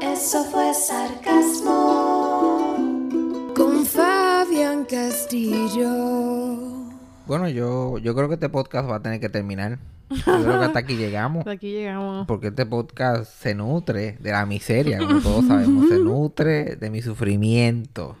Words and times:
Eso 0.00 0.44
fue 0.44 0.72
sarcasmo 0.74 1.66
con 3.54 3.84
Fabián 3.84 4.84
Castillo. 4.84 5.88
Bueno, 7.26 7.48
yo, 7.48 7.98
yo 7.98 8.14
creo 8.14 8.28
que 8.28 8.34
este 8.34 8.48
podcast 8.48 8.88
va 8.88 8.96
a 8.96 9.02
tener 9.02 9.20
que 9.20 9.28
terminar. 9.28 9.78
Yo 10.10 10.22
creo 10.24 10.58
que 10.58 10.64
hasta 10.66 10.78
aquí 10.78 10.96
llegamos. 10.96 11.40
Hasta 11.46 11.50
aquí 11.50 11.72
llegamos. 11.72 12.26
Porque 12.26 12.48
este 12.48 12.64
podcast 12.64 13.30
se 13.30 13.54
nutre 13.54 14.16
de 14.20 14.30
la 14.30 14.46
miseria, 14.46 14.98
como 14.98 15.20
todos 15.20 15.46
sabemos. 15.46 15.88
Se 15.88 15.98
nutre 15.98 16.76
de 16.76 16.90
mi 16.90 17.02
sufrimiento. 17.02 18.16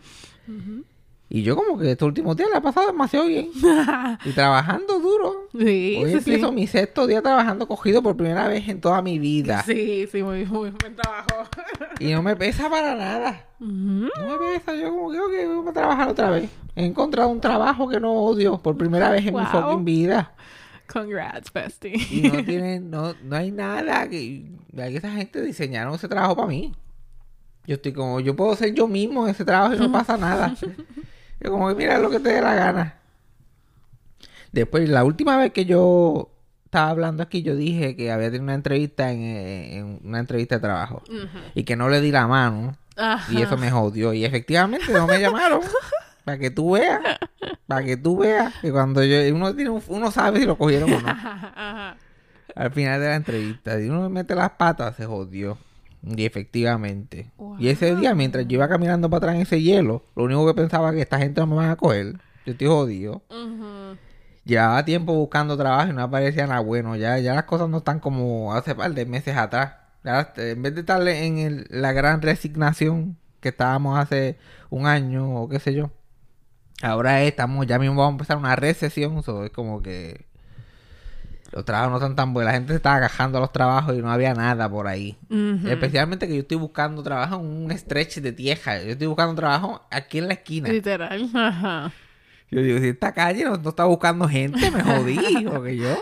Y 1.30 1.42
yo 1.42 1.56
como 1.56 1.78
que 1.78 1.90
estos 1.90 2.06
últimos 2.06 2.36
días 2.36 2.48
la 2.50 2.58
he 2.58 2.60
pasado 2.62 2.86
demasiado 2.86 3.26
bien. 3.26 3.50
y 4.24 4.30
trabajando 4.30 4.98
duro. 4.98 5.48
Sí, 5.52 6.00
Hoy 6.02 6.10
sí, 6.10 6.16
empiezo 6.18 6.48
sí. 6.48 6.54
mi 6.54 6.66
sexto 6.66 7.06
día 7.06 7.20
trabajando 7.20 7.68
cogido 7.68 8.02
por 8.02 8.16
primera 8.16 8.48
vez 8.48 8.66
en 8.68 8.80
toda 8.80 9.02
mi 9.02 9.18
vida. 9.18 9.62
Sí, 9.64 10.08
sí, 10.10 10.22
muy, 10.22 10.46
muy 10.46 10.70
buen 10.70 10.96
trabajo. 10.96 11.50
Y 12.00 12.12
no 12.12 12.22
me 12.22 12.34
pesa 12.34 12.70
para 12.70 12.94
nada. 12.94 13.46
No 13.58 14.08
me 14.08 14.38
pesa. 14.38 14.74
Yo 14.74 14.90
como 14.90 15.10
que, 15.10 15.20
ok, 15.20 15.32
vamos 15.48 15.68
a 15.68 15.72
trabajar 15.74 16.08
otra 16.08 16.30
vez. 16.30 16.48
He 16.74 16.86
encontrado 16.86 17.28
un 17.28 17.40
trabajo 17.40 17.88
que 17.88 18.00
no 18.00 18.12
odio 18.14 18.56
por 18.58 18.78
primera 18.78 19.10
vez 19.10 19.26
en 19.26 19.34
mi 19.34 19.44
fucking 19.44 19.84
vida. 19.84 20.32
Congrats, 20.90 21.52
bestie. 21.52 21.96
Y 22.10 22.22
no 22.22 22.42
tienen, 22.46 22.90
no, 22.90 23.14
no 23.22 23.36
hay 23.36 23.50
nada 23.50 24.08
que, 24.08 24.46
que 24.74 24.96
esa 24.96 25.10
gente 25.10 25.42
diseñaron 25.42 25.94
ese 25.94 26.08
trabajo 26.08 26.36
para 26.36 26.48
mí. 26.48 26.72
Yo 27.66 27.74
estoy 27.74 27.92
como, 27.92 28.20
yo 28.20 28.34
puedo 28.34 28.56
ser 28.56 28.72
yo 28.72 28.88
mismo 28.88 29.24
en 29.24 29.32
ese 29.32 29.44
trabajo 29.44 29.74
y 29.74 29.78
no 29.78 29.92
pasa 29.92 30.16
nada. 30.16 30.54
Yo 31.40 31.50
como 31.50 31.68
que 31.68 31.74
mira 31.74 31.98
lo 31.98 32.10
que 32.10 32.20
te 32.20 32.30
dé 32.30 32.40
la 32.40 32.54
gana. 32.54 32.94
Después, 34.52 34.88
la 34.88 35.04
última 35.04 35.36
vez 35.36 35.52
que 35.52 35.64
yo 35.66 36.30
estaba 36.64 36.90
hablando 36.90 37.22
aquí, 37.22 37.42
yo 37.42 37.54
dije 37.54 37.96
que 37.96 38.10
había 38.10 38.26
tenido 38.28 38.44
una 38.44 38.54
entrevista 38.54 39.10
en, 39.12 39.20
en 39.22 40.00
una 40.04 40.18
entrevista 40.18 40.56
de 40.56 40.60
trabajo. 40.60 41.02
Y 41.54 41.64
que 41.64 41.76
no 41.76 41.88
le 41.88 42.00
di 42.00 42.10
la 42.10 42.26
mano. 42.26 42.76
Ajá. 42.96 43.32
Y 43.32 43.42
eso 43.42 43.56
me 43.56 43.70
jodió. 43.70 44.12
Y 44.12 44.24
efectivamente 44.24 44.92
no 44.92 45.06
me 45.06 45.20
llamaron. 45.20 45.60
para 46.24 46.38
que 46.38 46.50
tú 46.50 46.72
veas. 46.72 47.00
Para 47.66 47.84
que 47.84 47.96
tú 47.96 48.18
veas 48.18 48.54
que 48.60 48.72
cuando 48.72 49.04
yo, 49.04 49.16
uno, 49.34 49.54
tiene 49.54 49.70
un- 49.70 49.82
uno 49.88 50.10
sabe 50.10 50.40
si 50.40 50.46
lo 50.46 50.56
cogieron 50.58 50.92
o 50.92 51.00
no. 51.00 51.08
Ajá. 51.10 51.96
Al 52.54 52.70
final 52.72 53.00
de 53.00 53.06
la 53.06 53.14
entrevista, 53.16 53.78
si 53.78 53.88
uno 53.88 54.08
mete 54.10 54.34
las 54.34 54.50
patas, 54.50 54.96
se 54.96 55.04
jodió. 55.06 55.58
Y 56.02 56.24
efectivamente. 56.24 57.30
Y 57.58 57.68
ese 57.68 57.94
día, 57.96 58.14
mientras 58.14 58.46
yo 58.46 58.54
iba 58.54 58.68
caminando 58.68 59.10
para 59.10 59.18
atrás 59.18 59.34
en 59.36 59.42
ese 59.42 59.60
hielo, 59.60 60.04
lo 60.14 60.24
único 60.24 60.46
que 60.46 60.54
pensaba 60.54 60.92
que 60.92 61.00
esta 61.02 61.18
gente 61.18 61.40
no 61.40 61.48
me 61.48 61.56
van 61.56 61.70
a 61.70 61.76
coger. 61.76 62.14
Yo 62.46 62.52
estoy 62.52 62.66
jodido. 62.68 63.22
Llevaba 64.44 64.84
tiempo 64.84 65.12
buscando 65.14 65.56
trabajo 65.58 65.90
y 65.90 65.94
no 65.94 66.02
aparecía 66.02 66.46
nada 66.46 66.60
bueno. 66.60 66.96
Ya, 66.96 67.18
ya 67.18 67.34
las 67.34 67.44
cosas 67.44 67.68
no 67.68 67.78
están 67.78 68.00
como 68.00 68.54
hace 68.54 68.74
par 68.74 68.94
de 68.94 69.04
meses 69.04 69.36
atrás. 69.36 69.74
Ya, 70.04 70.20
este, 70.20 70.52
en 70.52 70.62
vez 70.62 70.74
de 70.74 70.80
estar 70.80 71.06
en 71.06 71.38
el- 71.38 71.66
la 71.68 71.92
gran 71.92 72.22
resignación 72.22 73.16
que 73.40 73.50
estábamos 73.50 73.98
hace 73.98 74.38
un 74.70 74.86
año 74.86 75.34
o 75.34 75.48
qué 75.48 75.58
sé 75.58 75.74
yo. 75.74 75.90
Ahora 76.80 77.22
estamos, 77.24 77.66
ya 77.66 77.78
mismo 77.78 77.96
vamos 77.96 78.12
a 78.12 78.14
empezar 78.14 78.36
una 78.38 78.56
recesión. 78.56 79.22
so, 79.22 79.44
es 79.44 79.50
como 79.50 79.82
que 79.82 80.26
los 81.50 81.64
trabajos 81.64 81.90
no 81.90 81.96
están 81.96 82.16
tan 82.16 82.34
buenos. 82.34 82.52
La 82.52 82.58
gente 82.58 82.72
se 82.72 82.76
estaba 82.76 82.96
agajando 82.96 83.38
a 83.38 83.40
los 83.40 83.52
trabajos 83.52 83.96
y 83.96 84.02
no 84.02 84.10
había 84.10 84.34
nada 84.34 84.68
por 84.68 84.86
ahí. 84.86 85.16
Especialmente 85.66 86.28
que 86.28 86.34
yo 86.34 86.40
estoy 86.42 86.58
buscando 86.58 87.02
trabajo 87.02 87.36
en 87.36 87.46
un 87.46 87.76
stretch 87.76 88.18
de 88.18 88.32
tierra. 88.32 88.82
Yo 88.82 88.90
estoy 88.92 89.06
buscando 89.06 89.34
trabajo 89.34 89.86
aquí 89.90 90.18
en 90.18 90.28
la 90.28 90.34
esquina. 90.34 90.68
Literal. 90.68 91.30
Ajá. 91.34 91.92
Yo 92.50 92.62
digo, 92.62 92.78
si 92.78 92.88
esta 92.88 93.12
calle 93.12 93.44
no, 93.44 93.56
no 93.56 93.70
está 93.70 93.84
buscando 93.84 94.28
gente, 94.28 94.70
me 94.70 94.82
jodí, 94.82 95.18
porque 95.50 95.76
yo. 95.76 95.96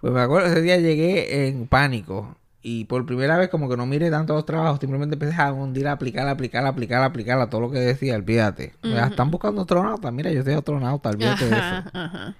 Pues 0.00 0.12
me 0.12 0.20
acuerdo, 0.20 0.48
ese 0.48 0.62
día 0.62 0.76
llegué 0.78 1.46
en 1.48 1.66
pánico. 1.66 2.36
Y 2.64 2.84
por 2.84 3.04
primera 3.06 3.36
vez 3.38 3.48
como 3.48 3.68
que 3.68 3.76
no 3.76 3.86
mire 3.86 4.08
tanto 4.08 4.34
los 4.34 4.46
trabajos, 4.46 4.78
simplemente 4.78 5.14
empecé 5.14 5.40
a 5.40 5.52
hundir, 5.52 5.88
a 5.88 5.92
aplicar, 5.92 6.28
a 6.28 6.32
aplicar, 6.32 6.64
a 6.64 6.68
aplicar, 6.68 7.02
a 7.02 7.06
aplicar 7.06 7.40
a 7.40 7.50
todo 7.50 7.60
lo 7.60 7.70
que 7.72 7.80
decía, 7.80 8.14
olvídate. 8.14 8.74
Ya 8.84 9.06
están 9.06 9.32
buscando 9.32 9.62
astronautas, 9.62 10.12
mira, 10.12 10.30
yo 10.30 10.44
soy 10.44 10.54
astronauta, 10.54 11.10
olvídate 11.10 11.46
de 11.46 11.56
eso. 11.56 11.82
ajá. 11.92 12.36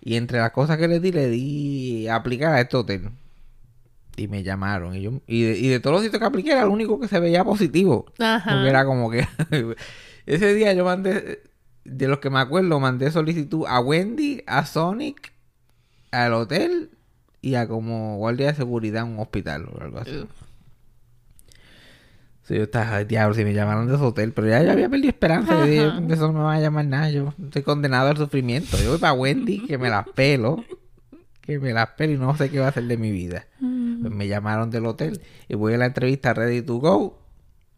Y 0.00 0.16
entre 0.16 0.38
las 0.38 0.52
cosas 0.52 0.78
que 0.78 0.88
le 0.88 1.00
di, 1.00 1.12
le 1.12 1.28
di 1.28 2.08
a 2.08 2.16
aplicar 2.16 2.54
a 2.54 2.60
este 2.60 2.76
hotel. 2.76 3.10
Y 4.16 4.28
me 4.28 4.42
llamaron. 4.42 4.94
Y, 4.94 5.02
yo, 5.02 5.20
y, 5.26 5.42
de, 5.42 5.58
y 5.58 5.68
de 5.68 5.80
todos 5.80 5.94
los 5.94 6.02
sitios 6.02 6.20
que 6.20 6.26
apliqué 6.26 6.52
era 6.52 6.62
el 6.62 6.68
único 6.68 6.98
que 6.98 7.08
se 7.08 7.20
veía 7.20 7.44
positivo. 7.44 8.06
Ajá. 8.18 8.52
Porque 8.52 8.68
era 8.68 8.84
como 8.84 9.10
que... 9.10 9.26
ese 10.26 10.54
día 10.54 10.72
yo 10.72 10.84
mandé... 10.84 11.42
De 11.84 12.06
los 12.06 12.18
que 12.18 12.28
me 12.28 12.38
acuerdo, 12.38 12.80
mandé 12.80 13.10
solicitud 13.10 13.64
a 13.66 13.80
Wendy, 13.80 14.42
a 14.46 14.66
Sonic, 14.66 15.32
al 16.10 16.34
hotel 16.34 16.90
y 17.40 17.54
a 17.54 17.66
como 17.66 18.18
guardia 18.18 18.48
de 18.48 18.54
seguridad 18.54 19.06
en 19.06 19.14
un 19.14 19.20
hospital 19.20 19.68
o 19.72 19.80
algo 19.80 19.98
así. 19.98 20.18
Uf. 20.18 20.47
Sí, 22.48 22.54
yo 22.54 22.62
estaba, 22.62 22.96
"Ay, 22.96 23.04
diablo, 23.04 23.34
si 23.34 23.44
me 23.44 23.52
llamaron 23.52 23.86
de 23.86 23.94
ese 23.94 24.02
hotel, 24.02 24.32
pero 24.32 24.48
ya, 24.48 24.62
ya 24.62 24.72
había 24.72 24.88
perdido 24.88 25.10
esperanza. 25.10 25.54
Yo 25.58 25.66
dije, 25.66 25.92
eso 26.08 26.32
no 26.32 26.38
me 26.38 26.44
van 26.44 26.56
a 26.56 26.60
llamar 26.60 26.86
nada. 26.86 27.10
Yo 27.10 27.34
estoy 27.44 27.60
condenado 27.60 28.08
al 28.08 28.16
sufrimiento. 28.16 28.78
Yo 28.78 28.88
voy 28.88 28.98
para 28.98 29.12
Wendy, 29.12 29.66
que 29.66 29.76
me 29.76 29.90
las 29.90 30.08
pelo. 30.08 30.64
Que 31.42 31.58
me 31.58 31.74
las 31.74 31.90
pelo 31.90 32.14
y 32.14 32.16
no 32.16 32.34
sé 32.38 32.48
qué 32.50 32.58
va 32.58 32.66
a 32.66 32.68
hacer 32.70 32.84
de 32.84 32.96
mi 32.96 33.10
vida. 33.10 33.44
Pues 33.60 34.14
me 34.14 34.28
llamaron 34.28 34.70
del 34.70 34.86
hotel 34.86 35.20
y 35.46 35.56
voy 35.56 35.74
a 35.74 35.76
la 35.76 35.84
entrevista 35.84 36.32
ready 36.32 36.62
to 36.62 36.78
go. 36.78 37.18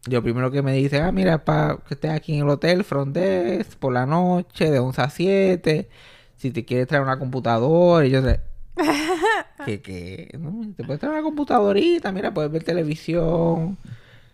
Yo 0.06 0.22
primero 0.22 0.53
que 0.53 0.62
me 0.62 0.72
dice, 0.72 1.00
ah, 1.00 1.10
mira, 1.10 1.44
para 1.44 1.78
que 1.88 1.94
estés 1.94 2.12
aquí 2.12 2.34
en 2.34 2.44
el 2.44 2.48
hotel, 2.48 2.84
front 2.84 3.12
desk, 3.12 3.76
por 3.76 3.92
la 3.92 4.06
noche, 4.06 4.71
de 4.71 4.78
11 4.78 5.03
a 5.03 5.10
7. 5.10 5.89
Si 6.36 6.53
te 6.53 6.65
quieres 6.65 6.86
traer 6.86 7.03
una 7.03 7.18
computadora, 7.18 8.06
y 8.06 8.10
yo 8.10 8.22
sé, 8.22 8.41
que, 9.66 9.83
que, 9.83 10.39
no, 10.39 10.72
te 10.77 10.84
puedes 10.84 11.00
traer 11.00 11.15
una 11.15 11.24
computadorita, 11.24 12.12
mira, 12.12 12.33
puedes 12.33 12.53
ver 12.53 12.62
televisión. 12.62 13.77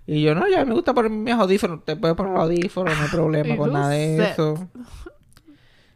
Y 0.06 0.22
yo, 0.22 0.34
no, 0.34 0.48
ya 0.48 0.64
me 0.64 0.74
gusta 0.74 0.94
poner 0.94 1.10
mis 1.10 1.34
audífonos, 1.34 1.84
te 1.84 1.96
puedes 1.96 2.16
poner 2.16 2.32
los 2.32 2.42
audífonos, 2.42 2.96
no 2.96 3.02
hay 3.02 3.10
problema 3.10 3.56
con 3.56 3.72
nada 3.72 3.90
de 3.90 4.30
eso. 4.30 4.68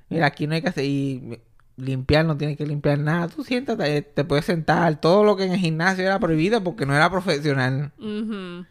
Mira, 0.08 0.26
aquí 0.26 0.48
no 0.48 0.54
hay 0.54 0.62
que 0.62 0.68
hacer, 0.68 0.84
y 0.84 1.38
limpiar, 1.76 2.24
no 2.24 2.36
tienes 2.36 2.56
que 2.56 2.66
limpiar 2.66 2.98
nada, 2.98 3.28
tú 3.28 3.44
siéntate, 3.44 4.02
te 4.02 4.24
puedes 4.24 4.44
sentar, 4.44 5.00
todo 5.00 5.22
lo 5.22 5.36
que 5.36 5.44
en 5.44 5.52
el 5.52 5.58
gimnasio 5.58 6.04
era 6.04 6.18
prohibido 6.18 6.62
porque 6.62 6.86
no 6.86 6.96
era 6.96 7.08
profesional. 7.08 7.92
Ujú. 7.98 8.66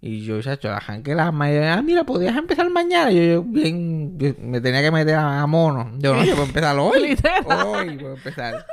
Y 0.00 0.24
yo, 0.24 0.40
chacho, 0.40 0.70
ajá, 0.70 1.02
que 1.02 1.14
la 1.14 1.32
madre, 1.32 1.68
ah, 1.68 1.82
mira, 1.82 2.04
podías 2.04 2.36
empezar 2.36 2.70
mañana. 2.70 3.10
Yo, 3.10 3.22
yo 3.22 3.42
bien, 3.42 4.18
yo 4.18 4.34
me 4.40 4.60
tenía 4.60 4.82
que 4.82 4.90
meter 4.90 5.16
a, 5.16 5.44
mono. 5.46 5.90
Yo, 5.98 6.14
no, 6.14 6.24
yo 6.24 6.34
puedo 6.34 6.46
empezar 6.46 6.78
hoy. 6.78 7.16
Hoy 7.46 7.96
puedo 7.98 8.14
empezar. 8.14 8.66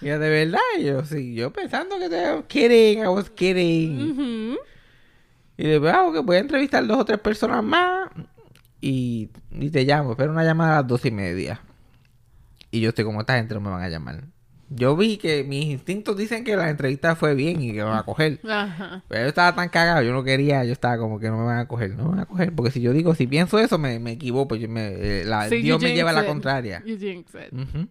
Y 0.00 0.06
yo, 0.06 0.18
de 0.18 0.28
verdad, 0.28 0.60
yo, 0.82 1.04
sí, 1.04 1.34
yo 1.34 1.52
pensando 1.52 1.98
que 1.98 2.08
te 2.08 2.42
kidding, 2.48 2.98
I 3.04 3.06
was 3.08 3.30
kidding. 3.30 4.10
Ujú. 4.10 4.58
Y 5.56 5.66
después, 5.68 5.92
ah, 5.94 6.10
que 6.12 6.18
voy 6.20 6.36
a 6.36 6.40
entrevistar 6.40 6.86
dos 6.86 6.98
o 7.00 7.04
tres 7.04 7.18
personas 7.18 7.62
más. 7.64 8.10
y, 8.80 9.30
y 9.52 9.70
te 9.70 9.84
llamo, 9.84 10.10
espero 10.12 10.32
una 10.32 10.44
llamada 10.44 10.74
a 10.78 10.80
las 10.82 10.86
dos 10.88 11.04
y 11.06 11.10
media. 11.10 11.60
Y 12.70 12.80
yo 12.80 12.90
estoy 12.90 13.04
como 13.06 13.20
esta 13.20 13.36
gente 13.36 13.54
no 13.54 13.60
me 13.62 13.70
van 13.70 13.82
a 13.82 13.88
llamar. 13.88 14.24
Yo 14.68 14.96
vi 14.96 15.16
que 15.16 15.44
mis 15.44 15.66
instintos 15.66 16.16
dicen 16.16 16.42
que 16.44 16.56
la 16.56 16.68
entrevista 16.68 17.14
fue 17.16 17.34
bien 17.34 17.62
y 17.62 17.68
que 17.68 17.78
me 17.78 17.84
van 17.84 17.98
a 17.98 18.02
coger. 18.02 18.40
Ajá. 18.46 19.02
Pero 19.08 19.22
yo 19.22 19.28
estaba 19.28 19.54
tan 19.54 19.68
cagado, 19.68 20.02
yo 20.02 20.12
no 20.12 20.24
quería, 20.24 20.64
yo 20.64 20.72
estaba 20.72 20.98
como 20.98 21.20
que 21.20 21.28
no 21.28 21.38
me 21.38 21.44
van 21.44 21.58
a 21.58 21.68
coger, 21.68 21.90
no 21.96 22.02
me 22.04 22.10
van 22.10 22.18
a 22.20 22.26
coger. 22.26 22.52
Porque 22.52 22.72
si 22.72 22.80
yo 22.80 22.92
digo, 22.92 23.14
si 23.14 23.26
pienso 23.28 23.58
eso, 23.60 23.78
me, 23.78 23.98
me 24.00 24.12
equivoco, 24.12 24.56
yo 24.56 24.68
me, 24.68 24.88
eh, 25.20 25.24
la- 25.24 25.48
Sí, 25.48 25.62
Dios 25.62 25.80
me 25.80 25.94
lleva 25.94 26.10
a 26.10 26.12
la 26.14 26.26
contraria. 26.26 26.82
You 26.84 26.98
jinx 26.98 27.32
it. 27.34 27.52
Ujú. 27.52 27.86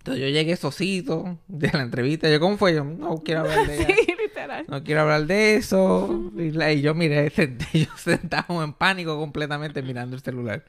Entonces 0.00 0.22
yo 0.22 0.28
llegué 0.30 0.56
sosito 0.56 1.38
de 1.46 1.70
la 1.72 1.82
entrevista. 1.82 2.28
Yo, 2.30 2.40
¿cómo 2.40 2.56
fue? 2.56 2.74
Yo 2.74 2.84
no 2.84 3.18
quiero 3.18 3.40
hablar 3.40 3.66
de 3.66 3.76
ella. 3.82 3.86
Sí, 3.94 4.14
literal. 4.20 4.64
No 4.68 4.82
quiero 4.82 5.02
hablar 5.02 5.26
de 5.26 5.56
eso. 5.56 6.32
Y, 6.36 6.50
la- 6.52 6.72
y 6.72 6.80
yo 6.80 6.94
miré, 6.94 7.30
senté- 7.34 7.84
yo 7.86 7.96
sentado 7.96 8.62
en 8.64 8.72
pánico 8.72 9.18
completamente 9.18 9.82
mirando 9.82 10.16
el 10.16 10.22
celular. 10.22 10.64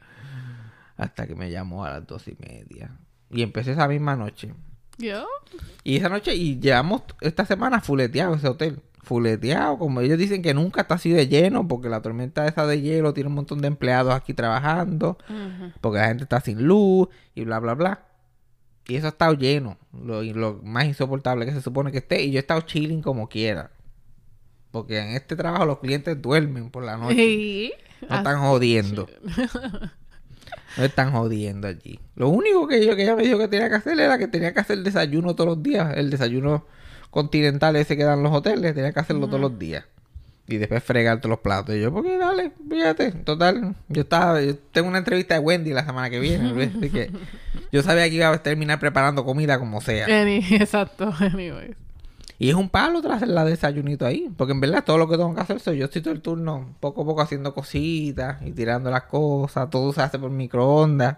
Hasta 0.97 1.25
que 1.27 1.35
me 1.35 1.49
llamó 1.49 1.85
a 1.85 1.91
las 1.91 2.07
dos 2.07 2.27
y 2.27 2.35
media. 2.39 2.91
Y 3.29 3.41
empecé 3.41 3.71
esa 3.71 3.87
misma 3.87 4.15
noche. 4.15 4.53
Yo. 4.97 5.25
Y 5.83 5.95
esa 5.97 6.09
noche, 6.09 6.35
y 6.35 6.59
llevamos 6.59 7.03
esta 7.21 7.45
semana 7.45 7.79
fuleteado 7.81 8.35
ese 8.35 8.47
hotel. 8.49 8.81
Fuleteado, 9.03 9.79
como 9.79 10.01
ellos 10.01 10.17
dicen 10.19 10.41
que 10.43 10.53
nunca 10.53 10.81
está 10.81 10.95
así 10.95 11.09
de 11.09 11.27
lleno, 11.27 11.67
porque 11.67 11.89
la 11.89 12.01
tormenta 12.01 12.45
esa 12.45 12.67
de 12.67 12.81
hielo 12.81 13.13
tiene 13.13 13.29
un 13.29 13.35
montón 13.35 13.59
de 13.61 13.67
empleados 13.69 14.13
aquí 14.13 14.33
trabajando, 14.35 15.17
porque 15.79 15.97
la 15.99 16.07
gente 16.09 16.23
está 16.25 16.39
sin 16.41 16.67
luz 16.67 17.07
y 17.33 17.43
bla, 17.45 17.59
bla, 17.59 17.73
bla. 17.73 18.05
Y 18.91 18.97
eso 18.97 19.05
ha 19.05 19.11
estado 19.11 19.35
lleno, 19.35 19.77
lo, 19.93 20.21
lo 20.21 20.59
más 20.63 20.83
insoportable 20.83 21.45
que 21.45 21.53
se 21.53 21.61
supone 21.61 21.93
que 21.93 21.99
esté. 21.99 22.23
Y 22.23 22.31
yo 22.31 22.39
he 22.39 22.41
estado 22.41 22.59
chilling 22.59 23.01
como 23.01 23.29
quiera. 23.29 23.71
Porque 24.69 24.99
en 24.99 25.15
este 25.15 25.37
trabajo 25.37 25.65
los 25.65 25.79
clientes 25.79 26.21
duermen 26.21 26.69
por 26.69 26.83
la 26.83 26.97
noche. 26.97 27.15
Sí. 27.15 27.73
No 28.09 28.17
están 28.17 28.41
jodiendo. 28.41 29.07
No 30.77 30.83
están 30.83 31.11
jodiendo 31.13 31.69
allí. 31.69 32.01
Lo 32.15 32.27
único 32.27 32.67
que 32.67 32.85
yo 32.85 32.97
que 32.97 33.03
ella 33.03 33.15
me 33.15 33.23
dijo 33.23 33.37
que 33.37 33.47
tenía 33.47 33.69
que 33.69 33.75
hacer 33.75 33.97
era 33.97 34.17
que 34.17 34.27
tenía 34.27 34.53
que 34.53 34.59
hacer 34.59 34.79
desayuno 34.79 35.35
todos 35.35 35.51
los 35.51 35.63
días. 35.63 35.95
El 35.95 36.09
desayuno 36.09 36.65
continental 37.11 37.77
ese 37.77 37.95
que 37.95 38.03
dan 38.03 38.23
los 38.23 38.33
hoteles, 38.33 38.75
tenía 38.75 38.91
que 38.91 38.99
hacerlo 38.99 39.27
todos 39.27 39.39
los 39.39 39.57
días. 39.57 39.85
Y 40.51 40.57
después 40.57 40.83
fregar 40.83 41.19
todos 41.19 41.31
los 41.31 41.39
platos. 41.39 41.75
Y 41.75 41.81
yo, 41.81 41.91
porque 41.91 42.17
dale, 42.17 42.51
fíjate. 42.69 43.11
Total, 43.11 43.75
yo 43.87 44.01
estaba, 44.01 44.41
yo 44.41 44.55
tengo 44.57 44.89
una 44.89 44.97
entrevista 44.97 45.33
de 45.35 45.39
Wendy 45.39 45.71
la 45.71 45.85
semana 45.85 46.09
que 46.09 46.19
viene. 46.19 46.71
así 46.75 46.89
que 46.89 47.11
yo 47.71 47.81
sabía 47.83 48.09
que 48.09 48.15
iba 48.15 48.29
a 48.29 48.43
terminar 48.43 48.79
preparando 48.79 49.23
comida 49.23 49.57
como 49.59 49.81
sea. 49.81 50.07
Exacto. 50.51 51.13
Anyways. 51.19 51.75
Y 52.41 52.49
es 52.49 52.55
un 52.55 52.69
palo 52.69 53.03
tras 53.03 53.21
la 53.27 53.45
desayunito 53.45 54.03
ahí. 54.03 54.31
Porque 54.35 54.53
en 54.53 54.59
verdad 54.59 54.83
todo 54.83 54.97
lo 54.97 55.07
que 55.07 55.15
tengo 55.15 55.35
que 55.35 55.41
hacer 55.41 55.59
soy 55.59 55.77
yo 55.77 55.85
estoy 55.85 56.01
todo 56.01 56.13
el 56.13 56.21
turno 56.21 56.75
poco 56.79 57.03
a 57.03 57.05
poco 57.05 57.21
haciendo 57.21 57.53
cositas 57.53 58.41
y 58.41 58.51
tirando 58.51 58.89
las 58.89 59.03
cosas. 59.03 59.69
Todo 59.69 59.93
se 59.93 60.01
hace 60.01 60.17
por 60.17 60.31
microondas. 60.31 61.17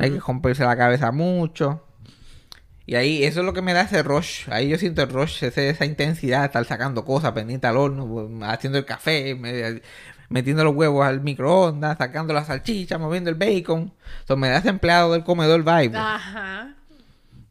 Hay 0.00 0.10
que 0.10 0.18
romperse 0.18 0.64
la 0.64 0.76
cabeza 0.76 1.12
mucho. 1.12 1.84
Y 2.90 2.96
ahí 2.96 3.22
eso 3.22 3.38
es 3.38 3.46
lo 3.46 3.52
que 3.52 3.62
me 3.62 3.72
da 3.72 3.82
ese 3.82 4.02
rush. 4.02 4.48
Ahí 4.50 4.68
yo 4.68 4.76
siento 4.76 5.00
el 5.02 5.10
rush, 5.10 5.44
ese- 5.44 5.68
esa 5.70 5.84
intensidad 5.84 6.44
estar 6.44 6.64
sacando 6.64 7.04
cosas 7.04 7.30
pendiente 7.30 7.68
al 7.68 7.76
horno, 7.76 8.04
pues, 8.04 8.26
haciendo 8.50 8.78
el 8.78 8.84
café, 8.84 9.36
me- 9.36 9.80
metiendo 10.28 10.64
los 10.64 10.74
huevos 10.74 11.06
al 11.06 11.20
microondas, 11.20 11.98
sacando 11.98 12.34
la 12.34 12.44
salchicha, 12.44 12.98
moviendo 12.98 13.30
el 13.30 13.36
bacon. 13.36 13.92
Entonces 14.22 14.36
me 14.40 14.48
da 14.48 14.56
ese 14.58 14.70
empleado 14.70 15.12
del 15.12 15.22
comedor 15.22 15.60
vibe. 15.62 15.96
Ajá. 15.96 16.74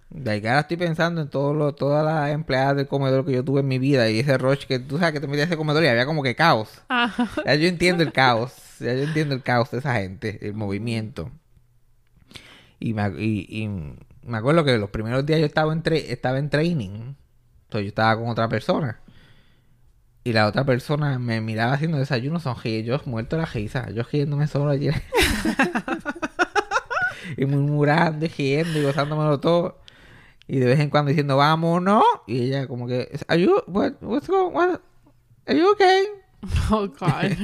De 0.09 0.29
ahí 0.29 0.41
que 0.41 0.49
ahora 0.49 0.59
estoy 0.59 0.75
pensando 0.75 1.21
en 1.21 1.29
todo 1.29 1.53
lo, 1.53 1.73
todas 1.73 2.03
las 2.03 2.31
empleadas 2.31 2.75
del 2.75 2.87
comedor 2.87 3.25
que 3.25 3.31
yo 3.31 3.45
tuve 3.45 3.61
en 3.61 3.67
mi 3.69 3.79
vida 3.79 4.09
y 4.09 4.19
ese 4.19 4.37
rush 4.37 4.65
que 4.65 4.77
tú 4.79 4.97
sabes 4.97 5.13
que 5.13 5.19
te 5.21 5.27
metías 5.27 5.47
ese 5.47 5.55
comedor 5.55 5.85
y 5.85 5.87
había 5.87 6.05
como 6.05 6.21
que 6.21 6.35
caos. 6.35 6.81
Ajá. 6.89 7.29
Ya 7.45 7.55
yo 7.55 7.69
entiendo 7.69 8.03
el 8.03 8.11
caos. 8.11 8.51
Ya 8.81 8.93
yo 8.93 9.03
entiendo 9.03 9.35
el 9.35 9.41
caos 9.43 9.71
de 9.71 9.77
esa 9.77 9.93
gente, 9.95 10.37
el 10.45 10.53
movimiento. 10.53 11.31
Y 12.79 12.93
me, 12.93 13.07
y, 13.17 13.45
y 13.49 13.69
me 14.23 14.37
acuerdo 14.37 14.63
que 14.63 14.77
los 14.77 14.89
primeros 14.89 15.25
días 15.25 15.39
yo 15.39 15.45
estaba 15.45 15.73
en, 15.73 15.83
estaba 15.85 16.39
en 16.39 16.49
training. 16.49 17.15
Entonces 17.63 17.83
yo 17.83 17.89
estaba 17.89 18.17
con 18.17 18.29
otra 18.29 18.49
persona. 18.49 18.99
Y 20.23 20.33
la 20.33 20.47
otra 20.47 20.65
persona 20.65 21.17
me 21.17 21.41
miraba 21.41 21.73
haciendo 21.73 21.97
desayuno, 21.97 22.39
sonríe. 22.39 22.83
Yo 22.83 22.99
muerto 23.05 23.37
la 23.37 23.45
risa. 23.45 23.89
Yo 23.91 24.03
riéndome 24.03 24.47
solo 24.47 24.71
allí. 24.71 24.89
y 27.37 27.45
murmurando 27.45 28.25
y 28.25 28.29
riendo 28.29 28.79
y 28.79 28.83
gozándomelo 28.83 29.39
todo. 29.39 29.79
Y 30.47 30.59
de 30.59 30.65
vez 30.65 30.79
en 30.79 30.89
cuando 30.89 31.09
diciendo, 31.09 31.37
vámonos. 31.37 32.03
Y 32.27 32.41
ella 32.43 32.67
como 32.67 32.87
que, 32.87 33.09
¿Are 33.27 33.41
you, 33.41 33.63
what, 33.67 33.93
what's 34.01 34.27
going, 34.27 34.53
what? 34.53 34.79
Oh, 36.71 36.87
God. 36.87 37.29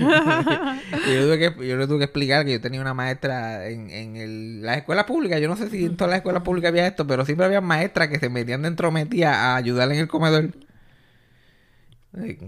Yo, 1.07 1.25
tuve 1.25 1.39
que, 1.39 1.67
yo 1.67 1.77
le 1.77 1.87
tuve 1.87 1.97
que 1.97 2.03
explicar 2.05 2.45
que 2.45 2.53
yo 2.53 2.61
tenía 2.61 2.79
una 2.79 2.93
maestra 2.93 3.67
en, 3.67 3.89
en 3.89 4.15
el, 4.15 4.61
la 4.61 4.75
escuela 4.75 5.05
pública. 5.05 5.39
Yo 5.39 5.47
no 5.47 5.57
sé 5.57 5.69
si 5.69 5.85
en 5.85 5.97
todas 5.97 6.11
las 6.11 6.17
escuelas 6.17 6.43
públicas 6.43 6.69
había 6.69 6.87
esto, 6.87 7.05
pero 7.05 7.25
siempre 7.25 7.45
había 7.45 7.61
maestras 7.61 8.07
que 8.07 8.19
se 8.19 8.29
metían 8.29 8.61
de 8.61 8.69
entrometida 8.69 9.33
a 9.33 9.55
ayudar 9.57 9.91
en 9.91 9.99
el 9.99 10.07
comedor. 10.07 10.51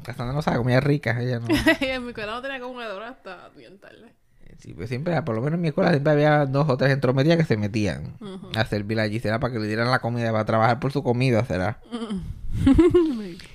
Cassandra 0.03 0.33
no 0.33 0.41
sabe, 0.41 0.57
comida 0.57 0.79
rica. 0.79 1.19
Ella 1.19 1.39
no. 1.39 1.47
en 1.81 2.03
mi 2.03 2.09
escuela 2.09 2.33
no 2.33 2.41
tenía 2.41 2.59
comedor 2.59 3.03
hasta 3.03 3.49
bien 3.49 3.79
tarde. 3.79 4.13
Sí, 4.59 4.73
pues 4.73 4.89
siempre, 4.89 5.21
por 5.21 5.35
lo 5.35 5.41
menos 5.41 5.57
en 5.57 5.61
mi 5.61 5.67
escuela, 5.67 5.91
siempre 5.91 6.13
había 6.13 6.45
dos 6.45 6.67
o 6.69 6.77
tres 6.77 6.91
entrometidas 6.91 7.38
que 7.38 7.44
se 7.44 7.57
metían 7.57 8.17
a 8.55 8.65
servir 8.65 8.99
allí. 8.99 9.19
Será 9.19 9.39
para 9.39 9.53
que 9.53 9.59
le 9.59 9.67
dieran 9.67 9.91
la 9.91 9.99
comida, 9.99 10.31
para 10.31 10.45
trabajar 10.45 10.79
por 10.79 10.91
su 10.91 11.03
comida, 11.03 11.45
será. 11.45 11.79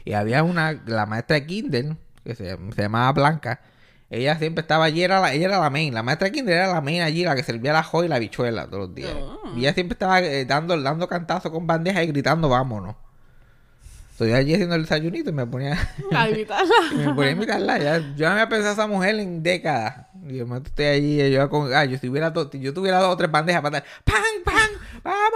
y 0.04 0.12
había 0.12 0.44
una, 0.44 0.80
la 0.86 1.06
maestra 1.06 1.34
de 1.34 1.46
Kinder, 1.46 1.96
que 2.24 2.34
se, 2.34 2.56
se 2.74 2.82
llamaba 2.82 3.12
Blanca. 3.12 3.60
Ella 4.12 4.36
siempre 4.36 4.60
estaba 4.60 4.84
allí, 4.84 5.02
era 5.02 5.20
la, 5.20 5.32
ella 5.32 5.46
era 5.46 5.58
la 5.58 5.70
main. 5.70 5.94
La 5.94 6.02
maestra 6.02 6.26
de 6.26 6.32
Kinder 6.32 6.54
era 6.54 6.66
la 6.66 6.82
main 6.82 7.00
allí, 7.00 7.24
la 7.24 7.34
que 7.34 7.42
servía 7.42 7.72
la 7.72 7.82
joy 7.82 8.04
y 8.04 8.08
la 8.08 8.19
bichuela 8.19 8.66
todos 8.66 8.88
los 8.88 8.94
días. 8.94 9.14
Y 9.56 9.60
ella 9.60 9.72
siempre 9.72 9.94
estaba 9.94 10.20
eh, 10.20 10.44
dando, 10.44 10.78
dando 10.80 11.08
cantazos 11.08 11.50
con 11.50 11.66
bandejas 11.66 12.04
y 12.04 12.08
gritando, 12.08 12.50
vámonos. 12.50 12.94
Estoy 14.10 14.32
allí 14.32 14.52
haciendo 14.52 14.74
el 14.74 14.82
desayunito 14.82 15.30
y 15.30 15.32
me 15.32 15.46
ponía... 15.46 15.78
A 16.14 16.28
invitarla. 16.28 16.74
Y 16.92 16.96
me 16.96 17.14
ponía 17.14 17.30
a 17.30 17.32
imitarla. 17.32 17.78
Ya, 17.78 17.98
yo 18.14 18.26
no 18.26 18.32
había 18.32 18.50
pensado 18.50 18.70
a 18.70 18.72
esa 18.75 18.86
mujer 18.86 19.18
en 19.18 19.42
décadas. 19.42 20.06
Y 20.28 20.42
momento 20.42 20.68
estoy 20.68 20.84
allí 20.84 21.22
y 21.22 21.32
yo 21.32 21.48
con. 21.48 21.72
Ah, 21.72 21.86
yo 21.86 21.96
si 21.98 22.06
yo 22.60 22.75
tuviera 22.75 23.00
dos 23.00 23.14
o 23.14 23.16
tres 23.16 23.30
bandejas 23.30 23.62
para 23.62 23.80
dar. 23.80 23.84
¡Pam, 24.04 24.22
pam! 24.44 24.70
¡Vámonos! 25.02 25.32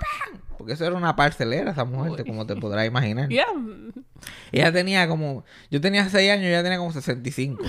¡Pam! 0.00 0.43
Porque 0.64 0.72
eso 0.72 0.86
era 0.86 0.96
una 0.96 1.14
parcelera, 1.14 1.72
esa 1.72 1.84
mujer, 1.84 2.24
como 2.24 2.46
te 2.46 2.56
podrás 2.56 2.86
imaginar. 2.86 3.28
Yeah. 3.28 3.44
Ella 4.50 4.72
tenía 4.72 5.06
como. 5.06 5.44
Yo 5.70 5.78
tenía 5.78 6.08
seis 6.08 6.30
años 6.30 6.44
y 6.44 6.46
ella 6.46 6.62
tenía 6.62 6.78
como 6.78 6.90
65. 6.90 7.62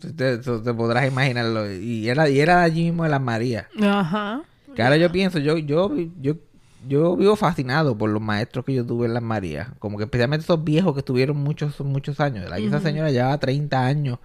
Te, 0.00 0.38
te, 0.38 0.38
te 0.38 0.72
podrás 0.72 1.06
imaginarlo. 1.06 1.70
Y 1.70 2.08
era, 2.08 2.30
y 2.30 2.40
era 2.40 2.62
allí 2.62 2.84
mismo 2.84 3.04
de 3.04 3.10
las 3.10 3.20
Marías. 3.20 3.66
Ajá. 3.78 4.40
Que 4.74 4.82
ahora 4.82 4.96
yo 4.96 5.12
pienso, 5.12 5.38
yo, 5.38 5.58
yo, 5.58 5.94
yo, 6.18 6.36
yo 6.88 7.14
vivo 7.14 7.36
fascinado 7.36 7.98
por 7.98 8.08
los 8.08 8.22
maestros 8.22 8.64
que 8.64 8.72
yo 8.72 8.86
tuve 8.86 9.04
en 9.04 9.12
las 9.12 9.22
Marías. 9.22 9.68
Como 9.80 9.98
que 9.98 10.04
especialmente 10.04 10.44
esos 10.44 10.64
viejos 10.64 10.94
que 10.94 11.00
estuvieron 11.00 11.36
muchos, 11.36 11.78
muchos 11.80 12.20
años. 12.20 12.48
Like, 12.48 12.66
Esa 12.68 12.80
señora 12.80 13.10
llevaba 13.10 13.36
30 13.36 13.84
años. 13.84 14.18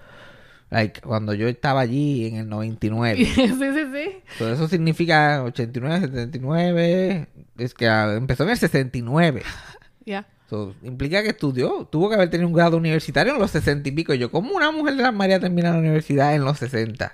Like, 0.72 1.02
cuando 1.02 1.34
yo 1.34 1.48
estaba 1.48 1.82
allí 1.82 2.26
en 2.28 2.36
el 2.38 2.50
99. 2.50 3.18
sí, 3.36 3.48
sí, 3.48 3.54
sí. 3.94 4.18
So, 4.38 4.52
eso 4.52 4.68
significa 4.68 5.44
89, 5.44 6.08
79. 6.08 7.28
Es 7.58 7.74
que 7.74 7.88
ah, 7.88 8.14
empezó 8.16 8.44
en 8.44 8.50
el 8.50 8.58
69. 8.58 9.44
Ya. 10.08 10.28
So, 10.52 10.76
implica 10.84 11.24
que 11.24 11.30
estudió. 11.30 11.86
Tuvo 11.92 12.10
que 12.10 12.16
haber 12.16 12.30
tenido 12.30 12.48
un 12.48 12.54
grado 12.54 12.78
universitario 12.78 13.34
en 13.34 13.40
los 13.40 13.50
60 13.50 13.90
y 13.90 13.92
pico. 13.92 14.14
Y 14.14 14.20
yo, 14.20 14.30
¿cómo 14.30 14.54
una 14.56 14.70
mujer 14.70 14.96
de 14.96 15.02
las 15.02 15.14
Marías 15.14 15.40
termina 15.40 15.72
la 15.72 15.80
universidad 15.80 16.36
en 16.36 16.46
los 16.46 16.60
60? 16.60 17.12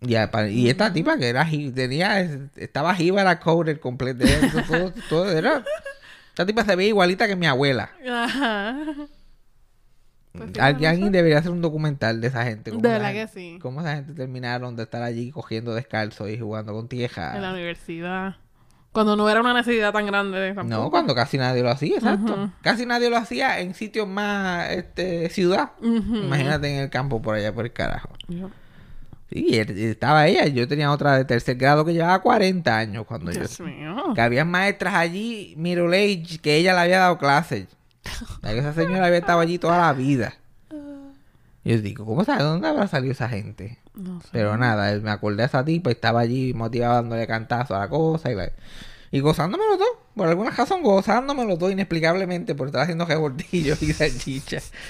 Ya, 0.00 0.30
pa- 0.30 0.48
y 0.48 0.68
esta 0.70 0.92
tipa 0.92 1.16
que 1.18 1.28
era 1.28 1.46
tenía 1.74 2.20
estaba 2.56 2.94
jíbara 2.94 3.38
coder 3.40 3.78
completo 3.78 4.24
todo, 4.66 4.92
todo 5.08 5.30
era 5.30 5.62
esta 6.30 6.44
tipa 6.46 6.64
se 6.64 6.74
ve 6.74 6.86
igualita 6.86 7.28
que 7.28 7.36
mi 7.36 7.46
abuela 7.46 7.90
Ajá. 8.10 8.76
Alguien, 10.34 10.82
no 10.82 10.88
alguien 10.88 11.12
debería 11.12 11.38
hacer 11.38 11.50
un 11.52 11.60
documental 11.60 12.20
de 12.20 12.28
esa 12.28 12.44
gente 12.44 12.70
cómo 12.70 12.82
De 12.82 12.88
esa 12.88 12.98
verdad 12.98 13.12
gente- 13.12 13.32
que 13.34 13.40
sí. 13.40 13.58
cómo 13.60 13.80
esa 13.80 13.96
gente 13.96 14.14
terminaron 14.14 14.76
de 14.76 14.84
estar 14.84 15.02
allí 15.02 15.30
cogiendo 15.30 15.74
descalzo 15.74 16.28
y 16.28 16.38
jugando 16.38 16.72
con 16.72 16.88
tieja 16.88 17.36
En 17.36 17.42
la 17.42 17.52
universidad. 17.52 18.36
Cuando 18.92 19.16
no 19.16 19.28
era 19.30 19.40
una 19.40 19.54
necesidad 19.54 19.92
tan 19.92 20.06
grande 20.06 20.52
tampoco. 20.54 20.82
no 20.82 20.90
cuando 20.90 21.14
casi 21.14 21.38
nadie 21.38 21.62
lo 21.62 21.70
hacía 21.70 21.96
exacto 21.96 22.50
casi 22.62 22.84
nadie 22.86 23.08
lo 23.10 23.16
hacía 23.16 23.60
en 23.60 23.74
sitios 23.74 24.06
más 24.08 24.70
este 24.70 25.28
ciudad 25.30 25.70
imagínate 25.82 26.74
en 26.76 26.82
el 26.82 26.90
campo 26.90 27.20
por 27.22 27.34
allá 27.34 27.54
por 27.54 27.64
el 27.64 27.72
carajo 27.72 28.10
sí 29.30 29.46
y 29.48 29.56
él- 29.56 29.78
y 29.78 29.84
estaba 29.84 30.26
ella 30.28 30.46
yo 30.46 30.68
tenía 30.68 30.90
otra 30.92 31.16
de 31.16 31.24
tercer 31.24 31.56
grado 31.56 31.84
que 31.86 31.94
llevaba 31.94 32.20
40 32.20 32.76
años 32.76 33.06
cuando 33.06 33.32
yo 33.32 33.40
Dios 33.40 33.60
mío. 33.60 34.12
que 34.14 34.20
había 34.20 34.44
maestras 34.44 34.92
allí, 34.94 35.54
middle 35.56 35.96
age, 35.96 36.38
que 36.38 36.56
ella 36.56 36.74
le 36.74 36.80
había 36.80 36.98
dado 36.98 37.16
clases. 37.18 37.66
Esa 38.42 38.72
señora 38.74 39.06
había 39.06 39.18
estado 39.18 39.40
allí 39.40 39.58
toda 39.58 39.78
la 39.78 39.92
vida. 39.92 40.34
Y 41.64 41.70
yo 41.70 41.80
digo, 41.80 42.04
¿cómo 42.04 42.24
sabe 42.24 42.42
dónde 42.42 42.66
habrá 42.66 42.88
salido 42.88 43.12
esa 43.12 43.28
gente? 43.28 43.78
No 43.94 44.20
sé. 44.20 44.28
Pero 44.32 44.56
nada, 44.56 44.98
me 45.00 45.10
acordé 45.10 45.36
de 45.38 45.44
esa 45.44 45.64
tipa 45.64 45.90
y 45.90 45.92
estaba 45.92 46.20
allí 46.20 46.52
motivada 46.54 46.94
dándole 46.96 47.26
cantazo 47.28 47.76
a 47.76 47.80
la 47.80 47.88
cosa 47.88 48.32
y, 48.32 48.34
la- 48.34 48.50
y 49.12 49.20
gozándomelo 49.20 49.76
todo. 49.78 50.02
Por 50.16 50.26
alguna 50.28 50.50
razón 50.50 50.82
gozándomelo 50.82 51.56
todo 51.58 51.70
inexplicablemente 51.70 52.54
por 52.56 52.66
estar 52.66 52.82
haciendo 52.82 53.04
revoltillos 53.04 53.82
y 53.82 53.92
salchichas. 53.92 54.72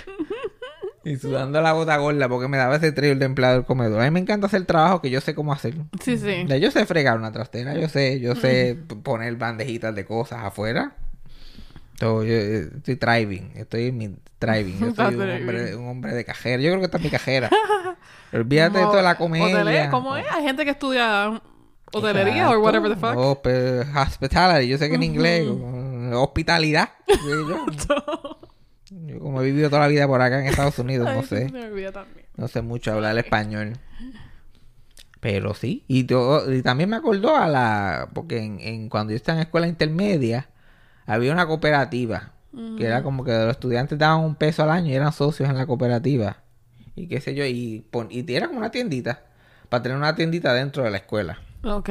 Y 1.04 1.16
sudando 1.16 1.60
la 1.60 1.72
gota 1.72 1.96
gorda 1.96 2.28
porque 2.28 2.46
me 2.46 2.56
daba 2.56 2.76
ese 2.76 2.92
trío 2.92 3.16
de 3.16 3.24
empleado 3.24 3.54
del 3.56 3.64
comedor. 3.64 4.00
A 4.00 4.04
mí 4.04 4.12
me 4.12 4.20
encanta 4.20 4.46
hacer 4.46 4.64
trabajo 4.66 5.00
que 5.02 5.10
yo 5.10 5.20
sé 5.20 5.34
cómo 5.34 5.52
hacer. 5.52 5.74
Sí, 6.00 6.16
sí. 6.16 6.46
Yo 6.60 6.70
sé 6.70 6.86
fregar 6.86 7.18
una 7.18 7.32
trastera, 7.32 7.74
yo 7.74 7.88
sé, 7.88 8.20
yo 8.20 8.36
sé 8.36 8.78
poner 9.02 9.34
bandejitas 9.34 9.92
de 9.96 10.04
cosas 10.04 10.44
afuera. 10.44 10.94
Yo 12.00 12.22
estoy 12.22 12.94
driving, 12.96 13.52
estoy 13.54 13.88
en 13.88 13.98
mi 13.98 14.16
driving. 14.40 14.78
Yo 14.80 14.94
soy 14.94 15.14
un 15.14 15.20
hombre, 15.30 15.76
un 15.76 15.88
hombre 15.88 16.14
de 16.14 16.24
cajera. 16.24 16.60
Yo 16.62 16.70
creo 16.70 16.80
que 16.80 16.86
esta 16.86 16.98
es 16.98 17.04
mi 17.04 17.10
cajera. 17.10 17.50
Olvídate 18.32 18.78
de 18.78 18.84
toda 18.84 19.02
la 19.02 19.16
comedia. 19.16 19.46
hotelería, 19.46 19.90
¿Cómo 19.90 20.16
es? 20.16 20.24
Hay 20.32 20.42
gente 20.44 20.64
que 20.64 20.70
estudia 20.72 21.40
hotelería 21.92 22.50
o 22.50 22.58
whatever 22.60 22.90
the 22.94 22.96
fuck. 22.98 23.16
Oh, 23.16 23.42
hospitality, 24.00 24.68
yo 24.68 24.78
sé 24.78 24.88
que 24.88 24.94
en 24.96 25.02
inglés, 25.02 25.46
hospitalidad. 26.14 26.88
Yo, 27.08 27.48
yo- 27.48 27.66
yo 29.06 29.18
como 29.20 29.40
he 29.40 29.46
vivido 29.46 29.70
toda 29.70 29.82
la 29.82 29.88
vida 29.88 30.06
por 30.06 30.20
acá 30.20 30.40
en 30.40 30.46
Estados 30.46 30.78
Unidos, 30.78 31.08
no 31.14 31.22
sé. 31.22 31.48
me 31.50 31.92
también. 31.92 32.26
No 32.36 32.46
sé 32.48 32.60
mucho 32.62 32.92
hablar 32.92 33.16
español. 33.16 33.74
Pero 35.20 35.54
sí. 35.54 35.84
Y, 35.88 36.04
to- 36.04 36.52
y 36.52 36.62
también 36.62 36.90
me 36.90 36.96
acordó 36.96 37.36
a 37.36 37.46
la... 37.48 38.08
Porque 38.12 38.38
en, 38.42 38.58
en- 38.60 38.88
cuando 38.88 39.12
yo 39.12 39.16
estaba 39.16 39.38
en 39.38 39.42
escuela 39.44 39.66
intermedia, 39.68 40.48
había 41.06 41.32
una 41.32 41.46
cooperativa. 41.46 42.30
Que 42.76 42.84
era 42.84 43.02
como 43.02 43.24
que 43.24 43.32
los 43.32 43.52
estudiantes 43.52 43.98
daban 43.98 44.20
un 44.20 44.34
peso 44.34 44.62
al 44.62 44.70
año 44.70 44.90
y 44.90 44.94
eran 44.94 45.10
socios 45.12 45.48
en 45.48 45.56
la 45.56 45.64
cooperativa. 45.66 46.36
Y 46.94 47.06
qué 47.08 47.18
sé 47.22 47.34
yo. 47.34 47.46
Y, 47.46 47.82
pon- 47.90 48.08
y 48.10 48.30
era 48.34 48.46
como 48.48 48.58
una 48.58 48.70
tiendita. 48.70 49.22
Para 49.70 49.82
tener 49.82 49.96
una 49.96 50.14
tiendita 50.14 50.52
dentro 50.52 50.82
de 50.84 50.90
la 50.90 50.98
escuela. 50.98 51.38
Ok. 51.64 51.88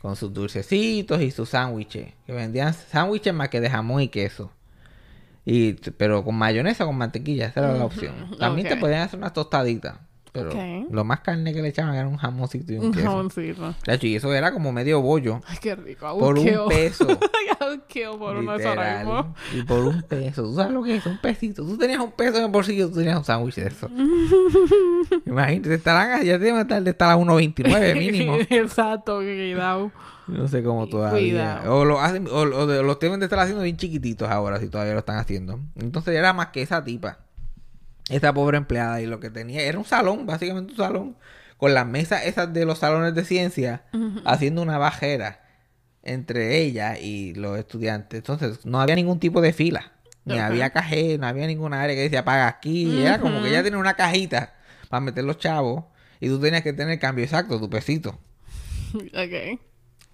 Con 0.00 0.16
sus 0.16 0.32
dulcecitos 0.34 1.22
y 1.22 1.30
sus 1.30 1.50
sándwiches. 1.50 2.12
Que 2.26 2.32
vendían 2.32 2.74
sándwiches 2.74 3.32
más 3.32 3.50
que 3.50 3.60
de 3.60 3.70
jamón 3.70 4.00
y 4.02 4.08
queso. 4.08 4.50
Y, 5.44 5.74
pero 5.96 6.24
con 6.24 6.34
mayonesa 6.34 6.84
o 6.84 6.86
con 6.88 6.96
mantequilla, 6.96 7.46
esa 7.46 7.60
era 7.60 7.74
la 7.74 7.84
opción. 7.84 8.14
También 8.40 8.66
te 8.66 8.76
podían 8.76 9.02
hacer 9.02 9.18
unas 9.20 9.32
tostaditas. 9.32 9.94
Pero 10.34 10.50
lo 10.90 11.04
más 11.04 11.20
carne 11.20 11.54
que 11.54 11.62
le 11.62 11.68
echaban 11.68 11.94
era 11.94 12.08
un 12.08 12.16
jamoncito 12.16 12.72
y 12.72 12.76
un 12.78 12.86
Un 12.86 12.92
queso. 12.92 13.06
jamoncito. 13.06 13.74
De 13.86 13.94
hecho, 13.94 14.06
y 14.08 14.16
eso 14.16 14.34
era 14.34 14.52
como 14.52 14.72
medio 14.72 15.00
bollo. 15.00 15.40
Ay, 15.46 15.58
qué 15.60 15.76
rico. 15.76 16.18
Por 16.18 16.36
un 16.36 16.68
peso. 16.68 17.06
Would 17.64 17.80
kill 17.88 18.18
por 18.18 18.36
literal. 18.36 18.98
mismo. 19.06 19.34
Y 19.54 19.62
por 19.62 19.78
un 19.78 20.02
peso. 20.02 20.42
¿Tú 20.42 20.54
sabes 20.56 20.72
lo 20.72 20.82
que 20.82 20.96
es? 20.96 21.06
Un 21.06 21.18
pesito. 21.18 21.64
Tú 21.64 21.78
tenías 21.78 22.00
un 22.00 22.10
peso 22.12 22.36
en 22.38 22.44
el 22.44 22.50
bolsillo, 22.50 22.88
tú 22.90 22.96
tenías 22.96 23.16
un 23.16 23.24
sándwich 23.24 23.54
de 23.54 23.68
eso. 23.68 23.88
Imagínate, 25.26 25.74
estarán, 25.74 26.22
ya 26.24 26.38
deben 26.38 26.60
estar 26.60 26.82
de 26.82 26.90
estar 26.90 27.10
a 27.10 27.16
1.29 27.16 27.94
mínimo. 27.98 28.36
Exacto, 28.50 29.18
cuidado. 29.18 29.92
No 30.26 30.48
sé 30.48 30.62
cómo 30.62 30.88
todavía. 30.88 31.20
Cuidado. 31.60 31.74
O 31.76 31.84
lo 31.84 32.00
hacen, 32.00 32.26
o, 32.28 32.40
o 32.40 32.82
los 32.82 32.98
deben 32.98 33.20
de 33.20 33.26
estar 33.26 33.38
haciendo 33.38 33.62
bien 33.62 33.76
chiquititos 33.76 34.28
ahora, 34.28 34.58
si 34.58 34.68
todavía 34.68 34.92
lo 34.94 34.98
están 35.00 35.18
haciendo. 35.18 35.60
Entonces 35.76 36.14
era 36.16 36.32
más 36.32 36.48
que 36.48 36.62
esa 36.62 36.82
tipa. 36.82 37.18
Esa 38.08 38.32
pobre 38.34 38.56
empleada. 38.58 39.00
Y 39.00 39.06
lo 39.06 39.20
que 39.20 39.30
tenía 39.30 39.62
era 39.62 39.78
un 39.78 39.84
salón, 39.84 40.26
básicamente 40.26 40.72
un 40.72 40.78
salón. 40.78 41.16
Con 41.56 41.72
las 41.74 41.86
mesas 41.86 42.26
esas 42.26 42.52
de 42.52 42.64
los 42.66 42.78
salones 42.78 43.14
de 43.14 43.24
ciencia. 43.24 43.82
Haciendo 44.24 44.62
una 44.62 44.78
bajera 44.78 45.40
entre 46.02 46.58
ella 46.58 46.98
y 46.98 47.32
los 47.34 47.58
estudiantes. 47.58 48.18
Entonces 48.18 48.66
no 48.66 48.80
había 48.80 48.94
ningún 48.96 49.18
tipo 49.20 49.40
de 49.40 49.52
fila. 49.52 49.92
Ni 50.26 50.34
había 50.46 50.70
cajero, 50.70 51.20
no 51.20 51.26
había 51.26 51.46
ninguna 51.46 51.82
área 51.82 51.94
que 51.96 52.02
decía 52.02 52.24
paga 52.24 52.48
aquí. 52.48 53.02
Era 53.02 53.18
como 53.20 53.42
que 53.42 53.48
ella 53.50 53.62
tenía 53.62 53.78
una 53.78 53.94
cajita 53.94 54.54
para 54.88 55.00
meter 55.00 55.24
los 55.24 55.38
chavos. 55.38 55.84
Y 56.20 56.28
tú 56.28 56.40
tenías 56.40 56.62
que 56.62 56.72
tener 56.72 56.94
el 56.94 56.98
cambio 56.98 57.24
exacto, 57.24 57.58
tu 57.60 57.68
pesito. 57.70 58.18
Ok. 58.94 59.58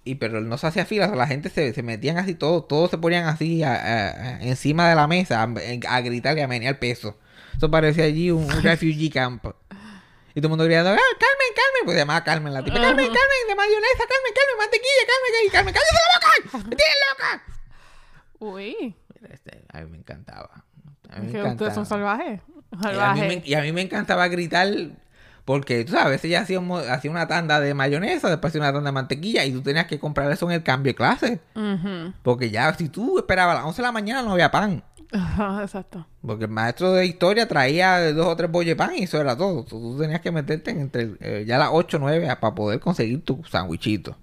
Y 0.03 0.15
pero 0.15 0.41
no 0.41 0.57
se 0.57 0.65
hacía 0.65 0.85
fila, 0.85 1.05
o 1.05 1.09
sea, 1.09 1.15
la 1.17 1.27
gente 1.27 1.49
se, 1.49 1.71
se 1.73 1.83
metían 1.83 2.17
así, 2.17 2.33
todos, 2.33 2.67
todos 2.67 2.89
se 2.89 2.97
ponían 2.97 3.25
así 3.25 3.61
a- 3.61 3.75
a- 3.75 4.09
a- 4.09 4.41
encima 4.41 4.89
de 4.89 4.95
la 4.95 5.05
mesa 5.07 5.43
a, 5.43 5.95
a 5.95 6.01
gritar 6.01 6.35
y 6.37 6.41
a 6.41 6.47
menear 6.47 6.79
peso. 6.79 7.19
Eso 7.55 7.69
parecía 7.71 8.05
allí 8.05 8.31
un, 8.31 8.43
un 8.43 8.49
refugee 8.63 9.09
camp. 9.09 9.45
Y 10.33 10.39
todo 10.39 10.47
el 10.47 10.49
mundo 10.49 10.63
gritando, 10.65 10.91
¡Ah, 10.91 10.95
Carmen, 11.19 11.49
Carmen! 11.55 11.81
Pues 11.85 11.97
llamaba 11.97 12.23
Carmen 12.23 12.53
la 12.53 12.63
tipa. 12.63 12.75
Carmen, 12.75 13.05
Carmen, 13.05 13.47
de 13.49 13.55
mayonesa, 13.55 14.03
Carmen, 14.07 14.33
Carmen, 14.33 14.57
mantequilla, 14.57 15.03
Carmen, 15.11 15.51
Carmen, 15.51 15.73
cállate 15.73 15.93
la 15.93 16.51
boca, 16.59 16.67
me 16.69 16.75
tienes 16.75 16.95
loca. 17.11 17.43
Uy. 18.39 18.95
Este, 19.29 19.63
a 19.71 19.81
mí 19.81 19.89
me 19.91 19.97
encantaba. 19.97 20.63
A 21.09 21.19
mí 21.19 21.27
me 21.27 21.31
Que 21.33 21.43
ustedes 21.43 21.73
son 21.73 21.83
encantaba. 21.83 21.85
salvajes. 22.17 22.39
Y 22.49 22.73
a, 22.73 22.77
mí 22.77 22.81
Salvajes. 22.83 23.27
me, 23.27 23.41
y 23.45 23.53
a 23.53 23.61
mí 23.61 23.71
me 23.73 23.81
encantaba 23.81 24.27
gritar 24.29 24.67
porque, 25.43 25.83
tú 25.83 25.91
sabes, 25.91 26.05
a 26.05 26.09
veces 26.09 26.31
ya 26.31 26.41
hacíamos, 26.41 26.87
hacía 26.87 27.11
una 27.11 27.27
tanda 27.27 27.59
de 27.59 27.73
mayonesa, 27.73 28.29
después 28.29 28.51
hacía 28.51 28.61
una 28.61 28.71
tanda 28.71 28.89
de 28.89 28.93
mantequilla 28.93 29.43
y 29.43 29.51
tú 29.51 29.61
tenías 29.61 29.87
que 29.87 29.99
comprar 29.99 30.31
eso 30.31 30.45
en 30.45 30.53
el 30.53 30.63
cambio 30.63 30.91
de 30.91 30.95
clase. 30.95 31.39
Ujú. 31.55 32.13
Porque 32.23 32.49
ya, 32.51 32.73
si 32.75 32.87
tú 32.89 33.17
esperabas 33.19 33.55
a 33.55 33.59
las 33.59 33.67
11 33.67 33.81
de 33.81 33.85
la 33.87 33.91
mañana, 33.91 34.21
no 34.21 34.31
había 34.31 34.49
pan. 34.51 34.83
Ajá, 35.11 35.61
exacto. 35.63 36.05
Porque 36.25 36.45
el 36.45 36.51
maestro 36.51 36.93
de 36.93 37.05
historia 37.05 37.47
traía 37.47 38.13
dos 38.13 38.27
o 38.27 38.35
tres 38.35 38.49
bolles 38.49 38.69
de 38.69 38.75
pan 38.75 38.91
y 38.95 39.03
eso 39.03 39.19
era 39.19 39.35
todo. 39.35 39.63
Tú, 39.65 39.97
tenías 39.99 40.21
que 40.21 40.31
meterte 40.31 40.71
entre 40.71 41.15
eh, 41.19 41.43
ya 41.45 41.57
las 41.57 41.69
8 41.71 41.97
o 41.97 41.99
9 41.99 42.37
para 42.39 42.55
poder 42.55 42.79
conseguir 42.79 43.23
tu 43.23 43.43
sandwichito. 43.43 44.17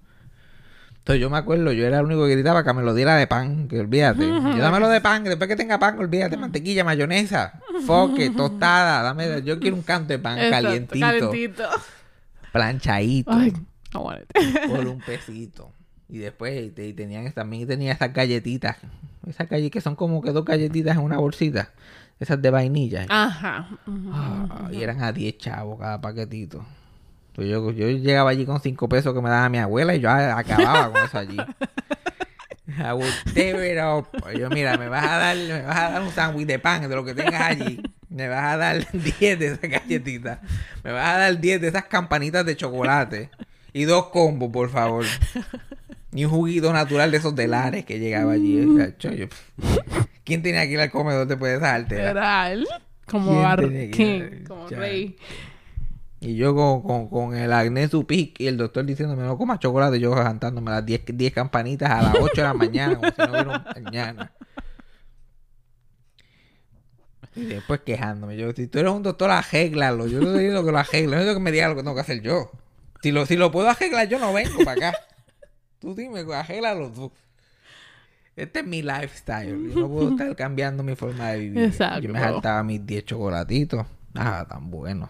Entonces 0.99 1.23
yo 1.23 1.31
me 1.31 1.39
acuerdo, 1.39 1.73
yo 1.73 1.87
era 1.87 2.01
el 2.01 2.05
único 2.05 2.27
que 2.27 2.33
gritaba 2.33 2.63
que 2.63 2.73
me 2.75 2.83
lo 2.83 2.93
diera 2.95 3.17
de 3.17 3.27
pan, 3.27 3.67
que 3.69 3.81
olvídate. 3.81 4.27
Yo 4.29 4.59
dámelo 4.59 4.91
de 4.91 5.01
pan, 5.01 5.23
que 5.23 5.31
después 5.31 5.49
que 5.49 5.57
tenga 5.57 5.79
pan, 5.79 5.99
olvídate, 5.99 6.37
mantequilla, 6.37 6.85
mayonesa, 6.85 7.61
foque, 7.87 8.29
tostada, 8.29 9.03
dame, 9.03 9.43
yo 9.43 9.59
quiero 9.59 9.77
un 9.77 9.83
canto 9.83 10.09
de 10.09 10.19
pan 10.19 10.39
Exacto, 10.39 10.69
calientito, 10.69 11.01
Calentito. 11.01 11.69
planchadito, 12.53 13.31
Ay, 13.33 13.55
por 13.91 14.87
un 14.87 15.01
pesito. 15.01 15.73
Y 16.09 16.19
después 16.19 16.73
y 16.77 16.93
tenían, 16.95 17.31
también 17.33 17.69
tenía 17.69 17.93
esas 17.93 18.13
galletitas, 18.13 18.77
esas 19.27 19.49
galletas 19.49 19.73
que 19.73 19.81
son 19.81 19.95
como 19.95 20.23
que 20.23 20.33
dos 20.33 20.45
galletitas 20.45 20.97
en 20.97 21.03
una 21.03 21.19
bolsita, 21.19 21.71
esas 22.19 22.41
de 22.41 22.51
vainilla. 22.51 23.07
Ajá. 23.09 23.69
Ah, 24.13 24.69
y 24.73 24.83
eran 24.83 25.03
a 25.03 25.13
10 25.13 25.37
chavos 25.39 25.79
cada 25.79 26.01
paquetito. 26.01 26.65
Pues 27.35 27.49
yo, 27.49 27.71
yo 27.73 27.89
llegaba 27.89 28.31
allí 28.31 28.47
con 28.47 28.61
5 28.61 28.89
pesos 28.89 29.15
que 29.15 29.21
me 29.21 29.29
daba 29.29 29.49
mi 29.49 29.59
abuela 29.59 29.95
y 29.95 30.01
yo 30.01 30.11
acababa 30.11 30.91
con 30.91 31.05
eso 31.05 31.19
allí. 31.19 31.37
I 32.79 32.93
it 33.41 33.79
up. 33.83 34.09
Yo, 34.37 34.51
mira, 34.51 34.77
me 34.77 34.89
vas 34.89 35.05
a 35.05 35.17
dar, 35.19 35.37
me 35.37 35.63
vas 35.63 35.77
a 35.77 35.91
dar 35.91 36.03
un 36.03 36.11
sándwich 36.11 36.47
de 36.47 36.59
pan 36.59 36.89
de 36.89 36.95
lo 36.95 37.05
que 37.05 37.15
tengas 37.15 37.41
allí. 37.41 37.83
Me 38.09 38.29
vas 38.29 38.55
a 38.55 38.57
dar 38.57 38.93
10 38.93 39.39
de 39.39 39.47
esas 39.47 39.61
galletitas. 39.71 40.39
Me 40.85 40.93
vas 40.93 41.09
a 41.09 41.19
dar 41.19 41.39
10 41.41 41.61
de 41.61 41.69
esas 41.69 41.85
campanitas 41.85 42.45
de 42.45 42.57
chocolate. 42.57 43.31
Y 43.73 43.85
dos 43.85 44.07
combos, 44.07 44.51
por 44.51 44.71
favor. 44.71 45.05
Y 46.19 46.25
un 46.25 46.33
juguito 46.33 46.73
natural 46.73 47.13
de 47.13 47.19
esos 47.19 47.37
de 47.37 47.47
Lares 47.47 47.85
que 47.85 48.01
llegaba 48.01 48.33
allí. 48.33 48.67
Yo, 48.99 49.11
¿Quién 50.25 50.43
tenía 50.43 50.67
que 50.67 50.73
ir 50.73 50.81
al 50.81 50.91
comedor 50.91 51.29
después 51.29 51.53
de 51.53 51.59
esa 51.59 51.77
altera? 51.77 52.51
Como 53.07 53.31
¿Quién 53.31 53.43
Bar 53.45 53.59
tiene 53.61 53.91
que- 53.91 53.97
King. 53.97 54.45
Como 54.49 54.69
rey. 54.69 55.17
Y 56.19 56.35
yo 56.35 56.57
con, 56.57 56.83
con, 56.83 57.09
con 57.09 57.37
el 57.37 57.53
acné 57.53 57.87
supic 57.87 58.41
y 58.41 58.49
el 58.49 58.57
doctor 58.57 58.85
diciéndome 58.85 59.23
no 59.23 59.39
comas 59.39 59.61
chocolate, 59.61 60.01
yo 60.01 60.13
cantándome 60.13 60.73
las 60.73 60.85
10 60.85 61.03
10 61.07 61.33
campanitas 61.33 61.89
a 61.89 62.03
las 62.03 62.15
8 62.21 62.33
de 62.35 62.43
la 62.43 62.55
mañana, 62.55 62.97
como 62.97 63.11
si 63.13 63.15
no 63.19 63.31
hubiera 63.31 63.65
mañana. 63.85 64.33
Y 67.37 67.45
después 67.45 67.83
quejándome. 67.87 68.37
Yo, 68.37 68.53
si 68.55 68.67
tú 68.67 68.81
eres 68.81 68.91
un 68.91 69.05
doctor, 69.05 69.31
arréglalo. 69.31 70.09
Yo 70.09 70.21
no 70.21 70.33
digo 70.33 70.65
que 70.65 70.73
lo 70.73 70.79
arreglo, 70.79 71.15
no 71.15 71.23
digo 71.23 71.35
que 71.35 71.41
me 71.41 71.53
diga 71.53 71.69
lo 71.69 71.77
que 71.77 71.83
tengo 71.83 71.95
que 71.95 72.01
hacer 72.01 72.21
yo. 72.23 72.51
Si 73.03 73.13
lo, 73.13 73.25
si 73.25 73.37
lo 73.37 73.53
puedo 73.53 73.69
arreglar, 73.71 74.09
yo 74.09 74.19
no 74.19 74.33
vengo 74.33 74.65
para 74.65 74.89
acá. 74.89 74.99
Tú 75.79 75.95
dime, 75.95 76.21
arréglalo 76.35 76.91
tú. 76.91 77.13
Este 78.37 78.61
es 78.61 78.67
mi 78.67 78.83
lifestyle. 78.83 79.73
Yo 79.73 79.81
no 79.81 79.89
puedo 79.89 80.11
estar 80.11 80.35
cambiando 80.37 80.83
mi 80.83 80.95
forma 80.95 81.31
de 81.31 81.39
vivir. 81.39 81.65
Exacto. 81.65 82.01
Yo 82.03 82.13
me 82.13 82.21
saltaba 82.21 82.63
mis 82.63 82.85
10 82.87 83.05
chocolatitos. 83.05 83.87
Ah, 84.15 84.47
tan 84.49 84.71
bueno. 84.71 85.09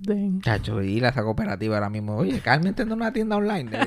Dang. 0.00 0.40
Chacho, 0.42 0.82
ir 0.82 1.04
a 1.06 1.10
esa 1.10 1.22
cooperativa 1.22 1.76
ahora 1.76 1.90
mismo. 1.90 2.16
Oye, 2.16 2.40
Carmen 2.40 2.74
tiene 2.74 2.92
una 2.92 3.12
tienda 3.12 3.36
online. 3.36 3.70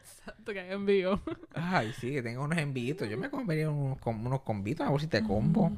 Exacto, 0.00 0.52
que 0.52 0.60
hay 0.60 0.72
envío. 0.72 1.20
Ay, 1.54 1.92
sí, 1.98 2.12
que 2.12 2.22
tengo 2.22 2.44
unos 2.44 2.58
enviditos. 2.58 3.08
Yo 3.08 3.16
me 3.18 3.30
comería 3.30 3.70
unos, 3.70 3.98
unos 4.04 4.40
combitos, 4.42 4.80
una 4.80 4.90
bolsita 4.90 5.20
de 5.20 5.26
combo. 5.26 5.72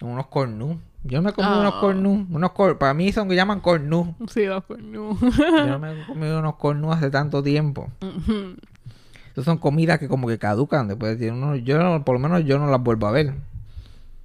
Unos 0.00 0.26
cornú. 0.28 0.80
Yo 1.02 1.22
me 1.22 1.32
comí 1.32 1.48
unos 1.48 1.74
Ah. 1.76 1.80
cornú. 1.80 2.26
Unos 2.30 2.52
cor 2.52 2.76
para 2.78 2.92
mí 2.94 3.10
son 3.12 3.28
que 3.28 3.34
llaman 3.36 3.60
cornú. 3.60 4.14
Sí, 4.28 4.44
los 4.46 4.64
cornú. 4.64 5.16
Yo 5.20 5.66
no 5.66 5.78
me 5.78 5.92
he 6.02 6.06
comido 6.06 6.38
unos 6.40 6.56
cornú 6.56 6.92
hace 6.92 7.10
tanto 7.10 7.42
tiempo. 7.42 7.88
Esas 9.32 9.44
son 9.44 9.58
comidas 9.58 9.98
que 9.98 10.08
como 10.08 10.26
que 10.28 10.38
caducan 10.38 10.88
después 10.88 11.18
de 11.18 11.30
uno, 11.30 11.56
yo 11.56 12.02
por 12.04 12.14
lo 12.14 12.18
menos 12.18 12.44
yo 12.44 12.58
no 12.58 12.66
las 12.70 12.82
vuelvo 12.82 13.06
a 13.06 13.12
ver. 13.12 13.32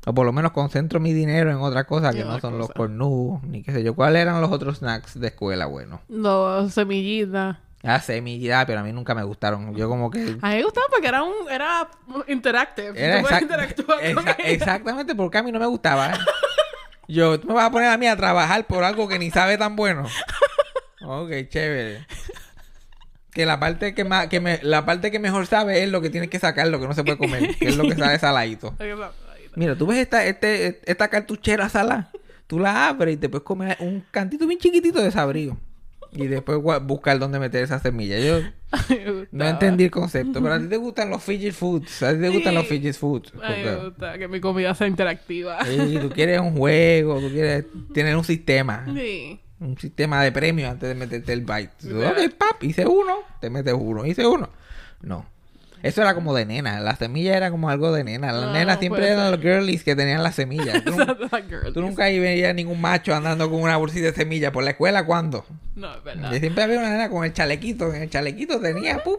O 0.07 0.13
por 0.13 0.25
lo 0.25 0.31
menos 0.33 0.51
concentro 0.51 0.99
mi 0.99 1.13
dinero 1.13 1.49
en 1.49 1.57
otra 1.57 1.85
cosa 1.85 2.11
que 2.11 2.23
no 2.23 2.39
son 2.39 2.57
los 2.59 2.69
cornú, 2.69 3.39
ni 3.47 3.63
qué 3.63 3.71
sé 3.71 3.83
yo. 3.83 3.95
¿Cuáles 3.95 4.21
eran 4.21 4.39
los 4.41 4.51
otros 4.51 4.77
snacks 4.77 5.19
de 5.19 5.27
escuela? 5.27 5.65
Bueno. 5.65 6.01
Los 6.09 6.73
semillitas. 6.73 7.57
Ah, 7.85 7.99
semillas, 7.99 8.65
pero 8.65 8.79
a 8.79 8.83
mí 8.83 8.91
nunca 8.91 9.13
me 9.13 9.23
gustaron. 9.23 9.75
Yo 9.75 9.87
como 9.87 10.09
que... 10.09 10.19
A 10.41 10.49
mí 10.49 10.55
me 10.55 10.63
gustaba 10.63 10.87
porque 10.89 11.07
era 11.07 11.23
un... 11.23 11.33
Era 11.49 11.89
interactive. 12.27 12.93
Era 12.99 13.21
exact- 13.21 13.43
interactuar 13.43 13.99
con 14.15 14.25
exa- 14.25 14.35
ella. 14.39 14.49
exactamente 14.51 15.13
porque 15.15 15.37
a 15.37 15.43
mí 15.43 15.51
no 15.51 15.59
me 15.59 15.67
gustaba. 15.67 16.13
Yo, 17.07 17.39
tú 17.39 17.47
me 17.49 17.53
vas 17.53 17.65
a 17.65 17.71
poner 17.71 17.89
a 17.89 17.97
mí 17.97 18.07
a 18.07 18.15
trabajar 18.17 18.65
por 18.65 18.83
algo 18.83 19.07
que 19.07 19.19
ni 19.19 19.29
sabe 19.29 19.57
tan 19.57 19.75
bueno. 19.75 20.07
Ok, 21.03 21.29
chévere. 21.49 22.07
Que 23.31 23.45
la 23.45 23.59
parte 23.59 23.93
que 23.93 24.03
más, 24.05 24.27
que 24.27 24.39
me, 24.39 24.59
la 24.63 24.85
parte 24.85 25.11
que 25.11 25.19
mejor 25.19 25.45
sabe 25.45 25.83
es 25.83 25.89
lo 25.89 26.01
que 26.01 26.09
tienes 26.09 26.29
que 26.29 26.39
sacar, 26.39 26.67
lo 26.69 26.79
que 26.79 26.87
no 26.87 26.93
se 26.93 27.03
puede 27.03 27.17
comer, 27.17 27.55
que 27.57 27.67
es 27.67 27.75
lo 27.77 27.83
que 27.83 27.95
sabe 27.95 28.17
saladito. 28.17 28.73
Mira, 29.55 29.75
tú 29.75 29.85
ves 29.87 29.99
esta, 29.99 30.25
este, 30.25 30.81
esta 30.89 31.09
cartuchera 31.09 31.69
salada. 31.69 32.11
Tú 32.47 32.59
la 32.59 32.87
abres 32.87 33.15
y 33.15 33.17
te 33.17 33.29
puedes 33.29 33.43
comer 33.45 33.77
un 33.79 34.03
cantito 34.11 34.47
bien 34.47 34.59
chiquitito 34.59 35.01
de 35.01 35.11
sabrío. 35.11 35.57
Y 36.15 36.27
después 36.27 36.59
buscar 36.83 37.19
dónde 37.19 37.39
meter 37.39 37.63
esa 37.63 37.79
semilla. 37.79 38.17
Yo 38.19 38.39
Me 38.89 39.27
no 39.31 39.47
entendí 39.47 39.85
el 39.85 39.91
concepto, 39.91 40.41
pero 40.41 40.53
a 40.55 40.59
ti 40.59 40.67
te 40.67 40.77
gustan 40.77 41.09
los 41.09 41.23
fidget 41.23 41.53
foods. 41.53 42.03
A 42.03 42.13
ti 42.13 42.19
te 42.21 42.29
gustan 42.29 42.55
los 42.55 42.67
fidget 42.67 42.95
foods. 42.95 43.31
Ay, 43.41 43.63
me 43.63 43.71
Porque- 43.71 43.85
gusta 43.87 44.17
que 44.17 44.27
mi 44.27 44.39
comida 44.39 44.73
sea 44.75 44.87
interactiva. 44.87 45.63
Sí, 45.65 45.97
tú 46.01 46.09
quieres 46.09 46.39
un 46.39 46.55
juego, 46.57 47.19
tú 47.19 47.29
quieres 47.29 47.65
tener 47.93 48.15
un 48.15 48.23
sistema. 48.23 48.85
Sí. 48.93 49.39
Un 49.59 49.77
sistema 49.77 50.21
de 50.23 50.31
premios 50.31 50.71
antes 50.71 50.89
de 50.89 50.95
meterte 50.95 51.31
el 51.33 51.41
bite. 51.41 51.71
Tú, 51.81 52.01
ok, 52.03 52.33
pap, 52.37 52.63
hice 52.63 52.85
uno, 52.85 53.15
te 53.39 53.49
metes 53.49 53.73
uno, 53.77 54.05
hice 54.05 54.25
uno. 54.27 54.49
No. 55.01 55.25
Eso 55.85 56.01
era 56.01 56.15
como 56.15 56.33
de 56.33 56.45
nena. 56.45 56.79
La 56.79 56.95
semilla 56.95 57.37
era 57.37 57.51
como 57.51 57.69
algo 57.69 57.91
de 57.93 58.03
nena. 58.03 58.31
Las 58.31 58.45
Ah, 58.49 58.53
nenas 58.53 58.79
siempre 58.79 59.07
eran 59.07 59.29
ser. 59.29 59.31
los 59.31 59.39
girlies 59.41 59.83
que 59.83 59.95
tenían 59.95 60.23
las 60.23 60.33
semillas. 60.35 60.83
Tú, 60.83 60.95
tú 61.73 61.81
nunca 61.81 62.05
veías 62.05 62.55
ningún 62.55 62.81
macho 62.81 63.13
andando 63.13 63.49
con 63.51 63.61
una 63.61 63.77
bolsita 63.77 64.07
de 64.07 64.13
semillas 64.13 64.51
por 64.51 64.63
la 64.63 64.71
escuela. 64.71 65.05
¿Cuándo? 65.05 65.45
No, 65.75 65.93
es 65.95 66.03
verdad. 66.03 66.31
Yo 66.31 66.39
siempre 66.39 66.63
había 66.63 66.79
una 66.79 66.89
nena 66.89 67.09
con 67.09 67.23
el 67.23 67.33
chalequito. 67.33 67.93
En 67.93 68.01
el 68.01 68.09
chalequito 68.09 68.59
tenía 68.59 69.03
pum, 69.03 69.17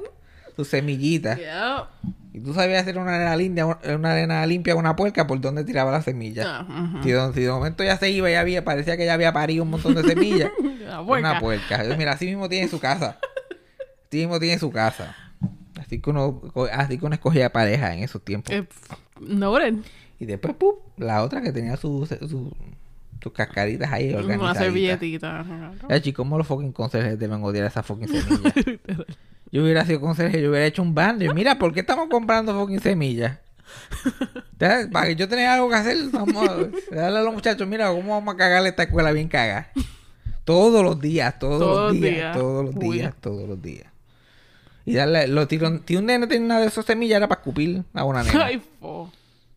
sus 0.57 0.67
semillitas. 0.69 1.39
Yeah. 1.39 1.87
Y 2.33 2.41
tú 2.41 2.53
sabías 2.53 2.83
hacer 2.83 2.99
una 2.99 3.15
arena 3.15 3.37
limpia, 3.37 3.65
una 3.67 4.13
arena 4.13 4.45
limpia 4.45 4.75
una 4.75 4.95
puerca 4.97 5.27
por 5.27 5.41
donde 5.41 5.63
tiraba 5.65 5.93
la 5.93 6.03
semilla. 6.03 6.43
Ah, 6.47 6.67
ujú. 6.95 7.03
Si, 7.05 7.11
de, 7.13 7.33
si 7.33 7.41
de 7.43 7.51
momento 7.51 7.85
ya 7.85 7.97
se 7.97 8.11
iba 8.11 8.31
y 8.31 8.35
había, 8.35 8.65
parecía 8.65 8.97
que 8.97 9.07
ya 9.07 9.15
había 9.15 9.33
parido 9.33 9.63
un 9.63 9.71
montón 9.71 9.95
de 9.95 10.03
semillas. 10.03 10.51
La 10.85 11.01
Una 11.01 11.39
puerca. 11.39 11.41
puerca. 11.79 11.97
Mira, 11.97 12.13
así 12.13 12.27
mismo 12.27 12.49
tiene 12.49 12.69
su 12.69 12.81
casa. 12.81 13.19
Así 14.09 14.19
mismo 14.19 14.39
tiene 14.41 14.59
su 14.59 14.71
casa. 14.71 15.15
Así 15.87 16.01
que 16.01 16.11
uno, 16.11 16.43
así 16.73 16.99
que 16.99 17.07
uno 17.07 17.15
escogía 17.15 17.53
pareja 17.53 17.95
en 17.95 18.03
esos 18.03 18.23
tiempos. 18.23 18.53
Eh, 18.53 18.67
Noted. 19.21 19.75
Y 20.19 20.27
después, 20.27 20.55
¡pum! 20.57 20.75
La 20.97 21.23
otra 21.23 21.41
que 21.43 21.53
tenía 21.53 21.77
sus 21.77 22.09
su, 22.09 22.53
sus 23.23 23.33
cascaritas 23.33 23.93
ahí 23.93 24.09
Una 24.11 24.19
organizaditas. 24.19 24.59
servilletita. 24.65 25.45
Chicos, 26.03 26.17
¿cómo 26.17 26.39
los 26.39 26.47
fucking 26.47 26.73
conserjes 26.73 27.19
deben 27.19 27.43
odiar 27.45 27.67
esas 27.67 27.87
fucking 27.87 28.09
semillas? 28.09 28.55
Yo 29.53 29.63
hubiera 29.63 29.85
sido 29.87 30.01
conserje, 30.01 30.43
yo 30.43 30.51
hubiera 30.51 30.67
hecho 30.67 30.83
un 30.83 30.95
bando. 30.95 31.25
Y 31.25 31.29
mira, 31.33 31.57
¿por 31.59 31.73
qué 31.73 31.81
estamos 31.81 32.09
comprando 32.09 32.53
fucking 32.59 32.81
semillas? 32.81 33.39
Para 34.59 35.07
que 35.07 35.17
yo 35.17 35.29
tenga 35.29 35.55
algo 35.55 35.69
que 35.69 35.75
hacer, 35.77 35.97
vamos 36.13 36.49
a 36.49 36.55
darle 36.95 37.19
a 37.19 37.23
los 37.23 37.35
muchachos, 37.35 37.67
mira, 37.69 37.91
¿cómo 37.93 38.11
vamos 38.15 38.35
a 38.35 38.37
cagarle 38.39 38.71
esta 38.71 38.85
escuela 38.85 39.13
bien 39.13 39.29
cagada? 39.29 39.71
Todos 40.45 40.83
los 40.85 41.01
días, 41.01 41.39
todos, 41.39 41.59
Todos 41.61 41.93
los 41.93 42.01
días, 42.01 42.15
días. 42.15 42.37
todos 42.37 42.65
los 42.65 42.77
Uy. 42.77 42.99
días, 42.99 43.15
todos 43.21 43.49
los 43.49 43.61
días. 43.63 43.87
Y 44.87 44.95
darle, 44.95 45.27
los 45.27 45.49
tiros, 45.49 45.81
si 45.85 45.97
un 45.97 46.07
nene 46.07 46.29
tenía 46.29 46.47
una 46.47 46.61
de 46.61 46.69
esas 46.69 46.87
semillas 46.87 47.17
era 47.17 47.27
para 47.27 47.41
escupir 47.41 47.83
a 47.93 48.05
una 48.05 48.23
nena. 48.23 48.47
Ay, 48.47 48.63
fo. 48.81 49.11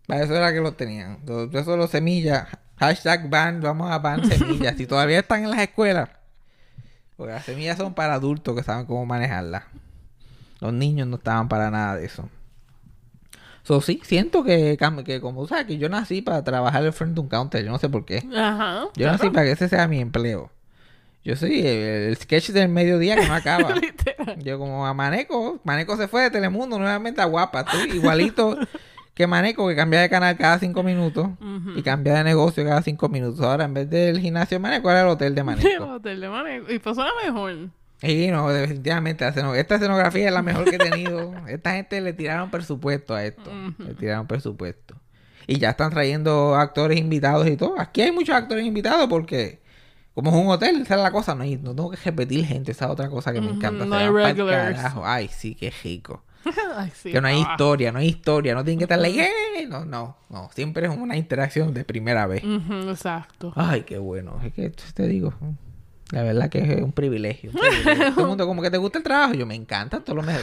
Para 0.08 0.24
eso 0.24 0.36
era 0.36 0.52
que 0.52 0.60
los 0.60 0.76
tenían. 0.76 1.20
Eso 1.54 1.78
los 1.78 1.92
semillas. 1.92 2.48
Hashtag 2.78 3.30
ban, 3.30 3.62
vamos 3.62 3.92
a 3.92 4.00
ban 4.00 4.26
semillas. 4.26 4.76
si 4.76 4.88
todavía 4.88 5.20
están 5.20 5.44
en 5.44 5.52
las 5.52 5.60
escuelas. 5.60 6.10
Porque 7.16 7.34
las 7.34 7.46
semillas 7.46 7.78
son 7.78 7.94
para 7.94 8.16
adultos 8.16 8.56
que 8.56 8.64
saben 8.64 8.88
cómo 8.88 9.06
manejarlas. 9.06 9.66
Los 10.62 10.74
niños 10.74 11.08
no 11.08 11.18
estaban 11.18 11.48
para 11.48 11.70
nada 11.70 11.96
de 11.96 12.06
eso. 12.06 12.28
So, 13.62 13.82
sí, 13.82 14.02
siento 14.04 14.44
que, 14.44 14.80
que 15.06 15.22
como 15.22 15.46
sabes 15.46 15.66
que 15.66 15.78
yo 15.78 15.90
nací 15.90 16.24
para 16.24 16.44
trabajar 16.44 16.84
al 16.84 16.92
frente 16.92 17.16
de 17.16 17.22
un 17.22 17.30
counter. 17.30 17.64
Yo 17.64 17.72
no 17.72 17.78
sé 17.78 17.88
por 17.88 18.04
qué. 18.04 18.24
Ajá. 18.36 18.86
Yo 18.96 19.06
nací 19.06 19.30
para 19.30 19.46
que 19.46 19.52
ese 19.52 19.70
sea 19.70 19.88
mi 19.88 20.00
empleo. 20.00 20.50
Yo 21.30 21.36
soy 21.36 21.60
el, 21.60 22.08
el 22.08 22.18
sketch 22.18 22.50
del 22.50 22.70
mediodía 22.70 23.16
que 23.16 23.28
no 23.28 23.36
acaba. 23.36 23.76
Yo 24.40 24.58
como 24.58 24.88
a 24.88 24.96
Maneco, 24.96 25.60
Maneco 25.64 25.96
se 25.96 26.08
fue 26.08 26.24
de 26.24 26.32
Telemundo 26.32 26.80
nuevamente 26.80 27.22
a 27.22 27.26
Guapa. 27.26 27.60
Estoy 27.60 27.98
igualito 27.98 28.58
que 29.14 29.28
Maneco 29.28 29.68
que 29.68 29.76
cambia 29.76 30.02
de 30.02 30.10
canal 30.10 30.36
cada 30.38 30.58
cinco 30.58 30.82
minutos 30.82 31.30
y 31.76 31.84
cambia 31.84 32.16
de 32.16 32.24
negocio 32.24 32.66
cada 32.66 32.82
cinco 32.82 33.10
minutos. 33.10 33.42
Ahora 33.42 33.66
en 33.66 33.76
vez 33.76 33.88
del 33.92 34.20
gimnasio 34.20 34.56
de 34.56 34.60
Maneco 34.60 34.90
era 34.90 35.02
el 35.02 35.08
hotel 35.08 35.36
de 35.36 35.44
Maneco. 35.44 35.84
Hotel 35.94 36.20
de 36.20 36.30
Maneco. 36.30 36.74
Y 36.74 36.80
pasó 36.80 37.04
la 37.04 37.12
mejor. 37.24 37.70
y 38.02 38.28
no, 38.30 38.50
definitivamente 38.50 39.28
esta 39.28 39.76
escenografía 39.76 40.30
es 40.30 40.34
la 40.34 40.42
mejor 40.42 40.68
que 40.68 40.78
he 40.78 40.80
tenido. 40.80 41.32
Esta 41.48 41.74
gente 41.74 42.02
le 42.02 42.14
tiraron 42.14 42.50
presupuesto 42.50 43.14
a 43.14 43.24
esto. 43.24 43.52
Le 43.78 43.94
tiraron 43.94 44.26
presupuesto. 44.26 44.96
Y 45.46 45.60
ya 45.60 45.70
están 45.70 45.92
trayendo 45.92 46.56
actores 46.56 46.98
invitados 46.98 47.48
y 47.48 47.56
todo. 47.56 47.80
Aquí 47.80 48.02
hay 48.02 48.12
muchos 48.12 48.34
actores 48.34 48.66
invitados 48.66 49.06
porque 49.08 49.60
como 50.24 50.32
es 50.38 50.46
un 50.46 50.52
hotel, 50.52 50.82
esa 50.82 50.96
es 50.96 51.02
la 51.02 51.12
cosa. 51.12 51.36
No, 51.36 51.44
hay- 51.44 51.58
no 51.58 51.76
tengo 51.76 51.90
que 51.92 51.98
repetir 51.98 52.46
gente. 52.46 52.72
Esa 52.72 52.86
es 52.86 52.92
otra 52.92 53.10
cosa 53.10 53.34
que 53.34 53.42
me 53.42 53.50
encanta. 53.52 53.86
no 53.86 53.96
hay 53.96 54.08
regulars. 54.26 54.80
Ay, 55.04 55.28
sí, 55.28 55.56
qué 55.56 55.72
rico. 55.84 56.24
Ay, 56.78 56.92
sí. 56.96 57.12
que 57.12 57.20
no 57.20 57.28
hay 57.28 57.42
historia, 57.42 57.92
no 57.92 58.00
hay 58.00 58.08
historia, 58.08 58.56
no 58.56 58.64
tienen 58.64 58.78
que 58.80 58.86
estar 58.86 58.98
like, 59.00 59.22
"Eh", 59.22 59.66
no, 59.68 59.84
no, 59.84 60.16
no, 60.30 60.50
siempre 60.54 60.88
es 60.88 60.98
una 60.98 61.18
interacción 61.18 61.74
de 61.74 61.84
primera 61.84 62.28
vez. 62.28 62.44
Exacto. 62.44 63.52
Ay, 63.56 63.82
qué 63.84 63.98
bueno, 63.98 64.40
es 64.44 64.54
que 64.54 64.70
te 64.94 65.08
digo, 65.08 65.34
la 66.12 66.24
verdad 66.24 66.50
que 66.50 66.60
es 66.60 66.82
un 66.82 66.92
privilegio. 66.92 67.52
un 67.54 67.60
privilegio. 67.60 68.12
Todo 68.14 68.22
el 68.24 68.28
mundo 68.30 68.48
como 68.48 68.62
que 68.62 68.72
te 68.72 68.78
gusta 68.78 68.98
el 68.98 69.04
trabajo, 69.04 69.34
yo 69.34 69.46
me 69.46 69.56
encanta 69.56 70.00
todo 70.02 70.16
lo 70.18 70.24
mejor. 70.24 70.42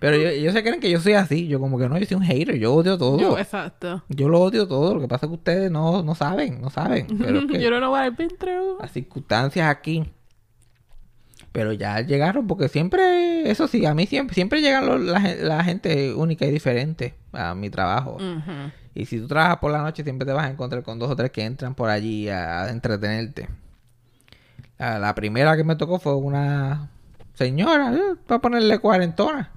Pero 0.00 0.16
yo- 0.16 0.28
ellos 0.28 0.52
se 0.52 0.62
creen 0.62 0.80
que 0.80 0.90
yo 0.90 1.00
soy 1.00 1.14
así, 1.14 1.46
yo 1.48 1.58
como 1.60 1.78
que 1.78 1.88
no, 1.88 1.98
yo 1.98 2.06
soy 2.06 2.16
un 2.16 2.22
hater, 2.24 2.56
yo 2.58 2.74
odio 2.74 2.96
todo. 2.98 3.18
Yo, 3.18 3.30
Yo, 3.32 3.38
exacto. 3.38 4.02
lo 4.08 4.40
odio 4.40 4.68
todo, 4.68 4.94
lo 4.94 5.00
que 5.00 5.08
pasa 5.08 5.26
es 5.26 5.30
que 5.30 5.34
ustedes 5.36 5.70
no, 5.70 6.02
no 6.02 6.14
saben, 6.14 6.60
no 6.60 6.70
saben. 6.70 7.06
Pero 7.18 7.40
es 7.40 7.46
que 7.50 7.60
You 7.62 7.70
don't 7.70 7.78
know 7.80 7.92
what 7.92 8.04
I've 8.06 8.16
been 8.16 8.36
through. 8.38 8.80
las 8.80 8.92
circunstancias 8.92 9.68
aquí. 9.68 10.04
Pero 11.52 11.72
ya 11.72 12.00
llegaron, 12.00 12.46
porque 12.48 12.68
siempre, 12.68 13.48
eso 13.48 13.68
sí, 13.68 13.86
a 13.86 13.94
mí 13.94 14.06
siempre, 14.06 14.34
siempre 14.34 14.60
llegan 14.60 14.86
los- 14.86 15.00
la, 15.00 15.20
gen- 15.20 15.46
la 15.48 15.62
gente 15.62 16.12
única 16.14 16.44
y 16.46 16.50
diferente 16.50 17.14
a 17.32 17.54
mi 17.54 17.70
trabajo. 17.70 18.18
Y 18.94 19.06
si 19.06 19.20
tú 19.20 19.28
trabajas 19.28 19.58
por 19.58 19.70
la 19.70 19.82
noche, 19.82 20.02
siempre 20.02 20.26
te 20.26 20.32
vas 20.32 20.46
a 20.46 20.50
encontrar 20.50 20.82
con 20.82 20.98
dos 20.98 21.10
o 21.10 21.16
tres 21.16 21.30
que 21.30 21.44
entran 21.44 21.74
por 21.74 21.90
allí 21.90 22.28
a, 22.28 22.64
a 22.64 22.70
entretenerte. 22.70 23.48
La, 24.78 24.98
la 24.98 25.14
primera 25.14 25.56
que 25.56 25.64
me 25.64 25.76
tocó 25.76 25.98
fue 25.98 26.14
una 26.16 26.90
señora, 27.34 27.92
eh, 27.94 28.16
para 28.26 28.40
ponerle 28.40 28.78
cuarentona. 28.78 29.50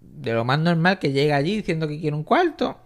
De 0.00 0.32
lo 0.32 0.44
más 0.44 0.58
normal 0.58 0.98
que 0.98 1.12
llega 1.12 1.36
allí 1.36 1.56
diciendo 1.56 1.88
que 1.88 2.00
quiere 2.00 2.16
un 2.16 2.24
cuarto. 2.24 2.78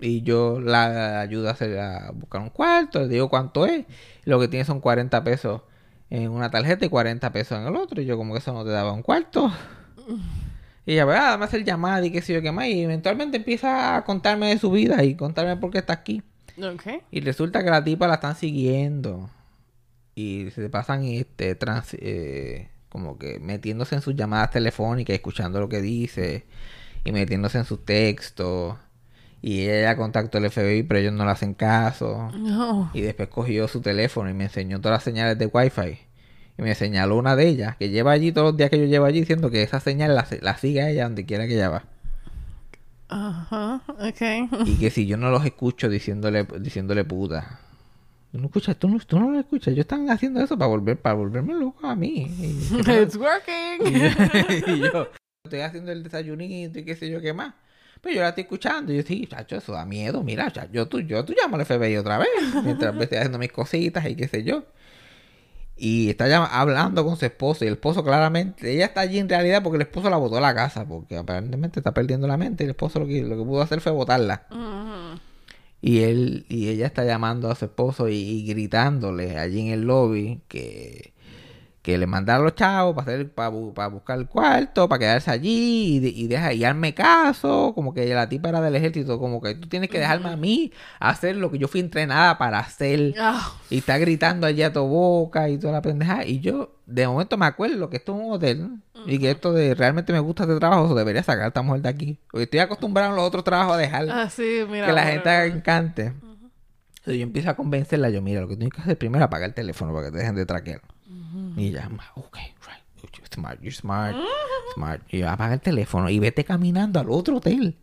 Y 0.00 0.22
yo 0.22 0.60
la 0.60 1.20
ayudo 1.20 1.48
a, 1.48 1.52
hacer, 1.52 1.78
a 1.78 2.10
buscar 2.12 2.42
un 2.42 2.50
cuarto, 2.50 3.00
le 3.00 3.08
digo 3.08 3.28
cuánto 3.30 3.64
es. 3.64 3.86
Lo 4.24 4.38
que 4.40 4.48
tiene 4.48 4.64
son 4.64 4.80
40 4.80 5.22
pesos 5.24 5.62
en 6.10 6.30
una 6.30 6.50
tarjeta 6.50 6.84
y 6.84 6.88
40 6.88 7.32
pesos 7.32 7.58
en 7.58 7.66
el 7.66 7.76
otro. 7.76 8.02
Y 8.02 8.04
yo 8.04 8.16
como 8.16 8.34
que 8.34 8.40
eso 8.40 8.52
no 8.52 8.64
te 8.64 8.70
daba 8.70 8.92
un 8.92 9.02
cuarto. 9.02 9.50
Y 10.84 10.92
ella, 10.92 11.04
"Ah, 11.04 11.30
dame 11.30 11.44
hacer 11.46 11.64
llamada 11.64 12.04
y 12.04 12.10
qué 12.10 12.20
sé 12.20 12.34
yo 12.34 12.42
qué 12.42 12.52
más. 12.52 12.66
Y 12.66 12.82
eventualmente 12.82 13.38
empieza 13.38 13.96
a 13.96 14.04
contarme 14.04 14.48
de 14.48 14.58
su 14.58 14.70
vida 14.70 15.02
y 15.04 15.14
contarme 15.14 15.56
por 15.56 15.70
qué 15.70 15.78
está 15.78 15.94
aquí. 15.94 16.22
Y 17.10 17.20
resulta 17.20 17.64
que 17.64 17.70
la 17.70 17.82
tipa 17.82 18.06
la 18.06 18.14
están 18.14 18.36
siguiendo. 18.36 19.30
Y 20.14 20.50
se 20.54 20.68
pasan 20.68 21.04
este 21.04 21.54
trans, 21.54 21.94
eh, 21.94 22.68
como 22.88 23.18
que 23.18 23.40
metiéndose 23.40 23.96
en 23.96 24.02
sus 24.02 24.14
llamadas 24.14 24.50
telefónicas, 24.50 25.14
escuchando 25.14 25.60
lo 25.60 25.68
que 25.68 25.80
dice. 25.82 26.44
Y 27.04 27.12
metiéndose 27.12 27.58
en 27.58 27.64
sus 27.64 27.84
textos. 27.84 28.76
Y 29.42 29.68
ella 29.68 29.96
contactó 29.96 30.38
al 30.38 30.50
FBI, 30.50 30.84
pero 30.84 31.00
ellos 31.00 31.12
no 31.12 31.24
le 31.26 31.30
hacen 31.32 31.52
caso. 31.54 32.30
No. 32.34 32.90
Y 32.94 33.02
después 33.02 33.28
cogió 33.28 33.68
su 33.68 33.82
teléfono 33.82 34.30
y 34.30 34.34
me 34.34 34.44
enseñó 34.44 34.80
todas 34.80 34.96
las 34.96 35.04
señales 35.04 35.38
de 35.38 35.46
Wi-Fi. 35.46 35.98
Y 36.56 36.62
me 36.62 36.74
señaló 36.74 37.16
una 37.16 37.36
de 37.36 37.48
ellas, 37.48 37.76
que 37.76 37.90
lleva 37.90 38.12
allí 38.12 38.32
todos 38.32 38.52
los 38.52 38.56
días 38.56 38.70
que 38.70 38.78
yo 38.78 38.86
llevo 38.86 39.04
allí, 39.04 39.20
diciendo 39.20 39.50
que 39.50 39.62
esa 39.62 39.80
señal 39.80 40.14
la, 40.14 40.26
la 40.40 40.56
sigue 40.56 40.80
a 40.80 40.88
ella 40.88 41.04
donde 41.04 41.26
quiera 41.26 41.46
que 41.46 41.54
ella 41.54 41.68
va. 41.68 41.84
Ajá. 43.08 43.82
Ok. 43.86 44.66
Y 44.66 44.78
que 44.78 44.90
si 44.90 45.06
yo 45.06 45.16
no 45.16 45.30
los 45.30 45.44
escucho 45.44 45.88
diciéndole, 45.88 46.46
diciéndole 46.60 47.04
puta. 47.04 47.60
Tú 48.34 48.40
no 48.40 48.46
escuchas, 48.46 48.76
tú 48.76 48.88
no, 48.88 48.98
tú 48.98 49.20
no 49.20 49.30
lo 49.30 49.38
escuchas. 49.38 49.68
Ellos 49.68 49.84
están 49.84 50.10
haciendo 50.10 50.42
eso 50.42 50.58
para 50.58 50.66
volver, 50.66 50.96
para 51.00 51.14
volverme 51.14 51.54
loco 51.54 51.86
a 51.86 51.94
mí. 51.94 52.26
Y, 52.36 52.90
It's 52.90 53.14
working. 53.14 53.86
y 54.76 54.80
yo 54.80 55.06
estoy 55.44 55.60
haciendo 55.60 55.92
el 55.92 56.02
desayunito 56.02 56.80
y 56.80 56.84
qué 56.84 56.96
sé 56.96 57.08
yo 57.08 57.20
qué 57.20 57.32
más. 57.32 57.54
Pero 58.00 58.16
yo 58.16 58.22
la 58.22 58.30
estoy 58.30 58.42
escuchando 58.42 58.92
y 58.92 58.96
yo 58.96 59.02
sí, 59.04 59.24
chacho, 59.28 59.54
eso 59.54 59.72
da 59.72 59.86
miedo. 59.86 60.24
Mira, 60.24 60.50
chacho, 60.50 60.72
yo 60.72 60.88
tú, 60.88 60.98
yo 60.98 61.24
tú 61.24 61.32
llamo 61.40 61.54
al 61.54 61.64
FBI 61.64 61.96
otra 61.96 62.18
vez. 62.18 62.28
Mientras 62.64 62.96
estoy 62.96 63.18
haciendo 63.18 63.38
mis 63.38 63.52
cositas 63.52 64.04
y 64.08 64.16
qué 64.16 64.26
sé 64.26 64.42
yo. 64.42 64.64
Y 65.76 66.10
está 66.10 66.26
llama- 66.26 66.46
hablando 66.48 67.04
con 67.04 67.16
su 67.16 67.24
esposo. 67.26 67.64
Y 67.64 67.68
el 67.68 67.74
esposo 67.74 68.02
claramente, 68.02 68.72
ella 68.74 68.86
está 68.86 69.02
allí 69.02 69.20
en 69.20 69.28
realidad 69.28 69.62
porque 69.62 69.76
el 69.76 69.82
esposo 69.82 70.10
la 70.10 70.16
botó 70.16 70.38
a 70.38 70.40
la 70.40 70.56
casa. 70.56 70.84
Porque 70.88 71.16
aparentemente 71.16 71.78
está 71.78 71.94
perdiendo 71.94 72.26
la 72.26 72.36
mente. 72.36 72.64
Y 72.64 72.66
el 72.66 72.70
esposo 72.70 72.98
lo 72.98 73.06
que, 73.06 73.22
lo 73.22 73.36
que 73.38 73.44
pudo 73.44 73.62
hacer 73.62 73.80
fue 73.80 73.92
botarla. 73.92 74.46
Ujú. 74.50 75.20
Y 75.84 76.00
él 76.02 76.46
y 76.48 76.68
ella 76.70 76.86
está 76.86 77.04
llamando 77.04 77.50
a 77.50 77.54
su 77.56 77.66
esposo 77.66 78.08
y, 78.08 78.14
y 78.16 78.46
gritándole 78.46 79.38
allí 79.38 79.60
en 79.60 79.66
el 79.68 79.82
lobby 79.82 80.42
que, 80.48 81.13
que 81.84 81.98
le 81.98 82.06
mandara 82.06 82.38
a 82.38 82.42
los 82.42 82.54
chavos 82.54 82.94
para 82.94 83.12
hacer 83.12 83.30
para, 83.30 83.52
para 83.74 83.88
buscar 83.88 84.18
el 84.18 84.26
cuarto, 84.26 84.88
para 84.88 84.98
quedarse 85.00 85.30
allí 85.30 85.96
y, 85.96 85.98
de- 86.00 86.08
y 86.08 86.26
deja 86.28 86.50
y 86.54 86.60
darme 86.60 86.94
caso, 86.94 87.72
como 87.74 87.92
que 87.92 88.06
la 88.14 88.26
tipa 88.26 88.48
era 88.48 88.62
del 88.62 88.74
ejército, 88.74 89.18
como 89.18 89.42
que 89.42 89.54
tú 89.54 89.68
tienes 89.68 89.90
que 89.90 89.98
dejarme 89.98 90.30
a 90.30 90.36
mí 90.36 90.72
hacer 90.98 91.36
lo 91.36 91.50
que 91.50 91.58
yo 91.58 91.68
fui 91.68 91.80
entrenada 91.80 92.38
para 92.38 92.58
hacer. 92.60 93.12
Ah, 93.20 93.52
Y 93.68 93.78
está 93.78 93.98
gritando 93.98 94.46
allí 94.46 94.62
a 94.62 94.72
tu 94.72 94.80
boca 94.80 95.50
y 95.50 95.58
toda 95.58 95.74
la 95.74 95.82
pendeja. 95.82 96.24
Y 96.24 96.40
yo, 96.40 96.72
de 96.86 97.06
momento, 97.06 97.36
me 97.36 97.44
acuerdo 97.44 97.90
que 97.90 97.98
esto 97.98 98.14
es 98.18 98.24
un 98.26 98.32
hotel. 98.32 98.70
Y 99.06 99.18
que 99.18 99.30
esto 99.32 99.52
de 99.52 99.74
realmente 99.74 100.14
me 100.14 100.20
gusta 100.20 100.44
este 100.44 100.56
trabajo, 100.58 100.88
so 100.88 100.94
debería 100.94 101.22
sacar 101.22 101.44
a 101.44 101.48
esta 101.48 101.60
mujer 101.60 101.82
de 101.82 101.90
aquí. 101.90 102.18
Porque 102.30 102.44
estoy 102.44 102.60
acostumbrado 102.60 103.10
en 103.10 103.16
los 103.16 103.26
otros 103.26 103.44
trabajos 103.44 103.74
a 103.74 103.76
dejar 103.76 104.08
ah, 104.08 104.30
sí, 104.30 104.60
mira. 104.70 104.86
que 104.86 104.92
la 104.94 105.02
bueno, 105.04 105.22
gente 105.22 105.44
encante. 105.54 106.02
Entonces 106.04 107.16
yo 107.18 107.22
empiezo 107.24 107.50
a 107.50 107.54
convencerla. 107.54 108.08
Yo, 108.08 108.22
mira, 108.22 108.40
lo 108.40 108.48
que 108.48 108.56
tienes 108.56 108.72
que 108.74 108.80
hacer 108.80 108.96
primero 108.96 109.22
es 109.22 109.26
apagar 109.26 109.50
el 109.50 109.54
teléfono 109.54 109.92
para 109.92 110.06
que 110.06 110.12
te 110.12 110.18
dejen 110.18 110.34
de 110.34 110.46
traquear. 110.46 110.80
Y 111.56 111.72
"Ma, 111.72 112.04
ok, 112.14 112.36
right. 112.36 112.84
You're 113.12 113.28
smart, 113.32 113.60
you're 113.60 113.74
smart, 113.74 114.16
smart. 114.74 115.02
Y 115.10 115.18
yo, 115.18 115.30
apaga 115.30 115.54
el 115.54 115.60
teléfono 115.60 116.08
y 116.08 116.18
vete 116.18 116.44
caminando 116.44 116.98
al 117.00 117.10
otro 117.10 117.36
hotel. 117.36 117.76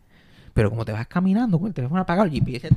Pero 0.52 0.68
como 0.70 0.84
te 0.84 0.92
vas 0.92 1.06
caminando 1.06 1.58
con 1.58 1.68
el 1.68 1.74
teléfono 1.74 2.00
apagado, 2.00 2.26
el 2.26 2.32
GPS, 2.32 2.68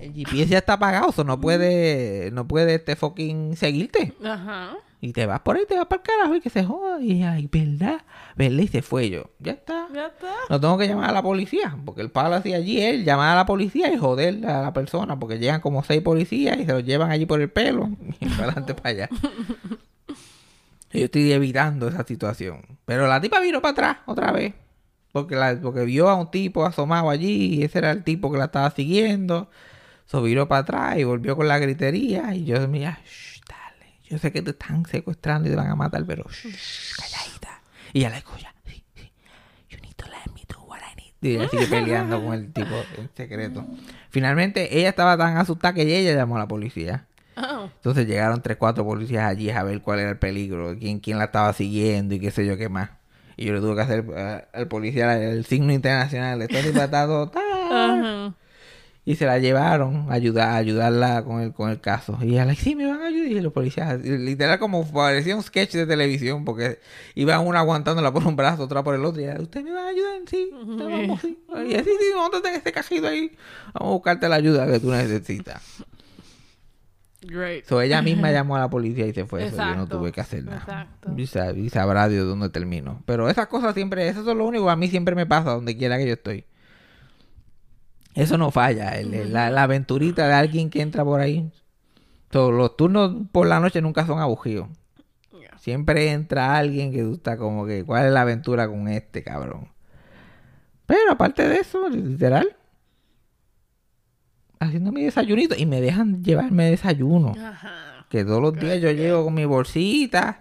el 0.00 0.12
GPS 0.12 0.46
ya 0.50 0.58
está 0.58 0.74
apagado, 0.74 1.12
so 1.12 1.24
no 1.24 1.40
puede, 1.40 2.30
no 2.32 2.46
puede 2.46 2.74
este 2.74 2.96
fucking 2.96 3.56
seguirte. 3.56 4.12
Ajá. 4.24 4.76
Y 5.02 5.12
te 5.14 5.24
vas 5.24 5.40
por 5.40 5.56
ahí, 5.56 5.62
te 5.66 5.76
vas 5.76 5.86
para 5.86 6.02
el 6.02 6.06
carajo 6.06 6.34
y 6.34 6.40
que 6.42 6.50
se 6.50 6.62
joda. 6.62 7.00
Y 7.00 7.22
ay, 7.22 7.48
¿verdad? 7.50 8.02
¿Verdad? 8.36 8.58
Y 8.62 8.68
se 8.68 8.82
fue 8.82 9.08
yo. 9.08 9.30
Ya 9.38 9.52
está. 9.52 9.88
Ya 9.94 10.08
está. 10.08 10.34
No 10.50 10.60
tengo 10.60 10.76
que 10.76 10.86
llamar 10.88 11.08
a 11.08 11.12
la 11.12 11.22
policía, 11.22 11.74
porque 11.86 12.02
el 12.02 12.10
palo 12.10 12.34
hacía 12.34 12.56
allí 12.56 12.82
él, 12.82 13.04
llamar 13.04 13.30
a 13.32 13.36
la 13.36 13.46
policía 13.46 13.90
y 13.90 13.96
joder 13.96 14.44
a 14.46 14.60
la 14.60 14.72
persona, 14.74 15.18
porque 15.18 15.38
llegan 15.38 15.62
como 15.62 15.82
seis 15.84 16.02
policías 16.02 16.58
y 16.58 16.66
se 16.66 16.72
los 16.72 16.84
llevan 16.84 17.10
allí 17.10 17.24
por 17.24 17.40
el 17.40 17.48
pelo 17.48 17.88
y 18.20 18.26
para 18.26 18.44
adelante 18.44 18.74
para 18.74 18.90
allá. 18.90 19.08
Yo 20.92 21.04
estoy 21.04 21.32
evitando 21.32 21.88
esa 21.88 22.04
situación. 22.04 22.78
Pero 22.84 23.06
la 23.06 23.20
tipa 23.20 23.40
vino 23.40 23.62
para 23.62 23.72
atrás 23.72 23.96
otra 24.06 24.32
vez. 24.32 24.54
Porque, 25.12 25.36
la, 25.36 25.58
porque 25.60 25.84
vio 25.84 26.08
a 26.08 26.14
un 26.14 26.30
tipo 26.30 26.64
asomado 26.64 27.10
allí 27.10 27.54
y 27.54 27.62
ese 27.62 27.78
era 27.78 27.90
el 27.90 28.04
tipo 28.04 28.30
que 28.30 28.38
la 28.38 28.46
estaba 28.46 28.70
siguiendo. 28.70 29.50
So 30.06 30.22
viró 30.22 30.48
para 30.48 30.62
atrás 30.62 30.98
y 30.98 31.04
volvió 31.04 31.36
con 31.36 31.46
la 31.46 31.58
gritería. 31.58 32.34
Y 32.34 32.44
yo, 32.44 32.66
mira, 32.68 33.00
shh, 33.04 33.40
dale. 33.48 33.92
Yo 34.08 34.18
sé 34.18 34.32
que 34.32 34.42
te 34.42 34.50
están 34.50 34.84
secuestrando 34.86 35.48
y 35.48 35.52
te 35.52 35.56
van 35.56 35.68
a 35.68 35.76
matar, 35.76 36.04
pero 36.04 36.24
shh, 36.28 36.96
calladita. 36.96 37.62
Y 37.92 38.00
ella 38.00 38.10
la 38.10 38.18
escucha. 38.18 38.52
You 39.68 39.78
need 39.80 39.94
to 39.96 40.06
let 40.06 40.32
me 40.34 40.42
do 40.48 40.60
what 40.66 40.80
I 40.80 40.96
need. 40.96 41.14
Y 41.22 41.36
ella 41.36 41.48
sigue 41.48 41.66
peleando 41.66 42.22
con 42.24 42.34
el 42.34 42.52
tipo 42.52 42.74
en 42.98 43.10
secreto. 43.14 43.64
Finalmente, 44.10 44.76
ella 44.78 44.88
estaba 44.88 45.16
tan 45.16 45.36
asustada 45.36 45.74
que 45.74 45.82
ella 45.82 46.14
llamó 46.14 46.36
a 46.36 46.40
la 46.40 46.48
policía. 46.48 47.06
Ah, 47.42 47.68
Entonces 47.74 48.06
llegaron 48.06 48.42
tres, 48.42 48.56
cuatro 48.58 48.84
policías 48.84 49.24
allí 49.24 49.50
a 49.50 49.62
ver 49.62 49.80
cuál 49.80 50.00
era 50.00 50.10
el 50.10 50.18
peligro, 50.18 50.76
quién, 50.78 51.00
quién 51.00 51.18
la 51.18 51.24
estaba 51.24 51.52
siguiendo 51.52 52.14
y 52.14 52.20
qué 52.20 52.30
sé 52.30 52.44
yo 52.46 52.56
qué 52.56 52.68
más. 52.68 52.90
Y 53.36 53.46
yo 53.46 53.54
le 53.54 53.60
tuve 53.60 53.74
que 53.76 53.80
hacer 53.80 54.04
eh, 54.14 54.44
al 54.52 54.68
policía 54.68 55.16
el 55.22 55.44
signo 55.46 55.72
internacional, 55.72 56.42
estoy 56.42 56.72
patado, 56.72 57.32
Ajá. 57.70 58.34
y 59.06 59.14
se 59.16 59.24
la 59.24 59.38
llevaron 59.38 60.10
a 60.10 60.12
ayudar, 60.14 60.50
a 60.50 60.56
ayudarla 60.56 61.24
con 61.24 61.40
el, 61.40 61.54
con 61.54 61.70
el 61.70 61.80
caso. 61.80 62.18
Y 62.20 62.32
ella, 62.32 62.44
like, 62.44 62.60
sí, 62.60 62.74
me 62.76 62.86
van 62.86 63.00
a 63.00 63.06
ayudar. 63.06 63.28
Y 63.32 63.40
los 63.40 63.52
policías, 63.54 63.98
literal 64.00 64.58
como 64.58 64.86
parecía 64.92 65.34
un 65.36 65.42
sketch 65.42 65.72
de 65.72 65.86
televisión, 65.86 66.44
porque 66.44 66.80
iban 67.14 67.46
una 67.46 67.60
aguantándola 67.60 68.12
por 68.12 68.26
un 68.26 68.36
brazo, 68.36 68.64
otra 68.64 68.82
por 68.84 68.94
el 68.94 69.04
otro. 69.06 69.22
Y 69.22 69.24
ella, 69.24 69.40
¿usted 69.40 69.62
me 69.64 69.70
va 69.72 69.84
a 69.86 69.88
ayudar? 69.88 70.20
Sí, 70.28 70.50
vamos, 70.52 71.20
sí. 71.22 71.38
Y 71.66 71.74
así, 71.76 71.88
sí, 71.98 72.06
montate 72.14 72.48
en 72.50 72.54
este 72.56 72.72
cajito 72.72 73.06
ahí. 73.06 73.32
Vamos 73.72 73.88
a 73.88 73.92
buscarte 73.94 74.28
la 74.28 74.36
ayuda 74.36 74.66
que 74.66 74.78
tú 74.80 74.90
necesitas. 74.90 75.62
Great. 77.22 77.64
So, 77.66 77.80
ella 77.82 78.00
misma 78.02 78.30
llamó 78.32 78.56
a 78.56 78.60
la 78.60 78.70
policía 78.70 79.06
y 79.06 79.12
se 79.12 79.24
fue. 79.26 79.50
So, 79.50 79.56
yo 79.56 79.62
no 79.64 79.70
Exacto, 79.72 79.98
tuve 79.98 80.12
que 80.12 80.20
hacer 80.20 80.44
nada. 80.44 80.58
exacto. 80.58 81.12
Y, 81.16 81.22
sab- 81.26 81.56
y 81.58 81.68
sabrá 81.68 82.08
Dios 82.08 82.26
dónde 82.26 82.48
termino. 82.48 83.02
Pero 83.06 83.28
esas 83.28 83.46
cosas 83.48 83.74
siempre, 83.74 84.08
eso 84.08 84.20
es 84.20 84.36
lo 84.36 84.44
único 84.46 84.64
que 84.66 84.70
a 84.72 84.76
mí 84.76 84.88
siempre 84.88 85.14
me 85.14 85.26
pasa 85.26 85.50
donde 85.50 85.76
quiera 85.76 85.98
que 85.98 86.06
yo 86.06 86.14
estoy. 86.14 86.44
Eso 88.14 88.38
no 88.38 88.50
falla. 88.50 88.98
el- 88.98 89.14
el- 89.14 89.32
la, 89.32 89.50
la 89.50 89.64
aventurita 89.64 90.26
de 90.26 90.34
alguien 90.34 90.70
que 90.70 90.80
entra 90.82 91.04
por 91.04 91.20
ahí. 91.20 91.50
So, 92.32 92.50
los 92.52 92.76
turnos 92.76 93.14
por 93.32 93.46
la 93.46 93.60
noche 93.60 93.80
nunca 93.82 94.06
son. 94.06 94.18
Yeah. 94.48 95.58
Siempre 95.58 96.10
entra 96.12 96.56
alguien 96.56 96.92
que 96.92 97.00
estás 97.12 97.36
como 97.36 97.66
que, 97.66 97.84
¿cuál 97.84 98.06
es 98.06 98.12
la 98.12 98.22
aventura 98.22 98.66
con 98.68 98.88
este 98.88 99.22
cabrón? 99.22 99.68
Pero 100.86 101.12
aparte 101.12 101.48
de 101.48 101.58
eso, 101.58 101.88
literal, 101.88 102.56
haciendo 104.60 104.92
mi 104.92 105.02
desayunito 105.02 105.56
y 105.56 105.66
me 105.66 105.80
dejan 105.80 106.22
llevarme 106.22 106.70
desayuno. 106.70 107.34
Ajá. 107.42 108.06
Que 108.08 108.24
todos 108.24 108.42
los 108.42 108.54
días 108.54 108.80
yo 108.80 108.90
llego 108.92 109.24
con 109.24 109.34
mi 109.34 109.44
bolsita. 109.46 110.38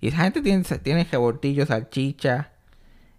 Y 0.00 0.08
esa 0.08 0.24
gente 0.24 0.42
tiene, 0.42 0.64
tiene 0.64 1.06
salchicha, 1.64 2.50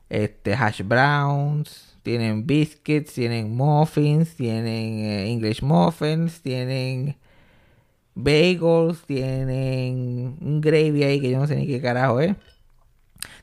este, 0.10 0.53
hash 0.53 0.82
browns, 0.84 1.97
tienen 2.03 2.45
biscuits, 2.45 3.13
tienen 3.13 3.56
muffins, 3.56 4.36
tienen 4.36 4.99
eh, 4.99 5.32
English 5.32 5.62
muffins, 5.62 6.41
tienen 6.41 7.15
bagels, 8.13 9.01
tienen 9.06 10.38
un 10.41 10.60
gravy 10.60 11.03
ahí 11.03 11.21
que 11.21 11.32
yo 11.32 11.39
no 11.39 11.47
sé 11.47 11.56
ni 11.56 11.65
qué 11.65 11.82
carajo 11.82 12.19
es. 12.19 12.36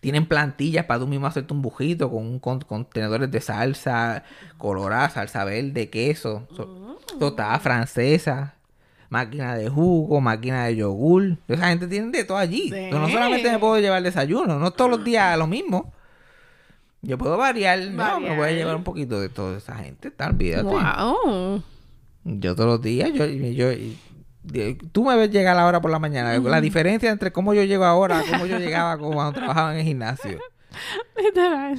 Tienen 0.00 0.26
plantillas 0.26 0.86
para 0.86 1.00
tú 1.00 1.06
mismo 1.06 1.26
hacerte 1.26 1.52
un 1.52 1.60
bujito 1.60 2.10
con, 2.10 2.26
un, 2.26 2.38
con 2.38 2.60
contenedores 2.60 3.30
de 3.30 3.40
salsa 3.40 4.24
colorada, 4.56 5.10
salsa 5.10 5.44
verde, 5.44 5.90
queso, 5.90 6.46
so- 6.56 6.98
tostada 7.18 7.58
francesa, 7.58 8.54
máquina 9.10 9.54
de 9.56 9.68
jugo, 9.68 10.20
máquina 10.22 10.64
de 10.66 10.76
yogur. 10.76 11.36
Esa 11.48 11.68
gente 11.68 11.86
tiene 11.86 12.10
de 12.10 12.24
todo 12.24 12.38
allí. 12.38 12.70
Sí. 12.70 12.88
No 12.90 13.08
solamente 13.10 13.50
me 13.50 13.58
puedo 13.58 13.78
llevar 13.78 14.02
desayuno, 14.02 14.58
no 14.58 14.70
todos 14.70 14.90
los 14.90 15.04
días 15.04 15.36
lo 15.36 15.46
mismo. 15.46 15.92
Yo 17.02 17.16
puedo 17.18 17.36
variar, 17.36 17.78
no, 17.92 18.20
me 18.20 18.36
voy 18.36 18.48
a 18.48 18.52
llevar 18.52 18.76
un 18.76 18.84
poquito 18.84 19.20
de 19.20 19.28
toda 19.30 19.56
esa 19.58 19.74
gente, 19.76 20.08
está, 20.08 20.28
olvídate. 20.28 20.62
Wow. 20.64 21.62
Yo 22.24 22.54
todos 22.54 22.68
los 22.68 22.82
días, 22.82 23.10
yo, 23.14 23.24
yo, 23.26 23.68
tú 24.92 25.04
me 25.04 25.16
ves 25.16 25.30
llegar 25.30 25.56
ahora 25.58 25.80
por 25.80 25.90
la 25.90 25.98
mañana. 25.98 26.38
La 26.38 26.60
diferencia 26.60 27.10
entre 27.10 27.32
cómo 27.32 27.54
yo 27.54 27.62
llego 27.64 27.84
ahora, 27.84 28.22
cómo 28.30 28.46
yo 28.46 28.58
llegaba 28.58 28.96
cuando 28.98 29.32
trabajaba 29.38 29.72
en 29.74 29.80
el 29.80 29.84
gimnasio. 29.86 30.38
Literal. 31.16 31.76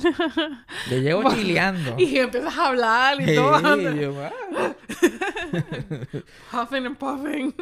Yo 0.90 0.98
llego 0.98 1.34
chileando. 1.34 1.96
y 1.98 2.18
empiezas 2.18 2.58
a 2.58 2.68
hablar 2.68 3.22
y 3.22 3.26
Sí, 3.26 3.36
todo. 3.36 3.92
yo, 3.94 4.14
ah, 4.22 4.74
Huffing 6.64 6.86
and 6.86 6.98
puffing. 6.98 7.54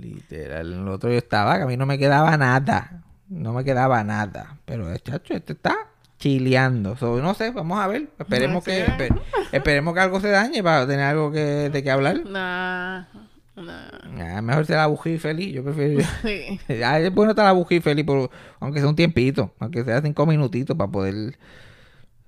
literal, 0.00 0.72
en 0.72 0.80
el 0.82 0.88
otro 0.88 1.10
yo 1.10 1.18
estaba, 1.18 1.56
que 1.56 1.62
a 1.64 1.66
mí 1.66 1.76
no 1.76 1.84
me 1.86 1.98
quedaba 1.98 2.36
nada. 2.36 3.02
No 3.28 3.52
me 3.52 3.64
quedaba 3.64 4.02
nada. 4.04 4.56
Pero 4.64 4.90
el 4.90 5.02
chacho, 5.02 5.34
este 5.34 5.52
está 5.52 5.76
chileando. 6.18 6.96
So, 6.96 7.20
no 7.20 7.34
sé, 7.34 7.50
vamos 7.50 7.78
a 7.78 7.86
ver. 7.88 8.08
Esperemos 8.18 8.64
que 8.64 8.86
espe- 8.86 9.20
esperemos 9.52 9.92
que 9.94 10.00
algo 10.00 10.20
se 10.20 10.28
dañe 10.30 10.62
para 10.62 10.86
tener 10.86 11.04
algo 11.06 11.30
que, 11.30 11.68
de 11.70 11.82
qué 11.82 11.90
hablar. 11.90 12.24
Nah. 12.24 13.04
Nah. 13.62 14.36
Ah, 14.36 14.42
mejor 14.42 14.66
ser 14.66 14.76
la 14.76 14.86
bujía 14.86 15.18
feliz. 15.18 15.54
Yo 15.54 15.64
prefiero. 15.64 16.00
Sí. 16.22 16.60
Ah, 16.84 17.00
es 17.00 17.12
bueno 17.12 17.32
estar 17.32 17.44
la 17.44 17.52
bujía 17.52 17.80
feliz, 17.80 18.04
por, 18.04 18.30
aunque 18.60 18.80
sea 18.80 18.88
un 18.88 18.96
tiempito, 18.96 19.54
aunque 19.58 19.84
sea 19.84 20.02
cinco 20.02 20.26
minutitos 20.26 20.76
para 20.76 20.90
poder 20.90 21.38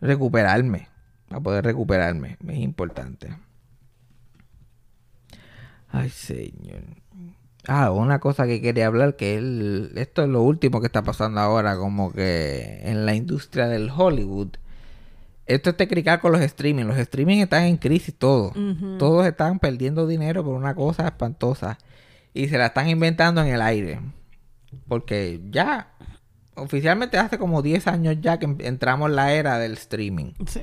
recuperarme. 0.00 0.88
Para 1.28 1.40
poder 1.40 1.64
recuperarme. 1.64 2.36
Es 2.46 2.58
importante. 2.58 3.28
Ay, 5.88 6.08
señor. 6.08 6.82
Ah, 7.66 7.90
una 7.90 8.20
cosa 8.20 8.46
que 8.46 8.62
quería 8.62 8.86
hablar, 8.86 9.16
que 9.16 9.36
el, 9.36 9.92
esto 9.96 10.22
es 10.22 10.28
lo 10.28 10.42
último 10.42 10.80
que 10.80 10.86
está 10.86 11.02
pasando 11.02 11.40
ahora, 11.40 11.76
como 11.76 12.12
que 12.12 12.80
en 12.82 13.04
la 13.06 13.14
industria 13.14 13.68
del 13.68 13.90
Hollywood. 13.90 14.48
Esto 15.50 15.70
es 15.70 15.76
tecricar 15.76 16.20
con 16.20 16.30
los 16.32 16.40
streaming. 16.42 16.84
Los 16.84 16.96
streaming 16.96 17.38
están 17.38 17.64
en 17.64 17.76
crisis 17.76 18.14
todos. 18.16 18.52
Todos 18.98 19.26
están 19.26 19.58
perdiendo 19.58 20.06
dinero 20.06 20.44
por 20.44 20.54
una 20.54 20.74
cosa 20.74 21.06
espantosa. 21.06 21.76
Y 22.32 22.46
se 22.48 22.56
la 22.56 22.66
están 22.66 22.88
inventando 22.88 23.40
en 23.42 23.48
el 23.48 23.60
aire. 23.60 24.00
Porque 24.86 25.40
ya, 25.50 25.88
oficialmente 26.54 27.18
hace 27.18 27.36
como 27.38 27.62
10 27.62 27.88
años 27.88 28.16
ya 28.20 28.38
que 28.38 28.44
em- 28.44 28.58
entramos 28.60 29.10
en 29.10 29.16
la 29.16 29.32
era 29.32 29.58
del 29.58 29.72
streaming. 29.72 30.34
Sí. 30.46 30.62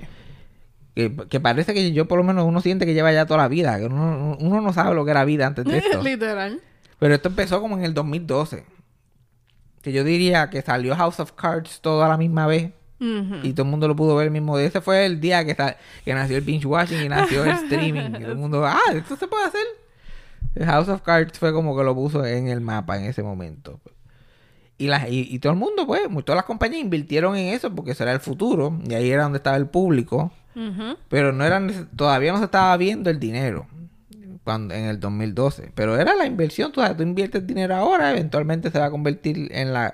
Que, 0.96 1.14
que 1.30 1.40
parece 1.42 1.74
que 1.74 1.92
yo 1.92 2.08
por 2.08 2.18
lo 2.18 2.24
menos 2.24 2.46
uno 2.46 2.62
siente 2.62 2.86
que 2.86 2.94
lleva 2.94 3.12
ya 3.12 3.26
toda 3.26 3.42
la 3.42 3.50
vida. 3.50 3.78
Que 3.78 3.86
uno, 3.88 4.38
uno 4.40 4.62
no 4.62 4.72
sabe 4.72 4.96
lo 4.96 5.04
que 5.04 5.12
era 5.12 5.26
vida 5.26 5.48
antes 5.48 5.66
de 5.66 5.80
esto. 5.80 6.02
Literal. 6.04 6.62
Pero 6.98 7.14
esto 7.14 7.28
empezó 7.28 7.60
como 7.60 7.78
en 7.78 7.84
el 7.84 7.94
2012. 7.94 8.64
Que 9.82 9.92
yo 9.92 10.06
diría 10.06 10.50
que 10.50 10.62
salió 10.62 10.96
House 10.96 11.20
of 11.20 11.34
Cards 11.34 11.82
todo 11.82 12.04
a 12.04 12.08
la 12.08 12.16
misma 12.18 12.48
vez. 12.48 12.72
Y 13.00 13.54
todo 13.54 13.66
el 13.66 13.70
mundo 13.70 13.88
lo 13.88 13.96
pudo 13.96 14.16
ver 14.16 14.26
el 14.28 14.32
mismo 14.32 14.58
día. 14.58 14.68
Ese 14.68 14.82
fue 14.82 15.06
el 15.06 15.20
día 15.20 15.46
que, 15.46 15.56
que 16.04 16.14
nació 16.14 16.38
el 16.38 16.44
binge 16.44 16.66
watching 16.66 17.06
y 17.06 17.10
nació 17.10 17.44
el 17.44 17.52
streaming. 17.64 18.10
Y 18.10 18.22
todo 18.22 18.32
el 18.32 18.38
mundo, 18.38 18.66
ah, 18.66 18.80
esto 18.94 19.16
se 19.16 19.28
puede 19.28 19.46
hacer. 19.46 19.66
El 20.56 20.66
House 20.66 20.90
of 20.90 21.02
Cards 21.02 21.38
fue 21.38 21.54
como 21.54 21.78
que 21.78 21.84
lo 21.84 21.94
puso 21.94 22.26
en 22.26 22.48
el 22.48 22.62
mapa 22.62 22.98
en 22.98 23.06
ese 23.06 23.22
momento. 23.22 23.80
Y, 24.80 24.88
la, 24.88 25.10
y, 25.10 25.28
y 25.30 25.40
todo 25.40 25.54
el 25.54 25.60
mundo, 25.60 25.86
pues, 25.86 26.02
todas 26.26 26.38
las 26.38 26.46
compañías 26.46 26.82
invirtieron 26.82 27.36
en 27.36 27.54
eso 27.54 27.74
porque 27.74 27.92
eso 27.92 28.04
era 28.04 28.14
el 28.14 28.20
futuro. 28.20 28.80
Y 28.88 28.94
ahí 28.94 29.10
era 29.10 29.24
donde 29.24 29.38
estaba 29.38 29.58
el 29.58 29.68
público. 29.68 30.32
Pero 31.10 31.34
no 31.34 31.46
eran, 31.46 31.88
todavía 31.96 32.32
no 32.32 32.40
se 32.40 32.46
estaba 32.46 32.76
viendo 32.78 33.12
el 33.12 33.20
dinero. 33.20 33.68
cuando, 34.44 34.74
en 34.74 34.86
el 34.86 35.00
2012. 35.00 35.72
Pero 35.76 35.98
era 35.98 36.16
la 36.16 36.26
inversión, 36.26 36.72
tú, 36.72 36.82
sabes, 36.82 36.98
tú 36.98 37.04
inviertes 37.04 37.46
dinero 37.46 37.76
ahora, 37.76 38.10
eventualmente 38.10 38.72
se 38.72 38.80
va 38.80 38.86
a 38.86 38.92
convertir 38.92 39.50
en, 39.52 39.72
la, 39.72 39.94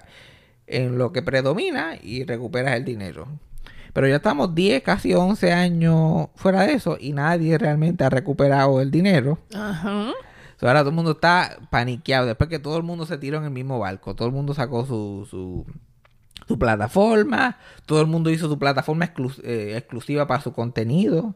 en 0.68 0.98
lo 0.98 1.12
que 1.12 1.22
predomina 1.22 1.96
y 2.02 2.24
recuperas 2.24 2.76
el 2.76 2.86
dinero. 2.86 3.28
Pero 3.94 4.08
ya 4.08 4.16
estamos 4.16 4.56
10, 4.56 4.82
casi 4.82 5.14
11 5.14 5.52
años 5.54 6.28
fuera 6.36 6.62
de 6.64 6.74
eso 6.74 6.98
y 7.00 7.14
nadie 7.14 7.58
realmente 7.58 8.04
ha 8.04 8.10
recuperado 8.10 8.82
el 8.82 8.90
dinero. 8.90 9.38
Ajá. 9.54 10.12
So, 10.60 10.68
ahora 10.68 10.80
todo 10.80 10.90
el 10.90 10.96
mundo 10.96 11.12
está 11.12 11.58
paniqueado. 11.70 12.26
Después 12.26 12.50
que 12.50 12.58
todo 12.60 12.78
el 12.78 12.84
mundo 12.84 13.06
se 13.06 13.18
tiró 13.18 13.38
en 13.38 13.44
el 13.44 13.50
mismo 13.52 13.78
barco. 13.80 14.16
Todo 14.16 14.28
el 14.28 14.34
mundo 14.34 14.54
sacó 14.56 14.86
su, 14.86 15.28
su, 15.30 15.66
su 16.48 16.58
plataforma. 16.58 17.58
Todo 17.86 18.02
el 18.02 18.08
mundo 18.08 18.30
hizo 18.32 18.48
su 18.48 18.58
plataforma 18.58 19.06
exclu- 19.14 19.42
eh, 19.44 19.76
exclusiva 19.78 20.26
para 20.26 20.42
su 20.42 20.54
contenido. 20.54 21.36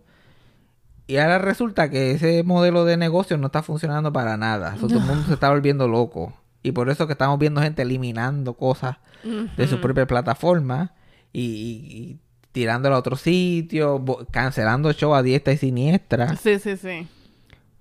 Y 1.05 1.17
ahora 1.17 1.37
resulta 1.37 1.89
que 1.89 2.11
ese 2.11 2.43
modelo 2.43 2.85
de 2.85 2.97
negocio 2.97 3.37
no 3.37 3.47
está 3.47 3.61
funcionando 3.63 4.11
para 4.11 4.35
nada. 4.35 4.75
So, 4.77 4.87
todo 4.87 4.99
el 4.99 5.05
mundo 5.05 5.23
se 5.27 5.33
está 5.33 5.49
volviendo 5.49 5.87
loco. 5.87 6.33
Y 6.67 6.71
por 6.73 6.89
eso 6.89 7.07
que 7.07 7.13
estamos 7.13 7.39
viendo 7.39 7.61
gente 7.61 7.81
eliminando 7.81 8.53
cosas 8.55 8.97
de 9.57 9.67
su 9.67 9.79
propia 9.81 10.05
plataforma 10.05 10.93
y, 11.33 11.41
y- 11.41 12.19
tirándola 12.51 12.95
a 12.95 12.99
otro 12.99 13.15
sitio, 13.15 14.03
cancelando 14.31 14.91
show 14.93 15.13
a 15.13 15.21
diestra 15.23 15.53
y 15.53 15.57
siniestra. 15.57 16.35
Sí, 16.37 16.57
sí, 16.59 16.75
sí. 16.77 17.07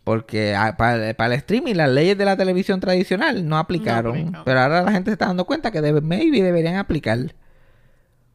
Porque 0.04 0.54
ah, 0.54 0.76
para, 0.76 1.14
para 1.14 1.34
el 1.34 1.38
streaming 1.40 1.74
las 1.74 1.88
leyes 1.90 2.16
de 2.16 2.24
la 2.24 2.36
televisión 2.36 2.78
tradicional 2.80 3.48
no 3.48 3.58
aplicaron. 3.58 4.36
pero 4.44 4.60
ahora 4.60 4.82
la 4.82 4.92
gente 4.92 5.10
se 5.10 5.14
está 5.14 5.26
dando 5.26 5.46
cuenta 5.46 5.70
que 5.70 5.80
debe, 5.80 6.00
maybe 6.00 6.42
deberían 6.42 6.76
aplicar. 6.76 7.34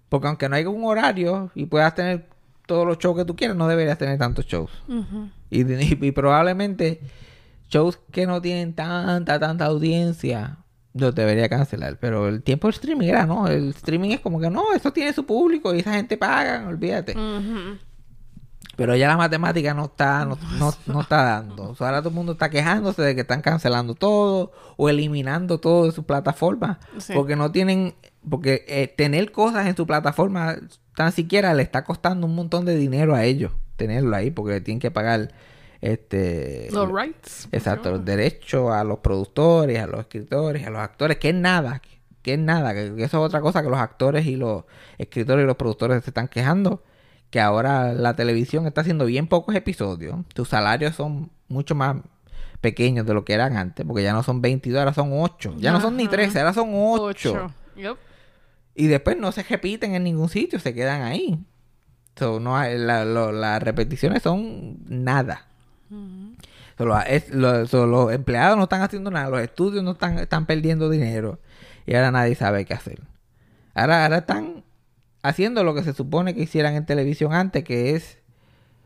Porque 0.09 0.27
aunque 0.27 0.49
no 0.49 0.55
haya 0.57 0.67
un 0.69 0.83
horario 0.83 1.51
y 1.55 1.65
puedas 1.67 1.95
tener 1.95 2.27
todos 2.65 2.85
los 2.85 2.97
shows 2.97 3.15
que 3.17 3.25
tú 3.25 3.35
quieras, 3.35 3.55
no 3.55 3.67
deberías 3.67 3.97
tener 3.97 4.17
tantos 4.17 4.45
shows. 4.45 4.71
Y- 5.49 5.61
y 6.07 6.11
probablemente 6.11 6.99
shows 7.71 7.99
que 8.11 8.27
no 8.27 8.41
tienen 8.41 8.73
tanta, 8.73 9.39
tanta 9.39 9.65
audiencia, 9.65 10.57
los 10.93 11.15
debería 11.15 11.49
cancelar. 11.49 11.97
Pero 11.99 12.27
el 12.27 12.43
tiempo 12.43 12.67
del 12.67 12.75
streaming 12.75 13.07
era, 13.07 13.25
¿no? 13.25 13.47
El 13.47 13.69
streaming 13.69 14.11
es 14.11 14.19
como 14.19 14.39
que 14.39 14.49
no, 14.49 14.73
eso 14.73 14.93
tiene 14.93 15.13
su 15.13 15.25
público 15.25 15.73
y 15.73 15.79
esa 15.79 15.93
gente 15.93 16.17
paga, 16.17 16.67
olvídate. 16.67 17.15
Pero 18.75 18.95
ya 18.95 19.07
la 19.07 19.17
matemática 19.17 19.73
no 19.73 19.85
está, 19.85 20.25
no, 20.25 20.37
no, 20.59 20.73
no 20.85 21.01
está 21.01 21.23
dando. 21.23 21.69
O 21.69 21.75
sea, 21.75 21.87
ahora 21.87 22.01
todo 22.01 22.09
el 22.09 22.15
mundo 22.15 22.33
está 22.33 22.49
quejándose 22.49 23.01
de 23.01 23.15
que 23.15 23.21
están 23.21 23.41
cancelando 23.41 23.95
todo 23.95 24.51
o 24.77 24.89
eliminando 24.89 25.59
todo 25.59 25.85
de 25.85 25.91
su 25.91 26.03
plataforma. 26.03 26.79
Sí. 26.97 27.13
Porque 27.13 27.35
no 27.35 27.51
tienen, 27.51 27.95
porque 28.29 28.65
eh, 28.67 28.87
tener 28.87 29.31
cosas 29.31 29.67
en 29.67 29.75
su 29.75 29.87
plataforma 29.87 30.57
tan 30.95 31.11
siquiera 31.11 31.53
le 31.53 31.63
está 31.63 31.83
costando 31.83 32.27
un 32.27 32.35
montón 32.35 32.65
de 32.65 32.75
dinero 32.75 33.15
a 33.15 33.23
ellos 33.23 33.51
tenerlo 33.81 34.15
ahí 34.15 34.29
porque 34.29 34.61
tienen 34.61 34.79
que 34.79 34.91
pagar 34.91 35.31
este 35.81 36.67
Los 36.71 36.89
rights. 36.91 37.47
exacto 37.51 37.91
los 37.91 38.05
derechos 38.05 38.71
a 38.71 38.83
los 38.83 38.99
productores 38.99 39.79
a 39.79 39.87
los 39.87 40.01
escritores 40.01 40.65
a 40.65 40.69
los 40.69 40.79
actores 40.81 41.17
que 41.17 41.29
es 41.29 41.35
nada 41.35 41.81
que 42.21 42.33
es 42.33 42.39
nada 42.39 42.73
que, 42.73 42.93
que 42.95 43.03
eso 43.03 43.17
es 43.17 43.27
otra 43.27 43.41
cosa 43.41 43.63
que 43.63 43.69
los 43.69 43.79
actores 43.79 44.25
y 44.27 44.35
los 44.35 44.63
escritores 44.99 45.43
y 45.43 45.47
los 45.47 45.55
productores 45.57 46.03
se 46.03 46.11
están 46.11 46.27
quejando 46.27 46.83
que 47.31 47.39
ahora 47.41 47.93
la 47.93 48.15
televisión 48.15 48.67
está 48.67 48.81
haciendo 48.81 49.05
bien 49.05 49.27
pocos 49.27 49.55
episodios 49.55 50.17
tus 50.33 50.49
salarios 50.49 50.95
son 50.95 51.31
mucho 51.47 51.73
más 51.73 51.97
pequeños 52.61 53.05
de 53.07 53.13
lo 53.15 53.25
que 53.25 53.33
eran 53.33 53.57
antes 53.57 53.83
porque 53.85 54.03
ya 54.03 54.13
no 54.13 54.21
son 54.21 54.39
22 54.41 54.77
ahora 54.79 54.93
son 54.93 55.09
8 55.13 55.55
ya 55.57 55.71
no 55.71 55.81
son 55.81 55.97
ni 55.97 56.03
Ajá. 56.03 56.11
13 56.11 56.39
ahora 56.39 56.53
son 56.53 56.69
8 56.73 57.03
Ocho. 57.03 57.51
Yep. 57.75 57.97
y 58.75 58.85
después 58.87 59.17
no 59.17 59.31
se 59.31 59.41
repiten 59.43 59.95
en 59.95 60.03
ningún 60.03 60.29
sitio, 60.29 60.59
se 60.59 60.73
quedan 60.73 61.01
ahí. 61.01 61.39
So, 62.17 62.39
no 62.39 62.57
hay- 62.57 62.77
la- 62.77 63.05
lo- 63.05 63.31
las 63.31 63.63
repeticiones 63.63 64.21
son 64.23 64.77
nada. 64.87 65.47
Es- 67.07 67.29
lo- 67.33 67.65
so, 67.67 67.85
los 67.85 68.11
empleados 68.11 68.57
no 68.57 68.63
están 68.63 68.81
haciendo 68.81 69.11
nada, 69.11 69.29
los 69.29 69.41
estudios 69.41 69.83
no 69.83 69.91
están, 69.91 70.17
están 70.19 70.45
perdiendo 70.45 70.89
dinero 70.89 71.39
y 71.85 71.93
ahora 71.95 72.11
nadie 72.11 72.35
sabe 72.35 72.65
qué 72.65 72.73
hacer. 72.73 73.01
Ahora, 73.73 74.03
ahora 74.03 74.17
están 74.19 74.63
haciendo 75.23 75.63
lo 75.63 75.73
que 75.75 75.83
se 75.83 75.93
supone 75.93 76.33
que 76.33 76.41
hicieran 76.41 76.75
en 76.75 76.85
televisión 76.85 77.33
antes, 77.33 77.63
que 77.63 77.95
es, 77.95 78.17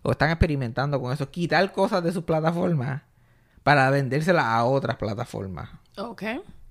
o 0.03 0.11
están 0.11 0.29
experimentando 0.29 0.99
con 1.01 1.13
eso, 1.13 1.31
quitar 1.31 1.71
cosas 1.71 2.03
de 2.03 2.11
sus 2.11 2.23
plataformas 2.23 3.03
para 3.63 3.89
vendérselas 3.89 4.45
a 4.45 4.63
otras 4.65 4.97
plataformas. 4.97 5.69
Ok. 5.97 6.23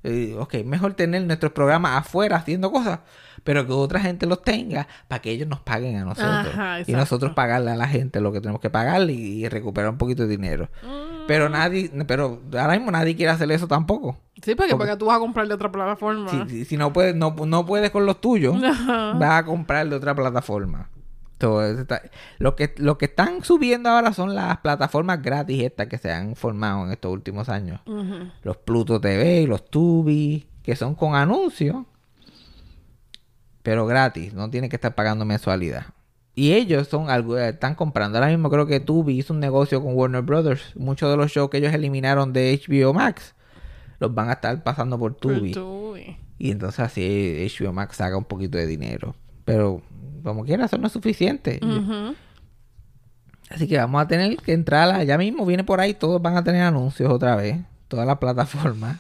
Eh, 0.07 0.37
ok, 0.39 0.57
mejor 0.67 0.93
tener 0.95 1.23
nuestros 1.23 1.53
programas 1.53 1.99
afuera 1.99 2.37
haciendo 2.37 2.71
cosas, 2.71 3.01
pero 3.45 3.67
que 3.67 3.73
otra 3.73 4.01
gente 4.01 4.27
los 4.27 4.43
tenga 4.43 4.89
para 5.07 5.23
que 5.23 5.31
ellos 5.31 5.47
nos 5.49 5.61
paguen 5.61 5.97
a 5.99 6.05
nosotros. 6.05 6.49
Ajá, 6.53 6.81
y 6.87 6.93
nosotros 6.93 7.33
pagarle 7.35 7.71
a 7.71 7.77
la 7.77 7.87
gente 7.87 8.21
lo 8.21 8.33
que 8.33 8.41
tenemos 8.41 8.61
que 8.61 8.71
pagarle 8.71 9.13
y, 9.13 9.45
y 9.45 9.49
recuperar 9.49 9.91
un 9.91 9.99
poquito 9.99 10.23
de 10.23 10.29
dinero. 10.29 10.69
Mm. 10.83 11.27
Pero 11.29 11.49
nadie, 11.49 11.91
pero 12.07 12.43
ahora 12.59 12.73
mismo 12.75 12.91
nadie 12.91 13.15
quiere 13.17 13.31
hacer 13.33 13.51
eso 13.53 13.69
tampoco. 13.69 14.19
Sí, 14.43 14.55
porque, 14.55 14.73
Porque- 14.73 14.75
porque 14.77 14.97
tú 14.97 15.07
vas 15.07 15.17
a 15.17 15.21
comprar 15.21 15.47
de 15.47 15.55
otra 15.55 15.71
plataforma. 15.71 16.29
Si, 16.29 16.49
si- 16.51 16.65
si 16.65 16.77
no 16.77 16.93
puedes, 16.93 17.15
no, 17.15 17.35
no 17.47 17.65
puedes 17.65 17.91
con 17.91 18.05
los 18.07 18.21
tuyos, 18.21 18.63
Ajá. 18.63 19.13
vas 19.15 19.43
a 19.43 19.45
comprar 19.45 19.89
de 19.89 19.95
otra 19.97 20.15
plataforma. 20.15 20.89
Está- 21.41 22.01
lo 22.39 22.57
que 22.57 22.73
lo 22.79 22.97
que 22.97 23.05
están 23.05 23.45
subiendo 23.45 23.91
ahora 23.91 24.15
son 24.15 24.35
las 24.35 24.59
plataformas 24.59 25.21
gratis 25.21 25.63
estas 25.63 25.89
que 25.89 25.99
se 25.99 26.11
han 26.11 26.37
formado 26.37 26.87
en 26.87 26.93
estos 26.93 27.13
últimos 27.13 27.51
años 27.51 27.81
los 28.43 28.57
Pluto 28.59 28.99
TV 28.99 29.47
los 29.47 29.69
Tubi, 29.69 30.47
que 30.63 30.75
son 30.75 30.95
con 30.95 31.15
anuncios, 31.15 31.77
pero 33.65 33.85
gratis, 33.87 34.33
no 34.35 34.49
tienen 34.51 34.71
que 34.71 34.77
estar 34.77 34.95
pagando 34.95 35.25
mensualidad. 35.25 35.87
Y 36.37 36.53
ellos 36.53 36.87
son 36.89 37.11
algo, 37.11 37.37
eh, 37.39 37.49
están 37.49 37.75
comprando. 37.75 38.19
Ahora 38.19 38.31
mismo 38.31 38.51
creo 38.51 38.67
que 38.67 38.79
Tubi 38.79 39.19
hizo 39.19 39.33
un 39.33 39.41
negocio 39.41 39.83
con 39.83 39.95
Warner 39.97 40.23
Brothers. 40.23 40.77
Muchos 40.77 41.11
de 41.11 41.17
los 41.17 41.33
shows 41.33 41.51
que 41.51 41.59
ellos 41.59 41.73
eliminaron 41.75 42.33
de 42.33 42.53
HBO 42.69 42.93
Max 42.95 43.35
los 44.01 44.13
van 44.15 44.29
a 44.29 44.35
estar 44.35 44.63
pasando 44.63 44.99
por 44.99 45.15
Tubi. 45.15 45.53
Y 46.39 46.51
entonces 46.51 46.81
así 46.81 47.49
HBO 47.59 47.73
Max 47.73 47.97
saca 47.97 48.17
un 48.17 48.25
poquito 48.25 48.59
de 48.59 48.67
dinero. 48.67 49.15
Pero 49.45 49.81
como 50.23 50.45
quiera, 50.45 50.65
eso 50.67 50.77
no 50.79 50.87
es 50.89 50.93
suficiente. 50.93 51.59
Así 53.51 53.69
que 53.69 53.77
vamos 53.79 54.03
a 54.03 54.09
tener 54.09 54.37
que 54.39 54.53
entrar 54.53 54.91
a- 54.91 55.05
ya 55.05 55.17
mismo 55.19 55.47
viene 55.47 55.65
por 55.65 55.81
ahí, 55.81 55.95
todos 55.95 56.21
van 56.21 56.37
a 56.37 56.43
tener 56.45 56.63
anuncios 56.63 57.11
otra 57.13 57.37
vez, 57.37 57.59
todas 57.89 58.07
las 58.07 58.19
plataformas. 58.19 58.99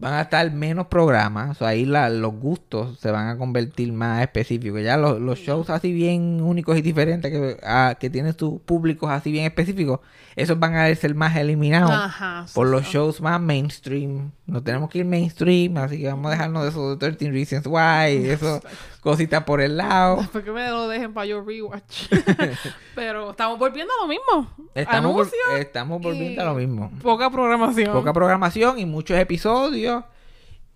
Van 0.00 0.14
a 0.14 0.22
estar 0.22 0.50
menos 0.50 0.86
programas, 0.86 1.50
o 1.50 1.54
sea, 1.54 1.68
ahí 1.68 1.84
la- 1.84 2.08
los 2.08 2.32
gustos 2.32 2.98
se 3.00 3.10
van 3.10 3.28
a 3.28 3.36
convertir 3.36 3.92
más 3.92 4.22
específicos. 4.22 4.82
Ya 4.82 4.96
los, 4.96 5.20
los 5.20 5.38
shows 5.38 5.68
así 5.68 5.92
bien 5.92 6.40
únicos 6.42 6.78
y 6.78 6.80
diferentes 6.82 7.30
que, 7.30 7.58
ah, 7.62 7.94
que 8.00 8.08
tienen 8.08 8.34
sus 8.36 8.60
públicos 8.62 9.10
así 9.10 9.30
bien 9.30 9.44
específicos, 9.44 10.00
esos 10.36 10.58
van 10.58 10.74
a 10.74 10.94
ser 10.94 11.14
más 11.14 11.36
eliminados 11.36 11.90
Ajá. 11.92 12.44
sí, 12.46 12.54
por 12.54 12.68
los 12.68 12.86
sí. 12.86 12.92
shows 12.94 13.20
más 13.20 13.38
mainstream. 13.42 14.30
No 14.46 14.62
tenemos 14.62 14.88
que 14.88 15.00
ir 15.00 15.04
mainstream, 15.04 15.76
así 15.76 15.98
que 15.98 16.06
vamos 16.08 16.28
a 16.28 16.30
dejarnos 16.30 16.62
de 16.62 16.68
esos 16.70 16.98
de 16.98 17.10
13 17.12 17.30
Reasons 17.30 17.66
Why, 17.66 18.26
eso, 18.30 18.62
cositas 19.00 19.44
por 19.44 19.60
el 19.60 19.76
lado. 19.76 20.16
Después 20.20 20.44
que 20.44 20.50
me 20.52 20.68
lo 20.70 20.88
dejen 20.88 21.12
para 21.14 21.26
yo 21.26 21.42
rewatch. 21.42 22.08
Pero 22.94 23.30
estamos 23.30 23.58
volviendo 23.58 23.92
a 23.98 24.02
lo 24.02 24.08
mismo. 24.08 24.54
Estamos, 24.74 25.14
vol- 25.14 25.58
estamos 25.58 26.00
volviendo 26.00 26.42
a 26.42 26.44
lo 26.46 26.54
mismo. 26.54 26.90
Poca 27.02 27.30
programación. 27.30 27.92
Poca 27.92 28.12
programación 28.12 28.78
y 28.78 28.86
muchos 28.86 29.18
episodios 29.18 30.04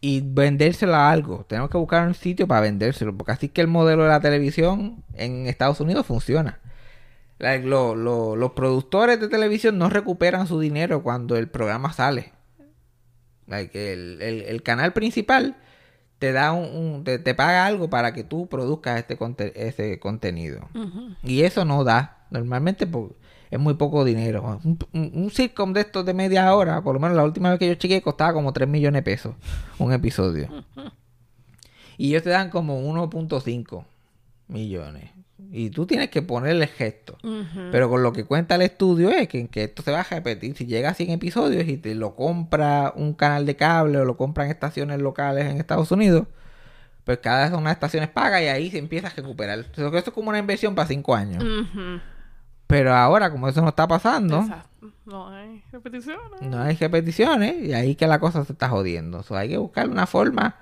y 0.01 0.21
vendérselo 0.23 0.95
a 0.95 1.11
algo. 1.11 1.45
Tenemos 1.49 1.71
que 1.71 1.79
buscar 1.79 2.07
un 2.07 2.15
sitio 2.15 2.47
para 2.47 2.61
vendérselo, 2.61 3.17
porque 3.17 3.33
así 3.33 3.49
que 3.49 3.61
el 3.61 3.69
modelo 3.69 4.03
de 4.03 4.09
la 4.11 4.21
televisión 4.21 5.03
en 5.15 5.47
Estados 5.47 5.81
Unidos 5.81 6.07
funciona. 6.07 6.61
Like, 7.39 7.67
lo- 7.67 7.95
lo- 7.97 8.37
los 8.37 8.53
productores 8.53 9.19
de 9.21 9.29
televisión 9.29 9.79
no 9.79 9.89
recuperan 9.91 10.47
su 10.47 10.61
dinero 10.61 11.03
cuando 11.03 11.37
el 11.37 11.49
programa 11.49 11.93
sale. 11.93 12.33
Like, 13.47 13.93
el, 13.93 14.23
el- 14.23 14.43
el 14.43 14.63
canal 14.63 14.93
principal 14.93 15.57
te 16.19 16.33
da 16.33 16.53
un, 16.53 16.65
un- 16.77 17.05
te, 17.05 17.19
te 17.19 17.35
paga 17.35 17.67
algo 17.67 17.91
para 17.91 18.13
que 18.15 18.25
tú 18.25 18.47
produzcas 18.47 18.99
este 18.99 19.17
conte- 19.19 19.53
ese 19.57 19.99
contenido. 19.99 20.69
Y 21.23 21.43
eso 21.43 21.65
no 21.65 21.85
da. 21.85 22.19
Normalmente 22.31 22.87
pues, 22.87 23.13
es 23.51 23.59
muy 23.61 23.75
poco 23.75 24.05
dinero. 24.05 24.59
Un, 24.65 24.79
un- 24.93 25.11
un 25.15 25.31
sitcom 25.31 25.73
de 25.73 25.83
estos 25.83 26.05
de 26.07 26.15
media 26.15 26.55
hora, 26.55 26.83
por 26.83 26.95
lo 26.95 27.01
menos 27.01 27.17
la 27.17 27.25
última 27.25 27.51
vez 27.51 27.59
que 27.59 27.69
yo 27.69 27.75
chequeé, 27.75 28.01
costaba 28.03 28.33
como 28.33 28.53
3 28.53 28.69
millones 28.69 29.01
de 29.01 29.03
pesos 29.03 29.35
un 29.79 29.93
episodio. 29.93 30.49
Y 31.97 32.09
ellos 32.11 32.23
te 32.25 32.31
dan 32.31 32.51
como 32.51 32.81
1.5 32.81 33.85
millones. 34.49 35.11
Y 35.53 35.71
tú 35.71 35.87
tienes 35.87 36.11
que 36.11 36.21
ponerle 36.23 36.67
gesto. 36.67 37.17
Ujú. 37.23 37.69
Pero 37.71 37.89
con 37.89 38.03
lo 38.03 38.13
que 38.13 38.25
cuenta 38.25 38.57
el 38.57 38.63
estudio 38.63 39.11
es 39.11 39.29
que, 39.29 39.47
que 39.49 39.65
esto 39.65 39.83
se 39.83 39.93
va 39.93 40.01
a 40.01 40.05
repetir. 40.05 40.57
Si 40.57 40.67
llega 40.67 40.91
a 40.91 40.95
100 40.95 41.11
episodios 41.11 41.67
y 41.69 41.77
te 41.77 41.95
lo 41.95 42.15
compra 42.17 42.93
un 42.97 43.15
canal 43.15 43.47
de 43.47 43.55
cable 43.57 43.99
o 43.99 44.05
lo 44.05 44.17
compran 44.17 44.49
estaciones 44.51 45.01
locales 45.01 45.47
en 45.47 45.59
Estados 45.59 45.91
Unidos, 45.93 46.27
pues 47.05 47.19
cada 47.19 47.47
una 47.49 47.57
de 47.59 47.63
las 47.65 47.73
estaciones 47.75 48.09
paga 48.09 48.43
y 48.43 48.47
ahí 48.49 48.71
se 48.71 48.79
empieza 48.79 49.09
a 49.09 49.11
recuperar. 49.11 49.59
Entonces, 49.59 49.85
esto 49.95 50.11
es 50.11 50.15
como 50.15 50.31
una 50.31 50.39
inversión 50.39 50.75
para 50.75 50.89
5 50.89 51.15
años. 51.15 51.45
Pero 52.67 52.95
ahora, 52.95 53.31
como 53.31 53.49
eso 53.49 53.61
no 53.63 53.69
está 53.69 53.87
pasando, 53.87 54.41
Exacto. 54.41 54.71
No 55.07 55.29
hay 55.29 55.63
repeticiones. 55.71 56.41
no 56.43 56.59
hay 56.63 56.77
repeticiones 56.77 57.63
y 57.63 57.75
ahí 57.75 57.95
que 57.95 58.07
la 58.07 58.19
cosa 58.19 58.45
se 58.45 58.53
está 58.55 58.69
jodiendo. 58.71 59.23
So, 59.23 59.37
hay 59.37 59.51
que 59.51 59.59
buscar 59.59 59.89
una 59.89 60.07
forma. 60.07 60.57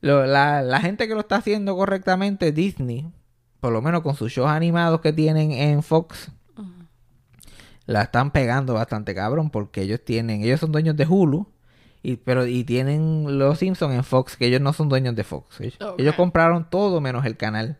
Lo- 0.00 0.26
la, 0.26 0.62
la 0.62 0.80
gente 0.80 1.06
que 1.06 1.14
lo 1.14 1.20
está 1.20 1.36
haciendo 1.36 1.76
correctamente, 1.76 2.52
Disney, 2.52 3.10
por 3.62 3.72
lo 3.72 3.80
menos 3.80 4.02
con 4.02 4.16
sus 4.16 4.32
shows 4.32 4.50
animados 4.50 5.00
que 5.00 5.12
tienen 5.12 5.52
en 5.52 5.84
Fox, 5.84 6.32
la 7.86 8.02
están 8.02 8.32
pegando 8.32 8.74
bastante 8.74 9.14
cabrón 9.14 9.50
porque 9.50 9.82
ellos 9.82 10.00
tienen, 10.04 10.42
ellos 10.42 10.58
son 10.58 10.72
dueños 10.72 10.96
de 10.96 11.06
Hulu, 11.06 11.46
y, 12.02 12.16
pero, 12.16 12.44
y 12.44 12.64
tienen 12.64 13.38
los 13.38 13.60
Simpsons 13.60 13.94
en 13.94 14.02
Fox, 14.02 14.36
que 14.36 14.46
ellos 14.46 14.60
no 14.60 14.72
son 14.72 14.88
dueños 14.88 15.14
de 15.14 15.22
Fox. 15.22 15.60
Ellos, 15.60 16.14
compraron 16.16 16.68
todo 16.68 17.00
menos 17.00 17.24
el 17.24 17.36
canal. 17.36 17.78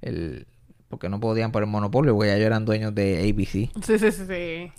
El, 0.00 0.46
porque 0.88 1.10
no 1.10 1.20
podían 1.20 1.52
por 1.52 1.62
el 1.62 1.68
monopolio, 1.68 2.14
porque 2.14 2.28
ya 2.28 2.36
ellos 2.36 2.46
eran 2.46 2.64
dueños 2.64 2.94
de 2.94 3.18
ABC. 3.28 3.70
Sí, 3.84 3.98
sí, 3.98 4.10
sí, 4.10 4.24
sí. 4.26 4.72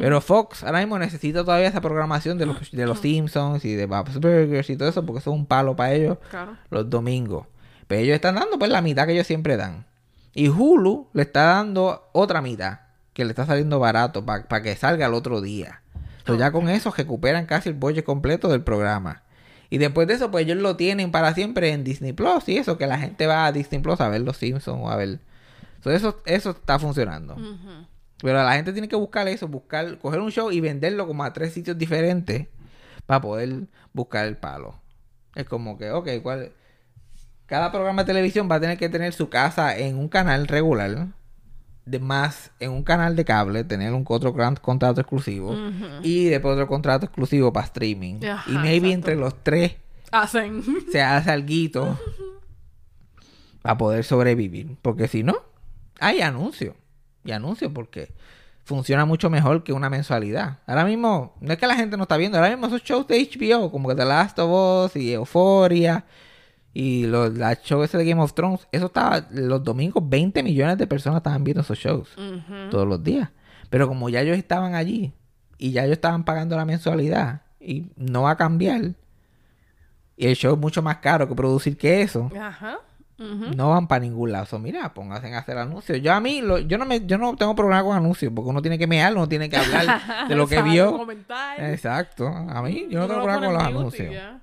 Pero 0.00 0.20
Fox 0.20 0.64
ahora 0.64 0.80
mismo 0.80 0.98
necesita 0.98 1.44
todavía 1.44 1.68
esa 1.68 1.80
programación 1.80 2.36
de 2.36 2.46
los, 2.46 2.72
de 2.72 2.84
los 2.86 2.98
Simpsons 2.98 3.64
y 3.64 3.74
de 3.74 3.86
Bob's 3.86 4.18
Burgers 4.18 4.68
y 4.68 4.76
todo 4.76 4.88
eso, 4.88 5.06
porque 5.06 5.20
eso 5.20 5.30
es 5.30 5.36
un 5.36 5.46
palo 5.46 5.76
para 5.76 5.94
ellos 5.94 6.18
Claro. 6.30 6.56
los 6.70 6.90
domingos. 6.90 7.46
Pero 7.86 8.02
ellos 8.02 8.14
están 8.14 8.36
dando 8.36 8.58
pues 8.58 8.70
la 8.70 8.82
mitad 8.82 9.06
que 9.06 9.12
ellos 9.12 9.26
siempre 9.26 9.56
dan. 9.56 9.86
Y 10.34 10.48
Hulu 10.48 11.08
le 11.12 11.22
está 11.22 11.44
dando 11.44 12.08
otra 12.12 12.42
mitad, 12.42 12.80
que 13.12 13.24
le 13.24 13.30
está 13.30 13.46
saliendo 13.46 13.78
barato 13.78 14.24
para 14.24 14.62
que 14.62 14.74
salga 14.74 15.06
el 15.06 15.14
otro 15.14 15.40
día. 15.40 15.82
Entonces 16.18 16.40
ya 16.40 16.52
con 16.52 16.68
eso 16.68 16.90
recuperan 16.90 17.46
casi 17.46 17.68
el 17.68 17.74
budget 17.74 18.04
completo 18.04 18.48
del 18.48 18.62
programa. 18.62 19.22
Y 19.70 19.78
después 19.78 20.08
de 20.08 20.14
eso, 20.14 20.30
pues 20.30 20.44
ellos 20.44 20.58
lo 20.58 20.76
tienen 20.76 21.10
para 21.10 21.34
siempre 21.34 21.72
en 21.72 21.84
Disney 21.84 22.12
Plus 22.12 22.48
y 22.48 22.58
eso, 22.58 22.78
que 22.78 22.86
la 22.86 22.98
gente 22.98 23.26
va 23.26 23.46
a 23.46 23.52
Disney 23.52 23.80
Plus 23.80 24.00
a 24.00 24.08
ver 24.08 24.22
los 24.22 24.36
Simpsons 24.36 24.80
o 24.82 24.90
a 24.90 24.96
ver. 24.96 25.20
Entonces 25.76 26.00
eso, 26.00 26.22
eso 26.24 26.50
está 26.50 26.78
funcionando. 26.78 27.36
Pero 28.18 28.42
la 28.42 28.54
gente 28.54 28.72
tiene 28.72 28.88
que 28.88 28.96
buscar 28.96 29.28
eso, 29.28 29.48
buscar, 29.48 29.98
coger 29.98 30.20
un 30.20 30.30
show 30.30 30.50
y 30.50 30.60
venderlo 30.60 31.06
como 31.06 31.24
a 31.24 31.32
tres 31.32 31.52
sitios 31.52 31.76
diferentes 31.76 32.48
para 33.04 33.20
poder 33.20 33.66
buscar 33.92 34.26
el 34.26 34.36
palo. 34.36 34.80
Es 35.34 35.44
como 35.44 35.76
que, 35.76 35.90
ok, 35.90 36.08
¿cuál? 36.22 36.52
Cada 37.46 37.70
programa 37.70 38.02
de 38.02 38.06
televisión 38.06 38.48
va 38.50 38.56
a 38.56 38.60
tener 38.60 38.78
que 38.78 38.88
tener 38.88 39.12
su 39.12 39.28
casa 39.28 39.76
en 39.76 39.98
un 39.98 40.08
canal 40.08 40.46
regular, 40.46 41.08
de 41.84 41.98
más 41.98 42.50
en 42.60 42.70
un 42.70 42.82
canal 42.82 43.14
de 43.16 43.24
cable, 43.24 43.64
tener 43.64 43.92
un 43.92 44.04
otro 44.08 44.32
gran 44.32 44.56
contrato 44.56 45.02
exclusivo 45.02 45.54
y 46.02 46.24
después 46.26 46.54
otro 46.54 46.66
contrato 46.66 47.04
exclusivo 47.04 47.52
para 47.52 47.66
streaming. 47.66 48.24
Ajá, 48.24 48.50
y 48.50 48.54
maybe 48.54 48.88
exacto. 48.88 48.94
entre 48.94 49.16
los 49.16 49.42
tres 49.42 49.76
Hacen. 50.14 50.62
se 50.92 51.02
hace 51.02 51.30
alguito 51.30 51.98
para 53.62 53.76
poder 53.76 54.04
sobrevivir. 54.04 54.76
Porque 54.80 55.08
si 55.08 55.22
no, 55.22 55.36
hay 55.98 56.20
anuncios. 56.20 56.76
Y 57.24 57.32
anuncios 57.32 57.72
porque 57.74 58.12
funciona 58.64 59.04
mucho 59.06 59.28
mejor 59.28 59.64
que 59.64 59.72
una 59.72 59.90
mensualidad. 59.90 60.58
Ahora 60.66 60.84
mismo, 60.84 61.34
no 61.40 61.52
es 61.52 61.58
que 61.58 61.66
la 61.66 61.74
gente 61.74 61.96
no 61.96 62.04
está 62.04 62.16
viendo, 62.16 62.38
ahora 62.38 62.50
mismo 62.50 62.66
esos 62.66 62.82
shows 62.82 63.08
de 63.08 63.18
HBO, 63.18 63.70
como 63.70 63.88
que 63.88 63.94
The 63.94 64.04
Last 64.04 64.38
of 64.38 64.86
Us 64.86 64.96
y 64.96 65.12
Euphoria 65.12 66.04
y 66.74 67.06
los 67.06 67.32
la 67.34 67.54
shows 67.54 67.84
ese 67.84 67.96
de 67.98 68.04
Game 68.04 68.20
of 68.20 68.34
Thrones, 68.34 68.66
eso 68.72 68.86
estaba, 68.86 69.26
los 69.30 69.62
domingos 69.64 70.02
20 70.06 70.42
millones 70.42 70.76
de 70.76 70.86
personas 70.86 71.18
estaban 71.18 71.42
viendo 71.44 71.60
esos 71.62 71.78
shows 71.78 72.08
todos 72.70 72.86
los 72.86 73.02
días. 73.02 73.30
Pero 73.70 73.88
como 73.88 74.08
ya 74.08 74.20
ellos 74.20 74.36
estaban 74.36 74.74
allí 74.74 75.12
y 75.56 75.70
ya 75.70 75.84
ellos 75.84 75.94
estaban 75.94 76.24
pagando 76.24 76.56
la 76.56 76.64
mensualidad 76.64 77.42
y 77.60 77.86
no 77.96 78.22
va 78.22 78.32
a 78.32 78.36
cambiar, 78.36 78.92
y 80.16 80.26
el 80.26 80.36
show 80.36 80.54
es 80.54 80.60
mucho 80.60 80.82
más 80.82 80.98
caro 80.98 81.28
que 81.28 81.34
producir 81.34 81.76
que 81.76 82.02
eso, 82.02 82.30
Ajá. 82.38 82.78
No 83.16 83.70
van 83.70 83.86
para 83.86 84.00
ningún 84.00 84.32
lado. 84.32 84.44
So, 84.44 84.58
mira, 84.58 84.92
pónganse 84.92 85.32
a 85.32 85.38
hacer 85.38 85.56
anuncios. 85.56 86.02
Yo 86.02 86.12
a 86.12 86.20
mí, 86.20 86.40
lo- 86.42 86.58
yo 86.58 86.78
no 86.78 86.84
me, 86.84 87.06
yo 87.06 87.16
no 87.16 87.36
tengo 87.36 87.54
problema 87.54 87.80
con 87.84 87.96
anuncios, 87.96 88.32
porque 88.34 88.50
uno 88.50 88.60
tiene 88.60 88.76
que 88.76 88.88
mear, 88.88 89.14
uno 89.14 89.28
tiene 89.28 89.48
que 89.48 89.56
hablar 89.56 90.26
de 90.28 90.34
lo 90.34 90.48
que 90.48 90.60
vio. 90.62 90.98
comentar. 90.98 91.60
Exacto. 91.62 92.26
A 92.26 92.60
mí, 92.60 92.86
yo 92.90 92.98
no 92.98 93.06
tengo 93.06 93.22
problema 93.22 93.46
con 93.46 93.54
los 93.54 93.62
anuncios. 93.62 94.12
ya. 94.12 94.40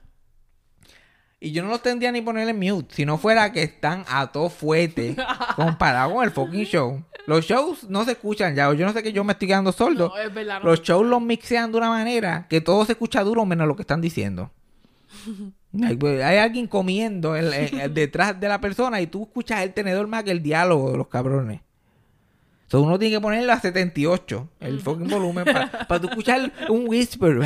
Y 1.44 1.52
yo 1.54 1.64
no 1.64 1.70
los 1.70 1.82
tendría 1.82 2.12
ni 2.12 2.22
poner 2.22 2.48
en 2.48 2.60
mute, 2.60 2.94
si 2.94 3.04
no 3.04 3.18
fuera 3.18 3.52
que 3.52 3.64
están 3.64 4.06
a 4.08 4.32
todo 4.32 4.50
fuerte 4.50 5.16
comparado 5.56 6.14
con 6.14 6.24
el 6.24 6.30
fucking 6.32 6.66
show. 6.66 7.04
Los 7.26 7.46
shows 7.46 7.90
no 7.90 8.06
se 8.06 8.12
escuchan 8.12 8.56
ya, 8.56 8.72
yo 8.74 8.86
no 8.86 8.94
sé 8.94 9.02
que 9.02 9.12
yo 9.12 9.24
me 9.24 9.34
estoy 9.34 9.48
quedando 9.48 9.72
sordo. 9.72 10.10
No, 10.10 10.18
es 10.18 10.32
verdad. 10.34 10.60
no. 10.60 10.66
Los 10.70 10.84
shows 10.84 11.06
los 11.06 11.20
mixean 11.22 11.72
de 11.72 11.80
una 11.80 11.90
manera 11.90 12.46
que 12.48 12.62
todo 12.62 12.86
se 12.86 12.92
escucha 12.92 13.24
duro 13.24 13.44
menos 13.46 13.68
lo 13.68 13.76
que 13.76 13.82
están 13.82 14.02
diciendo. 14.02 14.52
Hay, 15.84 15.96
pues, 15.96 16.22
hay 16.22 16.38
alguien 16.38 16.68
comiendo 16.68 17.36
el- 17.38 17.54
el- 17.54 17.94
detrás 17.94 18.38
de 18.38 18.50
la 18.50 18.60
persona 18.60 19.00
y 19.00 19.08
tú 19.08 19.24
escuchas 19.24 19.62
el 19.62 19.74
tenedor 19.74 20.06
más 20.06 20.24
que 20.26 20.32
el 20.32 20.44
diálogo 20.44 20.92
de 20.92 20.98
los 20.98 21.08
cabrones. 21.08 21.62
So, 22.72 22.82
uno 22.82 22.98
tiene 22.98 23.16
que 23.18 23.22
ponerlo 23.22 23.52
a 23.52 23.60
78, 23.60 24.50
el 24.62 24.80
fucking 24.80 25.10
volumen, 25.10 25.44
para 25.44 26.00
tú 26.02 26.08
escuchar 26.08 26.54
un 26.70 26.88
whisper. 26.88 27.36
¡Oh, 27.42 27.44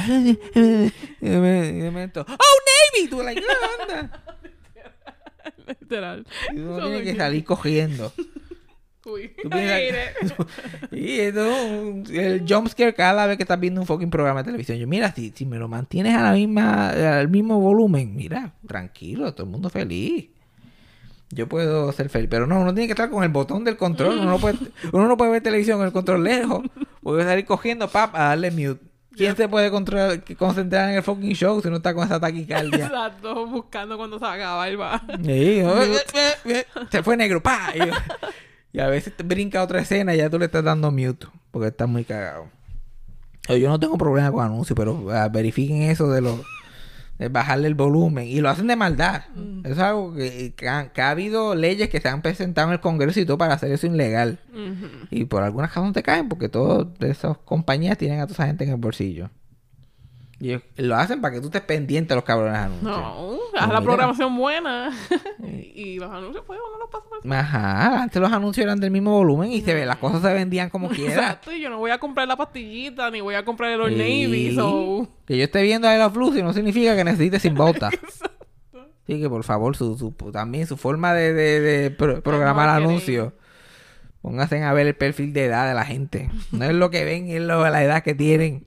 Navy! 1.33 3.07
Tú, 3.09 3.23
like, 3.23 3.41
"Ah, 3.41 3.81
anda. 3.81 4.23
Literal. 5.67 6.25
Y 6.53 6.59
uno 6.59 6.77
tiene 6.79 7.01
que 7.03 7.15
salir 7.15 7.43
cogiendo. 7.43 8.13
Uy. 9.05 9.31
Tú. 9.41 9.49
Y 10.95 11.19
eso, 11.19 11.47
un- 11.81 12.03
el 12.11 12.45
jumpscare 12.47 12.93
cada 12.93 13.25
vez 13.25 13.38
que 13.38 13.43
estás 13.43 13.59
viendo 13.59 13.81
un 13.81 13.88
fucking 13.88 14.09
programa 14.11 14.41
de 14.41 14.45
televisión. 14.45 14.77
Yo, 14.77 14.88
mira, 14.88 15.11
si, 15.13 15.31
si 15.35 15.45
me 15.45 15.57
lo 15.57 15.67
mantienes 15.67 16.15
a 16.15 16.21
la 16.21 16.31
misma, 16.33 16.89
al 17.19 17.29
mismo 17.29 17.59
volumen, 17.59 18.15
mira, 18.15 18.53
tranquilo, 18.67 19.33
todo 19.33 19.45
el 19.45 19.51
mundo 19.51 19.69
feliz. 19.71 20.29
Yo 21.29 21.47
puedo 21.47 21.91
ser 21.91 22.09
feliz, 22.09 22.27
pero 22.29 22.47
no, 22.47 22.59
uno 22.59 22.73
tiene 22.73 22.88
que 22.88 22.93
estar 22.93 23.09
con 23.09 23.23
el 23.23 23.29
botón 23.29 23.63
del 23.63 23.77
control. 23.77 24.19
Uno 24.19 24.31
no 24.31 24.39
puede, 24.39 24.57
uno 24.91 25.07
no 25.07 25.17
puede 25.17 25.31
ver 25.31 25.43
televisión 25.43 25.77
con 25.77 25.88
el 25.88 25.93
control 25.93 26.23
lejos. 26.23 26.63
Porque 27.01 27.23
salir 27.23 27.45
cogiendo, 27.45 27.88
pap, 27.89 28.15
a 28.15 28.29
darle 28.29 28.51
mute. 28.51 28.81
¿Quién 29.15 29.35
se 29.35 29.47
puede 29.47 29.71
controlar, 29.71 30.23
concentrar 30.38 30.89
en 30.89 30.97
el 30.97 31.03
fucking 31.03 31.33
show 31.33 31.61
si 31.61 31.69
no 31.69 31.77
está 31.77 31.93
con 31.93 32.05
esa 32.05 32.19
taquicardia? 32.19 32.85
Exacto, 32.85 33.47
buscando 33.47 33.97
cuando 33.97 34.19
se 34.19 34.25
acaba 34.25 34.69
y 34.69 34.75
va. 34.75 35.01
Sí, 35.23 35.63
se 36.91 37.03
fue 37.03 37.15
negro, 37.15 37.41
pa. 37.41 37.73
Y, 37.73 38.77
y 38.77 38.81
a 38.81 38.88
veces 38.88 39.15
te 39.15 39.23
brinca 39.23 39.63
otra 39.63 39.79
escena 39.79 40.13
y 40.13 40.17
ya 40.17 40.29
tú 40.29 40.38
le 40.38 40.45
estás 40.45 40.63
dando 40.63 40.91
mute 40.91 41.27
porque 41.51 41.69
estás 41.69 41.88
muy 41.88 42.03
cagado. 42.03 42.49
Yo 43.47 43.69
no 43.69 43.79
tengo 43.79 43.97
problema 43.97 44.31
con 44.31 44.43
anuncios, 44.43 44.75
pero 44.75 45.09
ah, 45.11 45.29
verifiquen 45.29 45.83
eso 45.83 46.09
de 46.09 46.21
los 46.21 46.41
de 47.17 47.30
bajarle 47.30 47.67
el 47.67 47.75
volumen 47.75 48.28
y 48.28 48.41
lo 48.41 48.49
hacen 48.49 48.67
de 48.67 48.75
maldad. 48.75 49.23
Eso 49.63 49.73
es 49.73 49.80
algo 49.80 50.13
que, 50.13 50.54
que 50.56 50.67
ha, 50.67 50.91
que 50.91 51.01
ha 51.01 51.12
habido 51.12 51.56
leyes 51.56 51.89
que 51.89 52.01
se 52.01 52.10
han 52.10 52.21
presentado 52.21 52.67
en 52.67 52.73
el 52.73 52.80
Congreso 52.82 53.19
y 53.19 53.25
todo 53.25 53.38
para 53.38 53.54
hacer 53.54 53.71
eso 53.71 53.88
ilegal. 53.88 54.39
Y 55.12 55.25
por 55.25 55.43
alguna 55.43 55.67
razón 55.67 55.93
te 55.93 56.04
caen 56.04 56.28
porque 56.28 56.49
todas 56.49 56.88
esas 56.99 57.38
compañías 57.38 57.97
tienen 57.97 58.19
a 58.19 58.28
toda 58.28 58.36
esa 58.36 58.47
gente 58.47 58.65
en 58.65 58.71
el 58.71 58.78
bolsillo. 58.78 59.30
Y 60.39 60.50
ellos 60.50 60.63
lo 60.76 60.95
hacen 60.98 61.21
para 61.21 61.34
que 61.34 61.39
tú 61.39 61.45
estés 61.48 61.62
pendiente 61.62 62.13
los 62.13 62.24
cabrones 62.26 62.58
anuncios. 62.58 62.91
No, 62.91 63.32
No, 63.32 63.38
haz 63.58 63.69
la 63.71 63.82
programación 63.82 64.36
buena. 64.38 64.91
y 65.74 65.98
los 65.98 66.12
anuncios, 66.12 66.43
pues, 66.45 66.60
uno 66.60 66.78
los 66.78 66.89
pasa 66.89 67.06
por 67.21 67.34
Ajá, 67.34 68.04
antes 68.04 68.21
los 68.21 68.32
anuncios 68.32 68.63
eran 68.65 68.80
del 68.80 68.91
mismo 68.91 69.12
volumen 69.12 69.50
y 69.52 69.62
se 69.62 69.74
ve, 69.74 69.86
las 69.86 69.95
cosas 69.98 70.21
se 70.21 70.34
vendían 70.34 70.69
como 70.69 70.89
quiera. 70.89 71.13
Exacto, 71.13 71.54
y 71.54 71.62
yo 71.62 71.69
no 71.69 71.78
voy 71.78 71.91
a 71.91 72.00
comprar 72.00 72.28
la 72.28 72.36
pastillita, 72.36 73.10
ni 73.12 73.21
voy 73.21 73.36
a 73.36 73.45
comprar 73.45 73.71
el 73.71 73.80
Old 73.82 73.93
Sí. 73.93 73.98
Navy, 74.26 74.56
so... 74.56 75.08
Que 75.26 75.38
yo 75.38 75.45
esté 75.45 75.62
viendo 75.63 75.88
a 75.88 75.95
los 75.98 76.12
Blues 76.13 76.36
y 76.38 76.43
no 76.43 76.52
significa 76.52 76.95
que 76.98 77.04
necesite 77.06 77.39
sin 77.39 77.56
bota. 77.56 77.89
Sí, 79.08 79.21
que 79.21 79.30
por 79.30 79.43
favor, 79.43 79.76
su, 79.78 79.95
su- 80.00 80.32
también 80.32 80.65
su 80.65 80.78
forma 80.78 81.13
de, 81.13 81.32
de- 81.32 81.60
de 81.62 81.91
pro- 81.91 82.24
programar 82.24 82.65
marketing. 82.65 82.88
anuncios. 82.89 83.34
Pónganse 84.24 84.63
a 84.63 84.74
ver 84.74 84.88
el 84.88 84.95
perfil 84.95 85.32
de 85.32 85.45
edad 85.45 85.67
de 85.67 85.76
la 85.76 85.86
gente. 85.86 86.32
No 86.52 86.65
es 86.65 86.74
lo 86.74 86.89
que 86.89 87.06
ven, 87.06 87.30
es 87.30 87.39
lo, 87.41 87.69
la 87.69 87.84
edad 87.84 88.02
que 88.02 88.15
tienen. 88.15 88.65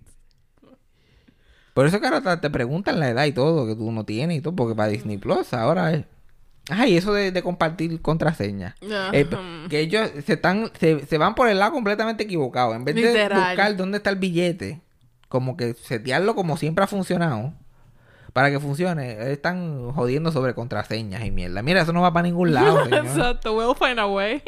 Por 1.79 1.87
eso 1.87 2.01
que 2.01 2.09
ahora 2.09 2.41
te- 2.41 2.51
preguntan 2.51 2.99
la 2.99 3.09
edad 3.09 3.25
y 3.25 3.31
todo, 3.31 3.65
que 3.65 3.77
tú 3.77 3.93
no 3.93 4.05
tienes 4.05 4.39
y 4.39 4.41
todo, 4.41 4.57
porque 4.57 4.75
para 4.75 4.89
Disney 4.89 5.17
Plus 5.17 5.55
ahora 5.55 5.93
es... 5.93 6.05
Ay, 6.71 6.97
eso 6.97 7.13
de, 7.13 7.31
de 7.31 7.41
compartir 7.41 8.03
contraseñas. 8.03 8.75
Ajá. 8.85 9.11
Eh, 9.13 9.29
que 9.71 9.79
ellos 9.79 10.11
se 10.27 10.33
están 10.33 10.73
se, 10.81 11.07
se 11.07 11.19
van 11.19 11.37
por 11.37 11.49
el 11.49 11.61
lado 11.61 11.71
completamente 11.71 12.25
equivocado 12.25 12.75
en 12.75 12.85
vez 12.85 12.97
de 12.97 13.03
buscar 13.47 13.77
dónde 13.77 13.99
está 13.99 14.11
el 14.11 14.17
billete 14.17 14.81
como 15.29 15.57
que 15.57 15.75
setearlo 15.75 16.35
como 16.35 16.57
siempre 16.57 16.83
ha 16.83 16.89
funcionado 16.89 17.53
para 18.33 18.51
que 18.51 18.59
funcione 18.61 19.31
están 19.33 19.91
jodiendo 19.93 20.33
sobre 20.33 20.55
contraseñas 20.55 21.25
y 21.25 21.31
mierda 21.31 21.63
mira 21.63 21.83
eso 21.83 21.93
no 21.93 22.03
va 22.03 22.13
para 22.13 22.25
ningún 22.25 22.53
lado. 22.55 22.85
Exacto, 22.93 23.57
we'll 23.57 23.75
find 23.77 24.01
a 24.01 24.07
way. 24.09 24.43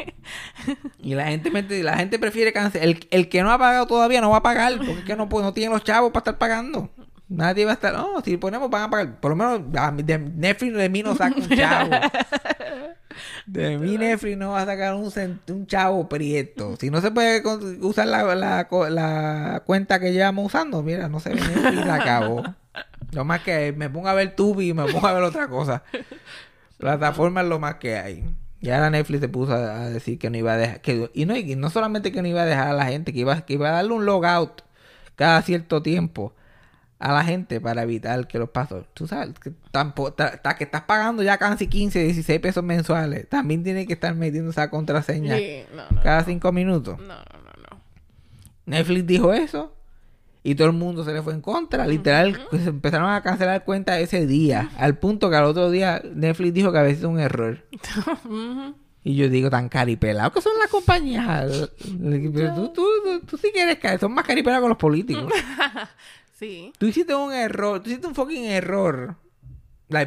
y 0.99 1.15
la 1.15 1.25
gente 1.27 1.49
la 1.81 1.95
gente 1.97 2.19
prefiere 2.19 2.51
cancelar 2.51 2.87
el, 2.89 3.07
el 3.09 3.29
que 3.29 3.41
no 3.41 3.51
ha 3.51 3.57
pagado 3.57 3.87
todavía 3.87 4.19
no 4.21 4.29
va 4.31 4.37
a 4.37 4.43
pagar 4.43 4.75
porque 4.77 4.91
es 4.99 5.03
que 5.05 5.15
no 5.15 5.29
puede- 5.29 5.45
no 5.45 5.53
tiene 5.53 5.73
los 5.73 5.83
chavos 5.83 6.11
para 6.11 6.19
estar 6.21 6.37
pagando 6.37 6.89
Nadie 7.31 7.63
va 7.63 7.71
a 7.71 7.73
estar, 7.75 7.93
no, 7.93 8.19
si 8.25 8.35
ponemos 8.35 8.69
van 8.69 8.83
a 8.83 8.89
pagar. 8.89 9.19
Por 9.21 9.31
lo 9.31 9.37
menos 9.37 9.61
de 10.05 10.19
Netflix 10.19 10.75
de 10.75 10.89
mí 10.89 11.01
no 11.01 11.15
saca 11.15 11.33
un 11.39 11.47
chavo. 11.57 11.89
De 13.45 13.77
mí 13.77 13.97
Netflix 13.97 14.37
no 14.37 14.51
va 14.51 14.63
a 14.63 14.65
sacar 14.65 14.95
un, 14.95 15.09
un 15.49 15.65
chavo 15.65 16.09
prieto. 16.09 16.75
Si 16.75 16.89
no 16.89 16.99
se 16.99 17.09
puede 17.11 17.41
usar 17.79 18.07
la, 18.07 18.35
la, 18.35 18.67
la 18.89 19.63
cuenta 19.65 20.01
que 20.01 20.11
llevamos 20.11 20.47
usando, 20.47 20.83
mira, 20.83 21.07
no 21.07 21.21
se 21.21 21.29
ve 21.29 21.35
Netflix, 21.39 21.83
se 21.83 21.89
acabó. 21.91 22.43
Lo 23.13 23.23
más 23.23 23.41
que 23.43 23.73
me 23.77 23.89
pongo 23.89 24.09
a 24.09 24.13
ver 24.13 24.35
Tubi 24.35 24.69
y 24.69 24.73
me 24.73 24.85
pongo 24.91 25.07
a 25.07 25.13
ver 25.13 25.23
otra 25.23 25.47
cosa. 25.47 25.83
Plataforma 26.79 27.41
es 27.41 27.47
lo 27.47 27.59
más 27.59 27.75
que 27.75 27.95
hay. 27.95 28.25
Y 28.59 28.71
ahora 28.71 28.89
Netflix 28.89 29.21
se 29.21 29.29
puso 29.29 29.53
a, 29.53 29.83
a 29.83 29.89
decir 29.89 30.19
que 30.19 30.29
no 30.29 30.37
iba 30.37 30.51
a 30.51 30.57
dejar, 30.57 30.81
que, 30.81 31.09
y, 31.13 31.25
no, 31.25 31.37
y 31.37 31.55
no 31.55 31.69
solamente 31.69 32.11
que 32.11 32.21
no 32.21 32.27
iba 32.27 32.41
a 32.41 32.45
dejar 32.45 32.67
a 32.67 32.73
la 32.73 32.85
gente, 32.87 33.13
que 33.13 33.19
iba, 33.19 33.39
que 33.45 33.53
iba 33.53 33.69
a 33.69 33.71
darle 33.71 33.93
un 33.93 34.05
logout 34.05 34.63
cada 35.15 35.41
cierto 35.43 35.81
tiempo 35.81 36.33
a 37.01 37.11
la 37.13 37.23
gente 37.23 37.59
para 37.59 37.83
evitar 37.83 38.27
que 38.27 38.37
los 38.39 38.49
pasos, 38.49 38.85
tú 38.93 39.07
sabes, 39.07 39.37
que, 39.39 39.51
tampo- 39.71 40.13
ta- 40.13 40.37
ta- 40.41 40.55
que 40.55 40.63
estás 40.65 40.83
pagando 40.83 41.23
ya 41.23 41.37
casi 41.37 41.67
15, 41.67 42.03
16 42.03 42.39
pesos 42.39 42.63
mensuales, 42.63 43.27
también 43.27 43.63
tiene 43.63 43.87
que 43.87 43.93
estar 43.93 44.13
metiendo 44.15 44.51
esa 44.51 44.69
contraseña 44.69 45.35
Sí, 45.37 45.63
no, 45.75 45.83
no, 45.95 46.01
cada 46.03 46.23
cinco 46.23 46.51
minutos. 46.51 46.99
no, 46.99 47.07
no, 47.07 47.13
no, 47.15 47.51
no. 47.71 47.81
Netflix 48.65 49.05
dijo 49.07 49.33
eso 49.33 49.75
y 50.43 50.55
todo 50.55 50.67
el 50.67 50.73
mundo 50.73 51.03
se 51.03 51.11
le 51.13 51.21
fue 51.21 51.33
en 51.33 51.41
contra. 51.41 51.85
Literal, 51.87 52.39
pues, 52.49 52.65
empezaron 52.67 53.09
a 53.11 53.21
cancelar 53.21 53.63
cuentas 53.63 53.99
ese 53.99 54.25
día. 54.25 54.69
Al 54.77 54.97
punto 54.97 55.29
que 55.29 55.35
al 55.35 55.43
otro 55.45 55.69
día 55.71 56.01
Netflix 56.15 56.53
dijo 56.53 56.71
que 56.71 56.77
había 56.79 56.95
sido 56.95 57.09
un 57.09 57.19
error. 57.19 57.65
Ujú. 58.25 58.75
Y 59.03 59.15
yo 59.15 59.29
digo, 59.29 59.49
tan 59.49 59.67
caripelados 59.67 60.31
que 60.33 60.41
son 60.41 60.53
las 60.59 60.69
compañías. 60.69 61.71
Pero 62.33 62.53
tú, 62.53 62.67
tú, 62.69 62.85
tú, 63.03 63.19
tú 63.25 63.37
sí 63.37 63.49
quieres 63.51 63.77
caer. 63.79 63.99
Son 63.99 64.13
más 64.13 64.25
caripelados 64.25 64.63
que 64.63 64.69
los 64.69 64.77
políticos. 64.77 65.31
Sí. 66.41 66.73
Tú 66.79 66.87
hiciste 66.87 67.13
un 67.13 67.31
error. 67.31 67.81
Tú 67.83 67.89
hiciste 67.89 68.07
un 68.07 68.15
fucking 68.15 68.45
error. 68.45 69.15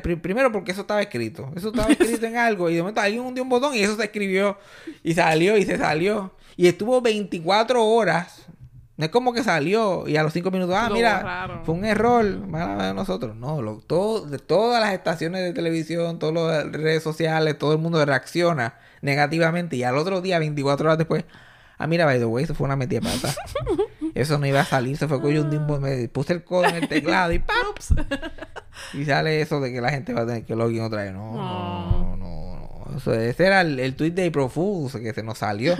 Primero 0.02 0.50
porque 0.50 0.72
eso 0.72 0.80
estaba 0.80 1.00
escrito. 1.00 1.52
Eso 1.54 1.68
estaba 1.68 1.88
escrito 1.92 2.26
en 2.26 2.36
algo. 2.36 2.68
Y 2.68 2.74
de 2.74 2.82
momento 2.82 3.00
alguien 3.00 3.22
hundió 3.22 3.44
un 3.44 3.48
botón 3.48 3.74
y 3.74 3.80
eso 3.80 3.96
se 3.96 4.04
escribió. 4.04 4.58
Y 5.04 5.14
salió 5.14 5.56
y 5.56 5.64
se 5.64 5.78
salió. 5.78 6.34
Y 6.56 6.66
estuvo 6.66 7.00
24 7.00 7.84
horas. 7.84 8.46
No 8.96 9.04
es 9.04 9.10
como 9.10 9.32
que 9.32 9.42
salió 9.42 10.06
y 10.06 10.16
a 10.16 10.22
los 10.22 10.32
5 10.32 10.52
minutos, 10.52 10.76
ah, 10.78 10.88
Lo 10.88 10.94
mira, 10.94 11.16
borraron. 11.18 11.64
fue 11.64 11.74
un 11.74 11.84
error, 11.84 12.46
mala 12.46 12.86
de 12.88 12.94
nosotros. 12.94 13.34
No, 13.34 13.60
lo, 13.60 13.78
todo, 13.78 14.24
de 14.24 14.38
todas 14.38 14.80
las 14.80 14.92
estaciones 14.92 15.42
de 15.42 15.52
televisión, 15.52 16.20
todas 16.20 16.34
las 16.64 16.72
redes 16.72 17.02
sociales, 17.02 17.58
todo 17.58 17.72
el 17.72 17.78
mundo 17.78 18.04
reacciona 18.04 18.78
negativamente. 19.02 19.74
Y 19.74 19.82
al 19.82 19.98
otro 19.98 20.20
día, 20.20 20.38
24 20.38 20.86
horas 20.86 20.98
después, 20.98 21.24
ah, 21.76 21.88
mira, 21.88 22.04
by 22.04 22.20
the 22.20 22.24
way, 22.24 22.44
eso 22.44 22.54
fue 22.54 22.66
una 22.66 22.76
metida 22.76 23.00
pata. 23.00 23.34
Eso 24.14 24.38
no 24.38 24.46
iba 24.46 24.60
a 24.60 24.64
salir, 24.64 24.96
se 24.96 25.08
fue 25.08 25.34
yo 25.34 25.42
un 25.42 25.50
tiempo, 25.50 25.80
me 25.80 26.08
puse 26.08 26.32
el 26.34 26.44
codo 26.44 26.66
en 26.66 26.76
el 26.76 26.88
teclado 26.88 27.32
y 27.32 27.40
¡pam! 27.40 27.56
Y 28.92 29.04
sale 29.04 29.40
eso 29.40 29.60
de 29.60 29.72
que 29.72 29.80
la 29.80 29.90
gente 29.90 30.12
va 30.14 30.22
a 30.22 30.26
tener 30.26 30.44
que 30.44 30.54
login 30.56 30.82
otra 30.82 31.02
vez. 31.02 31.12
No, 31.12 31.34
no, 31.34 32.16
no, 32.16 32.16
no. 32.16 32.86
no. 32.90 32.96
Eso- 32.96 33.14
ese 33.14 33.46
era 33.46 33.60
el, 33.60 33.78
el 33.80 33.94
tweet 33.96 34.10
de 34.12 34.30
Fools 34.30 34.94
que 34.96 35.12
se 35.12 35.22
nos 35.22 35.38
salió. 35.38 35.76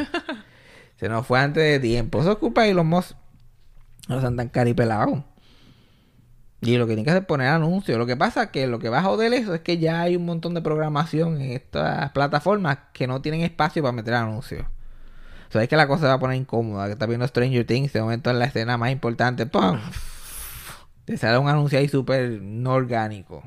se 0.97 1.09
nos 1.09 1.27
fue 1.27 1.41
antes 1.41 1.63
de 1.63 1.81
tiempo. 1.81 2.21
Eso 2.21 2.33
es 2.33 2.39
culpa 2.39 2.63
de 2.63 2.75
los 2.75 2.85
mos. 2.85 3.17
No 4.09 4.21
sean 4.21 4.37
tan 4.37 4.49
caripelados. 4.49 5.21
Y 6.61 6.77
lo 6.77 6.87
que 6.87 6.91
tienen 6.91 7.05
que 7.05 7.11
hacer 7.11 7.23
es 7.23 7.27
poner 7.27 7.49
anuncios. 7.49 7.99
Lo 7.99 8.07
que 8.07 8.17
pasa 8.17 8.45
es 8.45 8.51
que 8.51 8.67
lo 8.67 8.79
que 8.79 8.89
va 8.89 8.99
a 8.99 9.03
joder 9.03 9.33
eso 9.35 9.55
es 9.55 9.61
que 9.61 9.79
ya 9.79 10.01
hay 10.01 10.17
un 10.17 10.25
montón 10.25 10.55
de 10.55 10.63
programación 10.63 11.41
en 11.41 11.53
estas 11.53 12.11
plataformas 12.13 12.79
que 12.93 13.07
no 13.07 13.21
tienen 13.21 13.43
espacio 13.43 13.83
para 13.83 13.93
meter 13.93 14.15
anuncios. 14.15 14.67
O 15.49 15.53
sea, 15.53 15.63
es 15.63 15.69
que 15.69 15.77
la 15.77 15.87
cosa 15.87 16.03
se 16.03 16.07
va 16.09 16.15
a 16.15 16.19
poner 16.19 16.37
incómoda. 16.37 16.87
Que 16.87 16.93
está 16.93 17.07
viendo 17.07 17.27
Stranger 17.27 17.65
Things, 17.67 17.93
de 17.93 18.01
momento 18.03 18.31
en 18.31 18.39
la 18.39 18.47
escena 18.47 18.77
más 18.77 18.91
importante, 18.91 19.47
¡pum! 19.47 19.79
Te 21.05 21.17
sale 21.19 21.37
un 21.39 21.49
anuncio 21.49 21.79
ahí 21.79 21.89
súper 21.89 22.41
no 22.41 22.73
orgánico. 22.73 23.43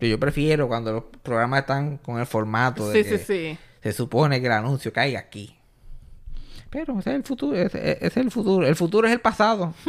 Que 0.00 0.08
yo 0.08 0.18
prefiero 0.18 0.66
cuando 0.66 0.92
los 0.92 1.04
programas 1.22 1.60
están 1.60 1.98
con 1.98 2.18
el 2.18 2.26
formato 2.26 2.88
de 2.88 3.04
Sí, 3.04 3.10
que 3.10 3.18
sí, 3.18 3.24
sí. 3.52 3.58
se 3.82 3.92
supone 3.92 4.40
que 4.40 4.46
el 4.46 4.52
anuncio 4.52 4.92
caiga 4.92 5.20
aquí. 5.20 5.54
Pero 6.70 6.98
ese 6.98 7.10
es 7.10 7.16
el 7.16 7.22
futuro, 7.22 7.56
ese, 7.56 7.92
ese 7.92 8.06
es 8.06 8.16
el 8.16 8.30
futuro. 8.30 8.66
El 8.66 8.74
futuro 8.76 9.06
es 9.06 9.12
el 9.12 9.20
pasado. 9.20 9.74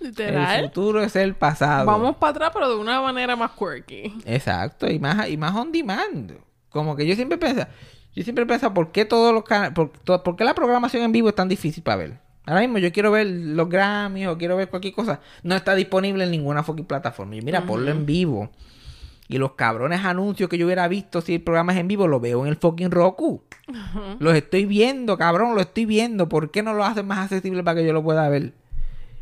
El 0.00 0.08
Literal. 0.10 0.64
futuro 0.66 1.02
es 1.02 1.16
el 1.16 1.34
pasado. 1.34 1.86
Vamos 1.86 2.16
para 2.16 2.30
atrás, 2.32 2.50
pero 2.52 2.68
de 2.68 2.76
una 2.76 3.00
manera 3.00 3.36
más 3.36 3.52
quirky. 3.52 4.14
Exacto, 4.26 4.86
y 4.90 4.98
más, 4.98 5.30
y 5.30 5.38
más 5.38 5.54
on 5.56 5.72
demand. 5.72 6.32
Como 6.68 6.94
que 6.94 7.06
yo 7.06 7.14
siempre 7.14 7.38
pienso, 7.38 7.66
yo 8.14 8.22
siempre 8.22 8.46
pienso, 8.46 8.72
¿por 8.74 8.92
qué 8.92 9.04
todos 9.04 9.32
los 9.34 9.44
canales, 9.44 9.74
por, 9.74 9.90
to- 9.90 10.22
por 10.22 10.36
qué 10.36 10.44
la 10.44 10.54
programación 10.54 11.02
en 11.02 11.12
vivo 11.12 11.28
es 11.28 11.34
tan 11.34 11.48
difícil 11.48 11.82
para 11.82 11.96
ver? 11.96 12.18
Ahora 12.46 12.60
mismo 12.60 12.78
yo 12.78 12.92
quiero 12.92 13.10
ver 13.10 13.26
los 13.26 13.68
Grammys 13.68 14.26
o 14.28 14.36
quiero 14.36 14.56
ver 14.56 14.68
cualquier 14.68 14.92
cosa, 14.94 15.20
no 15.42 15.54
está 15.54 15.74
disponible 15.74 16.24
en 16.24 16.30
ninguna 16.30 16.62
fucking 16.62 16.84
plataforma. 16.84 17.36
Y 17.36 17.40
mira, 17.42 17.64
ponlo 17.66 17.90
en 17.90 18.04
vivo. 18.06 18.50
Y 19.26 19.38
los 19.38 19.52
cabrones 19.52 20.04
anuncios 20.04 20.50
que 20.50 20.58
yo 20.58 20.66
hubiera 20.66 20.86
visto 20.86 21.22
si 21.22 21.36
el 21.36 21.40
programa 21.42 21.72
es 21.72 21.78
en 21.78 21.88
vivo, 21.88 22.06
lo 22.06 22.20
veo 22.20 22.42
en 22.42 22.48
el 22.50 22.56
fucking 22.56 22.90
Roku. 22.90 23.42
Los 24.18 24.34
estoy 24.36 24.66
viendo, 24.66 25.16
cabrón, 25.16 25.54
lo 25.54 25.62
estoy 25.62 25.86
viendo. 25.86 26.28
¿Por 26.28 26.50
qué 26.50 26.62
no 26.62 26.74
lo 26.74 26.84
hacen 26.84 27.06
más 27.06 27.18
accesible 27.18 27.64
para 27.64 27.80
que 27.80 27.86
yo 27.86 27.94
lo 27.94 28.02
pueda 28.02 28.28
ver? 28.28 28.52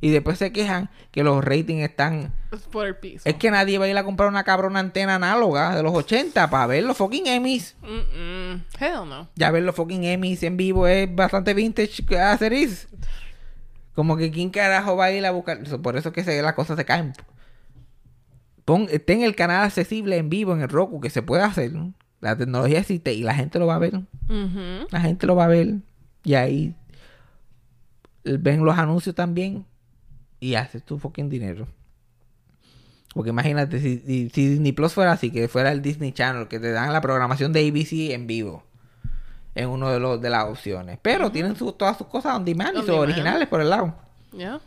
Y 0.03 0.11
después 0.11 0.37
se 0.37 0.51
quejan 0.51 0.91
que 1.13 1.23
los 1.23 1.45
ratings 1.45 1.85
están 1.89 2.35
Es 2.51 2.63
por 2.63 2.89
el 2.89 2.97
piso. 2.97 3.23
es 3.25 3.37
que 3.37 3.53
nadie 3.53 3.79
va 3.79 3.85
a 3.85 3.89
ir 3.89 3.97
a 3.97 4.03
comprar 4.03 4.29
una 4.29 4.43
cabrona 4.43 4.81
antena 4.81 5.15
análoga 5.15 5.77
de 5.77 5.83
los 5.85 5.95
80 5.95 6.51
para 6.51 6.67
ver 6.67 6.83
los 6.83 6.97
fucking 6.97 7.29
Emmys. 7.29 7.77
Hell 8.81 9.09
no. 9.09 9.29
Ya 9.37 9.53
ver 9.53 9.63
los 9.63 9.77
fucking 9.77 10.03
Emmys 10.03 10.43
en 10.43 10.57
vivo 10.57 10.89
es 10.89 11.09
bastante 11.15 11.55
vintage 11.55 12.03
hacer 12.19 12.53
is. 12.53 12.89
Como 13.95 14.17
que 14.17 14.33
quién 14.33 14.51
carajo 14.51 14.97
va 14.97 15.05
a 15.05 15.13
ir 15.13 15.25
a 15.25 15.31
buscar. 15.31 15.63
Por 15.81 15.97
eso 15.97 16.09
es 16.09 16.15
que 16.15 16.25
se, 16.25 16.43
las 16.43 16.55
cosas 16.55 16.77
se 16.77 16.85
caen. 16.85 17.13
Pon, 18.65 18.89
ten 19.07 19.23
el 19.23 19.37
canal 19.37 19.65
accesible 19.65 20.17
en 20.17 20.29
vivo 20.29 20.53
en 20.53 20.63
el 20.63 20.69
Roku 20.69 21.01
que 21.01 21.11
se 21.11 21.23
puede 21.23 21.45
hacer. 21.45 21.71
La 22.21 22.37
tecnología 22.37 22.81
existe 22.81 23.13
y 23.13 23.23
la 23.23 23.35
gente 23.37 23.61
lo 23.61 23.69
va 23.69 23.77
a 23.77 23.79
ver. 23.79 24.01
La 24.91 25.01
gente 25.01 25.29
lo 25.29 25.37
va 25.37 25.45
a 25.45 25.49
ver. 25.49 25.77
Y 26.25 26.35
ahí 26.35 26.75
ven 28.25 28.65
los 28.65 28.77
anuncios 28.77 29.15
también. 29.15 29.65
Y 30.43 30.57
haces 30.57 30.83
tu 30.83 30.99
fucking 30.99 31.29
dinero. 31.31 31.69
Porque 33.15 33.31
imagínate, 33.31 33.79
si, 33.79 33.99
si- 34.01 34.29
si 34.31 34.49
Disney 34.49 34.73
Plus 34.73 34.93
fuera 34.93 35.13
así, 35.13 35.31
que 35.31 35.47
fuera 35.47 35.71
el 35.71 35.83
Disney 35.83 36.11
Channel, 36.13 36.49
que 36.49 36.59
te 36.59 36.73
dan 36.73 36.93
la 36.93 37.01
programación 37.01 37.53
de 37.53 37.61
ABC 37.69 38.13
en 38.13 38.27
vivo. 38.27 38.65
En 39.55 39.69
uno 39.69 39.91
de 39.91 40.01
los 40.01 40.21
de 40.21 40.31
las 40.31 40.47
opciones. 40.47 40.99
Pero 41.01 41.31
tienen 41.31 41.55
todas 41.55 41.97
sus 41.99 42.07
cosas 42.09 42.35
on 42.35 42.45
demand 42.45 42.75
y 42.77 42.81
sus 42.81 42.91
originales 42.91 43.47
por 43.49 43.61
el 43.61 43.71
lado. 43.71 43.95
Ya. 44.33 44.61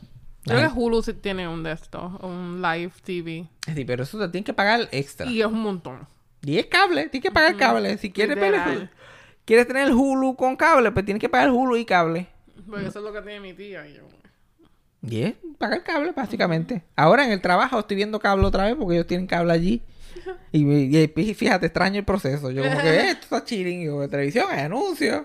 La 0.45 0.55
Creo 0.55 0.73
que 0.73 0.79
Hulu 0.79 1.01
sí 1.01 1.13
tiene 1.13 1.47
un 1.47 1.63
de 1.63 1.71
estos, 1.71 2.13
un 2.21 2.61
live 2.61 2.91
TV. 3.03 3.47
Sí, 3.73 3.83
pero 3.83 4.03
eso 4.03 4.19
te 4.19 4.29
tienen 4.29 4.43
que 4.43 4.53
pagar 4.53 4.87
extra. 4.91 5.25
Y 5.25 5.41
es 5.41 5.47
un 5.47 5.61
montón. 5.61 6.07
Y 6.43 6.59
es 6.59 6.67
cable, 6.67 7.09
tienes 7.09 7.27
que 7.29 7.31
pagar 7.33 7.57
cable. 7.57 7.97
Si 7.97 8.11
quieres 8.11 8.37
quieres 9.43 9.67
tener 9.67 9.87
el 9.87 9.93
Hulu 9.93 10.35
con 10.35 10.55
cable, 10.55 10.91
pues 10.91 11.03
tienes 11.03 11.19
que 11.19 11.29
pagar 11.29 11.49
Hulu 11.49 11.75
y 11.77 11.85
cable. 11.85 12.27
Porque 12.69 12.85
eso 12.87 12.99
es 12.99 13.05
lo 13.05 13.11
que 13.11 13.21
tiene 13.23 13.39
mi 13.39 13.53
tía. 13.53 13.87
Y 13.87 13.95
yo, 13.95 14.03
Y 15.09 15.21
es 15.23 15.33
pagar 15.57 15.83
cable, 15.83 16.11
básicamente. 16.15 16.83
Ahora 16.95 17.25
en 17.25 17.31
el 17.31 17.41
trabajo 17.41 17.79
estoy 17.79 17.95
viendo 17.97 18.19
cable 18.19 18.45
otra 18.45 18.65
vez 18.65 18.75
porque 18.75 18.95
ellos 18.95 19.07
tienen 19.07 19.27
cable 19.27 19.53
allí. 19.53 19.81
Y, 20.51 20.63
y- 20.97 21.11
y 21.15 21.33
fíjate, 21.33 21.67
extraño 21.67 21.99
el 21.99 22.05
proceso. 22.05 22.49
Yo 22.51 22.63
como 22.63 22.77
que 22.79 22.89
"Eh, 22.89 23.09
esto 23.11 23.23
está 23.35 23.43
chilling. 23.43 23.81
Y 23.81 23.85
yo, 23.85 23.99
de 24.01 24.07
televisión, 24.07 24.45
hay 24.49 24.61
anuncios. 24.61 25.23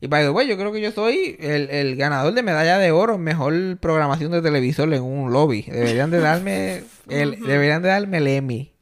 Y 0.00 0.06
by 0.06 0.24
the 0.24 0.30
way, 0.30 0.48
yo 0.48 0.56
creo 0.56 0.72
que 0.72 0.80
yo 0.80 0.90
soy 0.92 1.36
el, 1.40 1.68
el 1.68 1.94
ganador 1.96 2.32
de 2.32 2.42
medalla 2.42 2.78
de 2.78 2.90
oro 2.90 3.16
en 3.16 3.20
mejor 3.20 3.52
programación 3.78 4.32
de 4.32 4.40
televisor 4.40 4.92
en 4.94 5.02
un 5.02 5.30
lobby. 5.32 5.62
Deberían 5.62 6.10
de 6.10 6.20
darme 6.20 6.84
el, 7.08 7.38
deberían 7.40 7.82
de 7.82 7.90
darme 7.90 8.16
el 8.16 8.26
Emmy. 8.26 8.72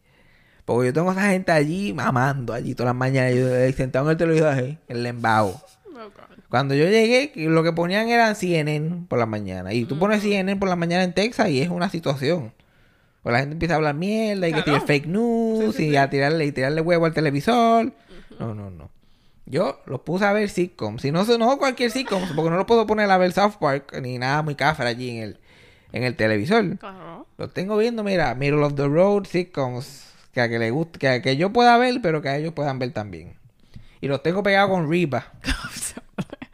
Porque 0.64 0.86
yo 0.88 0.92
tengo 0.92 1.11
a 1.11 1.12
esa 1.14 1.30
gente 1.30 1.50
allí 1.50 1.92
mamando 1.92 2.52
allí 2.52 2.74
todas 2.74 2.90
las 2.90 2.96
mañanas. 2.96 3.34
Yo 3.34 3.48
eh, 3.56 3.72
sentado 3.72 4.04
en 4.06 4.12
el 4.12 4.16
televisor, 4.16 4.48
ahí, 4.48 4.78
el 4.86 5.04
embao. 5.06 5.61
oh. 5.86 6.11
Cuando 6.51 6.74
yo 6.74 6.86
llegué, 6.86 7.32
lo 7.36 7.62
que 7.62 7.72
ponían 7.72 8.09
eran 8.09 8.34
CNN 8.34 9.07
por 9.09 9.18
la 9.18 9.26
mañana. 9.26 9.72
Y 9.74 9.84
tú 9.84 9.99
pones 9.99 10.22
CNN 10.22 10.57
por 10.57 10.68
la 10.68 10.76
mañana 10.76 11.05
en 11.05 11.12
Texas 11.12 11.51
y 11.51 11.61
es 11.61 11.68
una 11.68 11.90
situación. 11.90 12.53
O 13.22 13.30
la 13.30 13.40
gente 13.40 13.53
empieza 13.55 13.74
a 13.74 13.76
hablar 13.76 13.94
mierda 13.94 14.49
y 14.49 14.53
que 14.55 14.62
tiene 14.62 14.80
fake 14.80 15.07
news 15.07 15.74
Sí, 15.74 15.82
sí, 15.82 15.86
y 15.88 15.90
sí. 15.90 15.96
a 15.96 16.09
tirarle, 16.09 16.46
y 16.46 16.53
tirarle 16.53 16.80
huevo 16.80 17.05
al 17.05 17.12
televisor. 17.12 17.92
No, 18.38 18.55
no, 18.55 18.70
no. 18.70 18.90
Yo 19.44 19.80
los 19.86 20.01
puse 20.01 20.24
a 20.24 20.32
ver 20.32 20.49
sitcoms. 20.49 21.03
Si 21.03 21.11
no, 21.11 21.24
no 21.24 21.59
cualquier 21.59 21.90
sitcom, 21.90 22.22
porque 22.34 22.51
no 22.51 22.57
lo 22.57 22.66
puedo 22.66 22.86
poner 22.86 23.11
a 23.11 23.18
ver 23.18 23.32
South 23.32 23.55
Park 23.61 23.99
ni 24.03 24.18
nada 24.18 24.42
muy 24.42 24.55
cafre 24.55 24.86
allí 24.86 25.11
en 25.11 25.22
el, 25.22 25.38
en 25.92 26.05
el 26.05 26.16
televisor. 26.16 26.78
Claro. 26.78 27.26
Los 27.36 27.53
tengo 27.53 27.76
viendo, 27.76 28.03
mira, 28.05 28.34
Middle 28.34 28.62
of 28.64 28.74
the 28.74 28.86
Road 28.86 29.24
sitcoms. 29.26 30.07
Que 30.32 30.42
a 30.42 30.49
que 30.49 30.59
le 30.59 30.70
guste, 30.70 30.99
que, 30.99 31.09
a 31.09 31.22
que 31.22 31.36
yo 31.36 31.53
pueda 31.53 31.76
ver, 31.78 32.01
pero 32.03 32.20
que 32.22 32.28
a 32.28 32.36
ellos 32.36 32.53
puedan 32.53 32.78
ver 32.78 32.92
también. 32.92 33.34
Y 34.01 34.09
los 34.09 34.22
tengo 34.22 34.42
pegados 34.42 34.70
con 34.70 34.90
Reba. 34.90 35.32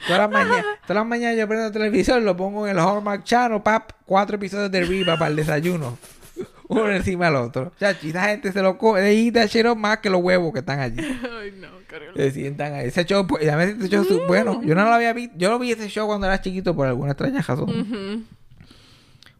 Todas 0.07 0.18
las 0.18 0.30
mañanas, 0.30 0.64
todas 0.82 0.96
las 0.96 1.07
mañanas 1.07 1.38
yo 1.38 1.48
prendo 1.48 1.66
el 1.66 1.72
televisor, 1.72 2.22
lo 2.22 2.36
pongo 2.36 2.66
en 2.66 2.76
el 2.76 2.78
Hallmark 2.78 3.24
Channel, 3.24 3.62
pap, 3.62 3.92
cuatro 4.05 4.36
episodios 4.36 4.70
de 4.70 4.84
Reba 4.84 5.16
para 5.16 5.30
el 5.30 5.36
desayuno. 5.36 5.98
Uno 6.68 6.90
encima 6.90 7.26
del 7.26 7.36
otro. 7.36 7.72
Chachi, 7.78 8.11
esa 8.11 8.28
gente 8.28 8.52
se 8.52 8.62
lo 8.62 8.78
come, 8.78 9.00
de 9.00 9.14
ida 9.14 9.46
shit 9.46 9.66
más 9.76 9.98
que 9.98 10.11
los 10.11 10.22
huevos 10.22 10.52
que 10.52 10.61
están 10.61 10.80
allí. 10.80 11.00
Ay, 11.40 11.52
no, 11.59 11.68
Carol. 11.86 12.14
Se 12.16 12.30
sientan 12.30 12.74
ahí. 12.74 12.88
Ese 12.88 13.05
show, 13.05 13.26
pues, 13.26 13.48
a 13.48 13.57
veces 13.57 13.76
ese 13.78 13.88
show 13.88 14.05
bueno, 14.26 14.62
yo 14.62 14.74
no 14.74 14.84
lo 14.84 14.92
había 14.92 15.12
visto, 15.12 15.34
yo 15.38 15.50
lo 15.50 15.59
vi 15.59 15.72
ese 15.72 15.88
show 15.88 16.07
cuando 16.07 16.26
era 16.26 16.40
chiquito 16.40 16.74
por 16.74 16.86
alguna 16.86 17.12
extraña 17.12 17.42
razón. 17.42 18.26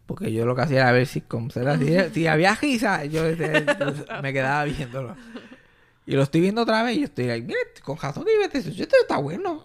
Porque 0.05 0.31
yo 0.31 0.45
lo 0.45 0.55
que 0.55 0.61
hacía 0.61 0.81
era 0.81 0.91
ver 0.91 1.07
sitcoms. 1.07 1.57
Era 1.57 1.73
así, 1.73 1.95
si 2.13 2.27
había 2.27 2.53
risa, 2.55 3.05
yo 3.05 3.25
este, 3.25 3.65
me 4.21 4.33
quedaba 4.33 4.63
viéndolo. 4.65 5.15
Y 6.05 6.13
lo 6.15 6.21
estoy 6.21 6.41
viendo 6.41 6.61
otra 6.61 6.83
vez 6.83 6.97
y 6.97 6.99
yo 6.99 7.05
estoy 7.05 7.25
like, 7.25 7.47
mira, 7.47 7.59
con 7.83 7.97
razón 7.97 8.25
que 8.25 8.59
este 8.59 8.71
show 8.71 8.83
este 8.83 8.97
está 9.01 9.17
bueno. 9.17 9.63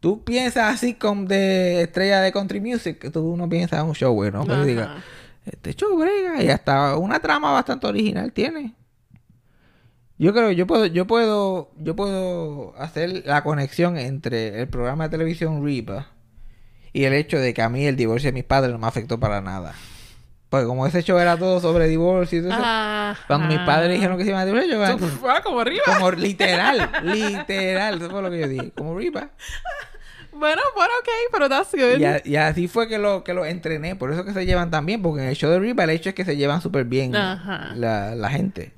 Tú 0.00 0.22
piensas 0.24 0.74
así 0.74 0.94
como 0.94 1.24
de 1.24 1.82
estrella 1.82 2.20
de 2.20 2.32
country 2.32 2.60
music, 2.60 2.98
que 2.98 3.10
tú 3.10 3.36
no 3.36 3.48
piensas 3.48 3.80
en 3.80 3.86
un 3.86 3.94
show 3.94 4.14
bueno. 4.14 4.42
Pero 4.44 4.58
Ajá. 4.58 4.64
diga, 4.64 5.04
este 5.44 5.74
show 5.74 5.96
brega 5.96 6.42
y 6.42 6.48
hasta 6.48 6.96
una 6.96 7.20
trama 7.20 7.52
bastante 7.52 7.86
original 7.86 8.32
tiene. 8.32 8.74
Yo 10.18 10.32
creo, 10.32 10.50
yo 10.50 10.66
puedo, 10.66 10.86
yo 10.86 11.06
puedo, 11.06 11.70
yo 11.76 11.94
puedo 11.94 12.74
hacer 12.78 13.24
la 13.26 13.42
conexión 13.42 13.98
entre 13.98 14.60
el 14.62 14.68
programa 14.68 15.04
de 15.04 15.10
televisión 15.10 15.64
Reba 15.64 16.08
y 16.92 17.04
el 17.04 17.12
hecho 17.12 17.38
de 17.38 17.52
que 17.52 17.60
a 17.60 17.68
mí 17.68 17.84
el 17.84 17.96
divorcio 17.96 18.28
de 18.28 18.32
mis 18.32 18.44
padres 18.44 18.72
no 18.72 18.78
me 18.78 18.86
afectó 18.86 19.20
para 19.20 19.42
nada. 19.42 19.74
Porque 20.56 20.66
como 20.66 20.86
ese 20.86 21.02
show 21.02 21.18
era 21.18 21.36
todo 21.36 21.60
sobre 21.60 21.86
divorcio 21.88 22.38
y 22.38 22.42
todo 22.42 22.52
eso, 22.52 22.62
Ajá. 22.62 23.16
cuando 23.26 23.46
mis 23.48 23.58
padres 23.60 23.92
dijeron 23.92 24.16
que 24.18 24.24
se 24.24 24.30
iban 24.30 24.42
a 24.42 24.46
divorciar, 24.46 24.98
yo 24.98 25.06
fue 25.08 25.30
como 25.42 25.60
arriba. 25.60 25.82
como 25.86 26.10
literal, 26.12 26.90
literal, 27.04 27.96
eso 28.00 28.10
fue 28.10 28.22
lo 28.22 28.30
que 28.30 28.40
yo 28.40 28.48
dije, 28.48 28.72
como 28.76 28.96
Reba. 28.98 29.30
Bueno, 30.32 30.60
bueno, 30.74 30.92
ok, 31.00 31.08
pero 31.32 31.48
that's 31.48 31.72
good. 31.72 31.98
Y, 31.98 32.04
a- 32.04 32.20
y 32.22 32.36
así 32.36 32.68
fue 32.68 32.88
que 32.88 32.98
lo 32.98 33.24
que 33.24 33.32
lo 33.32 33.46
entrené. 33.46 33.96
Por 33.96 34.12
eso 34.12 34.22
que 34.24 34.34
se 34.34 34.44
llevan 34.44 34.70
tan 34.70 34.84
bien. 34.84 35.00
Porque 35.00 35.22
en 35.22 35.28
el 35.30 35.34
show 35.34 35.50
de 35.50 35.58
Reba 35.58 35.84
el 35.84 35.90
hecho 35.90 36.10
es 36.10 36.14
que 36.14 36.26
se 36.26 36.36
llevan 36.36 36.60
súper 36.60 36.84
bien 36.84 37.16
Ajá. 37.16 37.72
la, 37.74 38.14
la 38.14 38.28
gente. 38.28 38.74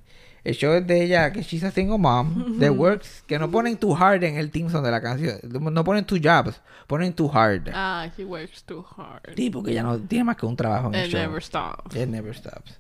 El 0.49 0.55
show 0.55 0.73
es 0.73 0.87
de 0.87 1.05
ella, 1.05 1.31
que 1.31 1.43
she's 1.43 1.63
a 1.63 1.71
single 1.71 1.99
mom, 1.99 2.59
the 2.59 2.71
works, 2.71 3.23
que 3.27 3.39
no 3.39 3.51
ponen 3.51 3.77
too 3.77 3.95
hard 3.95 4.25
en 4.25 4.37
el 4.37 4.51
team 4.51 4.71
song 4.71 4.83
de 4.83 4.91
la 4.91 5.01
canción. 5.03 5.39
No 5.43 5.85
ponen 5.85 6.07
too 6.07 6.17
jobs, 6.23 6.61
ponen 6.87 7.13
too 7.13 7.29
hard. 7.33 7.69
Ah, 7.75 8.11
he 8.17 8.25
works 8.25 8.63
too 8.65 8.83
hard. 8.97 9.35
Sí, 9.37 9.51
porque 9.51 9.73
ella 9.73 9.83
no 9.83 9.99
tiene 9.99 10.25
más 10.25 10.37
que 10.37 10.47
un 10.47 10.57
trabajo 10.57 10.89
en 10.89 10.95
el 10.95 11.07
It 11.07 11.13
show. 11.13 11.21
never 11.21 11.43
stops. 11.43 11.95
It 11.95 12.09
never 12.09 12.35
stops. 12.35 12.79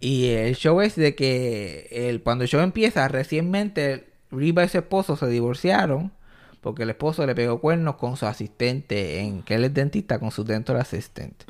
Y 0.00 0.28
el 0.30 0.54
show 0.56 0.80
es 0.80 0.96
de 0.96 1.14
que 1.14 1.86
el, 1.90 2.22
cuando 2.22 2.44
el 2.44 2.48
show 2.50 2.60
empieza, 2.62 3.06
recientemente 3.08 4.08
Reba 4.30 4.64
y 4.64 4.68
su 4.68 4.78
esposo 4.78 5.16
se 5.16 5.26
divorciaron 5.26 6.12
porque 6.60 6.82
el 6.82 6.90
esposo 6.90 7.24
le 7.26 7.34
pegó 7.34 7.60
cuernos 7.60 7.96
con 7.96 8.16
su 8.16 8.26
asistente, 8.26 9.20
en 9.20 9.42
que 9.42 9.54
él 9.54 9.64
es 9.64 9.74
dentista, 9.74 10.18
con 10.18 10.30
su 10.30 10.44
dental 10.44 10.76
assistant. 10.76 11.42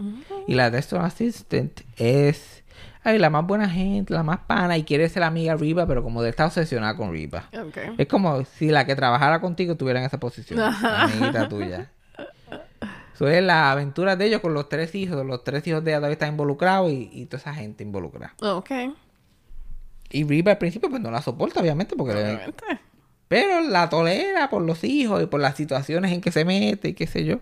Y 0.46 0.54
la 0.54 0.70
dental 0.70 1.00
assistant 1.04 1.80
es 1.96 2.62
ay, 3.04 3.18
la 3.18 3.30
más 3.30 3.46
buena 3.46 3.68
gente, 3.70 4.12
la 4.12 4.22
más 4.22 4.40
pana 4.40 4.76
y 4.76 4.84
quiere 4.84 5.09
ser 5.09 5.22
amiga 5.22 5.54
de 5.56 5.59
Reba, 5.61 5.86
pero 5.86 6.02
como 6.02 6.22
de 6.22 6.28
está 6.30 6.44
obsesionada 6.46 6.94
con. 6.96 7.09
Ok. 7.09 7.78
Es 7.96 8.06
como 8.06 8.44
si 8.44 8.68
la 8.68 8.84
que 8.84 8.94
trabajara 8.96 9.40
contigo 9.40 9.72
estuviera 9.72 9.98
en 10.00 10.06
esa 10.06 10.18
posición, 10.20 10.59
la 10.59 11.02
amiguita 11.04 11.48
tuya. 11.48 11.90
Eso 13.14 13.26
es 13.28 13.42
la 13.42 13.72
aventura 13.72 14.14
de 14.14 14.26
ellos 14.26 14.40
con 14.40 14.54
los 14.54 14.68
tres 14.68 14.94
hijos. 14.94 15.24
Los 15.26 15.42
tres 15.42 15.66
hijos 15.66 15.82
de 15.82 15.90
ella 15.90 15.98
todavía 15.98 16.12
están 16.12 16.28
involucrados 16.30 16.92
y, 16.92 17.09
y 17.12 17.26
toda 17.26 17.38
esa 17.40 17.54
gente 17.54 17.82
involucrada. 17.82 18.34
Ok. 18.40 18.70
Y 20.11 20.24
Riva 20.24 20.52
al 20.52 20.59
principio 20.59 20.88
pues 20.88 21.02
no 21.02 21.11
la 21.11 21.20
soporta, 21.20 21.61
obviamente, 21.61 21.96
porque... 21.96 22.14
le- 22.14 22.20
Obviamente. 22.22 22.64
Pero 23.28 23.60
la 23.60 23.88
tolera 23.90 24.48
por 24.50 24.62
los 24.62 24.82
hijos 24.84 25.22
y 25.22 25.26
por 25.26 25.40
las 25.40 25.54
situaciones 25.56 26.12
en 26.12 26.20
que 26.20 26.32
se 26.32 26.44
mete 26.44 26.88
y 26.88 26.94
qué 26.94 27.06
sé 27.06 27.24
yo. 27.24 27.40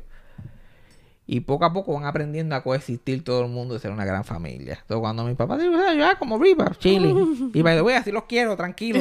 Y 1.28 1.40
poco 1.40 1.64
a 1.64 1.72
poco 1.72 1.92
van 1.94 2.04
aprendiendo 2.04 2.54
a 2.54 2.62
coexistir 2.62 3.24
todo 3.24 3.42
el 3.44 3.50
mundo 3.50 3.74
y 3.74 3.80
ser 3.80 3.90
una 3.90 4.04
gran 4.04 4.22
familia. 4.24 4.74
Entonces 4.80 5.00
cuando 5.00 5.24
mi 5.24 5.34
papá 5.34 5.58
dice, 5.58 5.70
"Ah, 5.76 5.92
ya 5.92 6.18
como 6.20 6.38
Riva, 6.38 6.70
chilling. 6.78 7.50
y 7.52 7.62
by 7.62 7.74
the 7.74 7.82
way, 7.82 7.96
así 7.96 8.12
los 8.12 8.24
quiero, 8.24 8.56
tranquilo. 8.56 9.00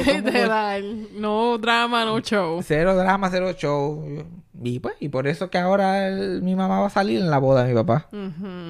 No 1.14 1.56
drama, 1.58 2.04
no 2.04 2.18
show. 2.20 2.60
Cero 2.64 2.96
drama, 2.96 3.30
cero 3.30 3.52
show. 3.52 4.24
Y 4.60 4.80
pues, 4.80 4.94
y 4.98 5.08
por 5.08 5.28
eso 5.28 5.50
que 5.50 5.58
ahora 5.58 6.08
el- 6.08 6.42
mi 6.42 6.56
mamá 6.56 6.80
va 6.80 6.86
a 6.86 6.90
salir 6.90 7.20
en 7.20 7.30
la 7.30 7.38
boda 7.38 7.62
de 7.62 7.68
mi 7.68 7.74
papá. 7.76 8.08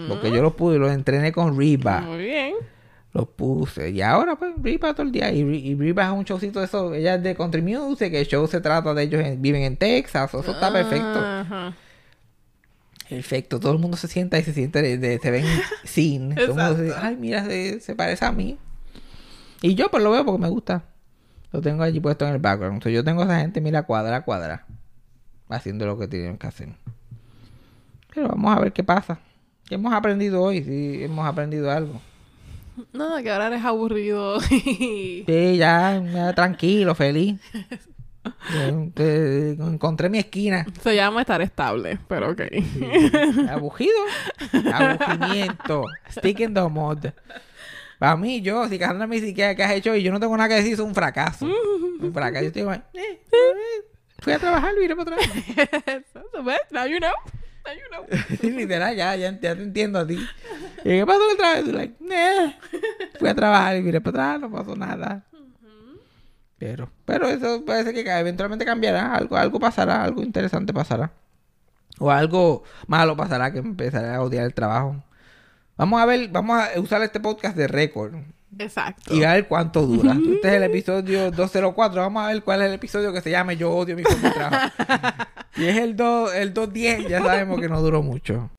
Porque 0.09 0.31
yo 0.31 0.43
los 0.43 0.53
pude, 0.55 0.79
los 0.79 0.91
entrené 0.93 1.33
con 1.33 1.57
Riva. 1.59 2.01
Muy 2.03 2.19
bien. 2.19 2.55
Los 3.17 3.29
puse. 3.29 3.91
Y 3.91 4.03
ahora, 4.03 4.37
pues, 4.37 4.53
Riva 4.63 4.93
todo 4.93 5.03
el 5.07 5.11
día. 5.13 5.33
Y, 5.33 5.41
y 5.41 5.75
Riva 5.75 6.05
es 6.05 6.11
un 6.13 6.25
showcito 6.25 6.59
de 6.59 6.67
eso. 6.67 6.93
Ella 6.93 7.15
es 7.15 7.23
de 7.23 7.35
country 7.35 7.63
music. 7.63 8.13
El 8.13 8.27
show 8.27 8.47
se 8.47 8.61
trata 8.61 8.93
de 8.93 9.03
ellos. 9.05 9.23
en- 9.25 9.41
viven 9.41 9.63
en 9.63 9.77
Texas. 9.79 10.35
Eso 10.35 10.51
está 10.53 10.71
perfecto. 10.71 11.19
Ajá. 11.19 11.75
Perfecto. 13.09 13.61
Todo 13.61 13.73
el 13.73 13.79
mundo 13.79 13.97
se 13.97 14.09
sienta 14.09 14.39
y 14.39 14.43
se 14.43 14.53
siente, 14.53 14.83
de, 14.83 14.99
de- 14.99 15.19
se 15.19 15.31
ven 15.31 15.45
sin. 15.85 16.35
Todo 16.35 16.45
el 16.45 16.49
mundo 16.51 16.77
se 16.77 16.87
Exacto. 16.89 17.07
ay, 17.07 17.17
mira, 17.17 17.45
se, 17.45 17.81
se 17.81 17.95
parece 17.95 18.25
a 18.25 18.33
mí. 18.33 18.59
Y 19.63 19.75
yo, 19.75 19.91
pues, 19.91 20.03
lo 20.03 20.11
veo 20.11 20.25
porque 20.25 20.43
me 20.43 20.49
gusta. 20.51 20.85
Lo 21.53 21.61
tengo 21.63 21.83
allí 21.85 22.01
puesto 22.01 22.27
en 22.27 22.35
el 22.35 22.39
background. 22.41 22.75
Entonces, 22.75 22.95
yo 22.95 23.03
tengo 23.05 23.23
a 23.23 23.25
esa 23.25 23.39
gente, 23.41 23.61
mira, 23.63 23.85
cuadra 23.85 24.17
a 24.17 24.25
cuadra. 24.25 24.67
Haciendo 25.49 25.87
lo 25.87 25.97
que 25.99 26.09
tienen 26.09 26.37
que 26.37 26.49
hacer. 26.49 26.69
Pero 28.15 28.29
vamos 28.29 28.55
a 28.55 28.61
ver 28.61 28.73
qué 28.73 28.83
pasa. 28.85 29.21
¿Qué 29.69 29.77
hemos 29.77 29.95
aprendido 29.95 30.43
hoy? 30.43 30.63
Sí, 30.65 31.03
hemos 31.05 31.27
aprendido 31.27 31.71
algo. 31.71 32.01
Nada, 32.93 33.23
que 33.23 33.31
ahora 33.31 33.49
eres 33.49 33.65
aburrido. 33.65 34.41
Sí, 34.51 35.57
ya, 35.57 36.03
ya, 36.03 36.33
tranquilo, 36.35 36.95
feliz. 36.95 37.41
Encontré 38.97 40.09
mi 40.09 40.19
esquina. 40.19 40.67
Se 40.83 40.95
llama 40.95 41.21
estar 41.21 41.41
estable, 41.43 41.99
pero 42.09 42.31
ok. 42.33 42.43
Abugido. 43.51 43.97
Aburrimiento. 44.73 45.85
Stick 46.11 46.41
in 46.41 46.55
the 46.55 46.63
mud. 46.63 47.07
Para 47.99 48.17
mí, 48.17 48.43
yo, 48.43 48.69
si 48.69 48.79
Cassandra 48.79 49.07
me 49.07 49.21
dice 49.21 49.33
¿qué, 49.33 49.55
qué 49.57 49.63
has 49.63 49.73
hecho 49.73 49.95
y 49.95 50.03
yo 50.03 50.13
no 50.13 50.21
tengo 50.21 50.37
nada 50.37 50.51
que 50.51 50.57
decir, 50.57 50.75
es 50.75 50.81
un 50.81 50.95
fracaso. 50.95 51.47
un 51.47 52.13
fracaso. 52.13 52.43
Yo 52.43 52.49
estoy 52.49 52.63
igual, 52.63 52.85
eh, 52.93 53.01
eh, 53.33 53.85
fui 54.19 54.33
a 54.35 54.39
trabajar, 54.39 54.75
vine 54.79 54.95
para 54.97 55.17
atrás. 55.17 56.05
So, 56.13 56.43
well, 56.43 56.59
now 56.71 56.85
you 56.87 56.99
know. 56.99 57.15
Literal, 58.43 58.97
ya, 58.97 59.17
ya, 59.17 59.31
ya 59.31 59.41
te 59.41 59.63
entiendo 59.63 59.99
a 59.99 60.07
ti. 60.07 60.19
¿Y 60.85 60.89
qué 60.89 61.07
pasó 61.07 61.21
otra 61.33 61.55
vez? 61.55 61.65
Tú, 61.65 61.73
like, 61.73 61.95
fui 63.19 63.29
a 63.29 63.35
trabajar 63.35 63.77
y 63.77 63.83
vine 63.83 64.01
para 64.01 64.35
atrás, 64.35 64.41
no 64.41 64.51
pasó 64.51 64.77
nada. 64.77 65.25
Pero, 66.59 66.91
pero 67.05 67.29
eso 67.29 67.65
parece 67.65 67.93
que 67.93 68.01
eventualmente 68.01 68.65
cambiará, 68.65 69.15
algo, 69.15 69.37
algo 69.37 69.61
pasará, 69.61 70.05
algo 70.05 70.23
interesante 70.23 70.73
pasará. 70.73 71.13
O 71.99 72.11
algo 72.11 72.63
malo 72.87 73.17
pasará 73.17 73.53
que 73.53 73.59
empezaré 73.59 74.09
a 74.09 74.23
odiar 74.23 74.45
el 74.45 74.55
trabajo. 74.55 75.03
Vamos 75.77 76.01
a 76.01 76.07
ver, 76.07 76.29
vamos 76.29 76.59
a 76.59 76.81
usar 76.81 77.03
este 77.03 77.21
podcast 77.21 77.57
de 77.57 77.69
récord 77.69 78.15
Exacto. 78.59 79.15
y 79.15 79.25
a 79.25 79.35
ver 79.35 79.49
cuánto 79.49 79.87
dura. 79.87 80.13
Este 80.13 80.49
es 80.49 80.55
el 80.55 80.63
episodio 80.65 81.31
204. 81.31 82.01
Vamos 82.01 82.25
a 82.25 82.29
ver 82.29 82.43
cuál 82.43 82.63
es 82.63 82.69
el 82.69 82.75
episodio 82.75 83.13
que 83.13 83.21
se 83.21 83.31
llame 83.31 83.57
Yo 83.57 83.71
odio 83.71 83.97
mi 83.97 84.03
trabajo. 84.03 84.73
Y 85.59 85.65
es 85.65 85.79
el, 85.79 85.97
2, 85.97 86.35
el 86.35 86.53
210, 86.53 87.09
ya 87.09 87.23
sabemos 87.23 87.59
que 87.59 87.67
no 87.67 87.81
duró 87.81 88.03
mucho. 88.03 88.51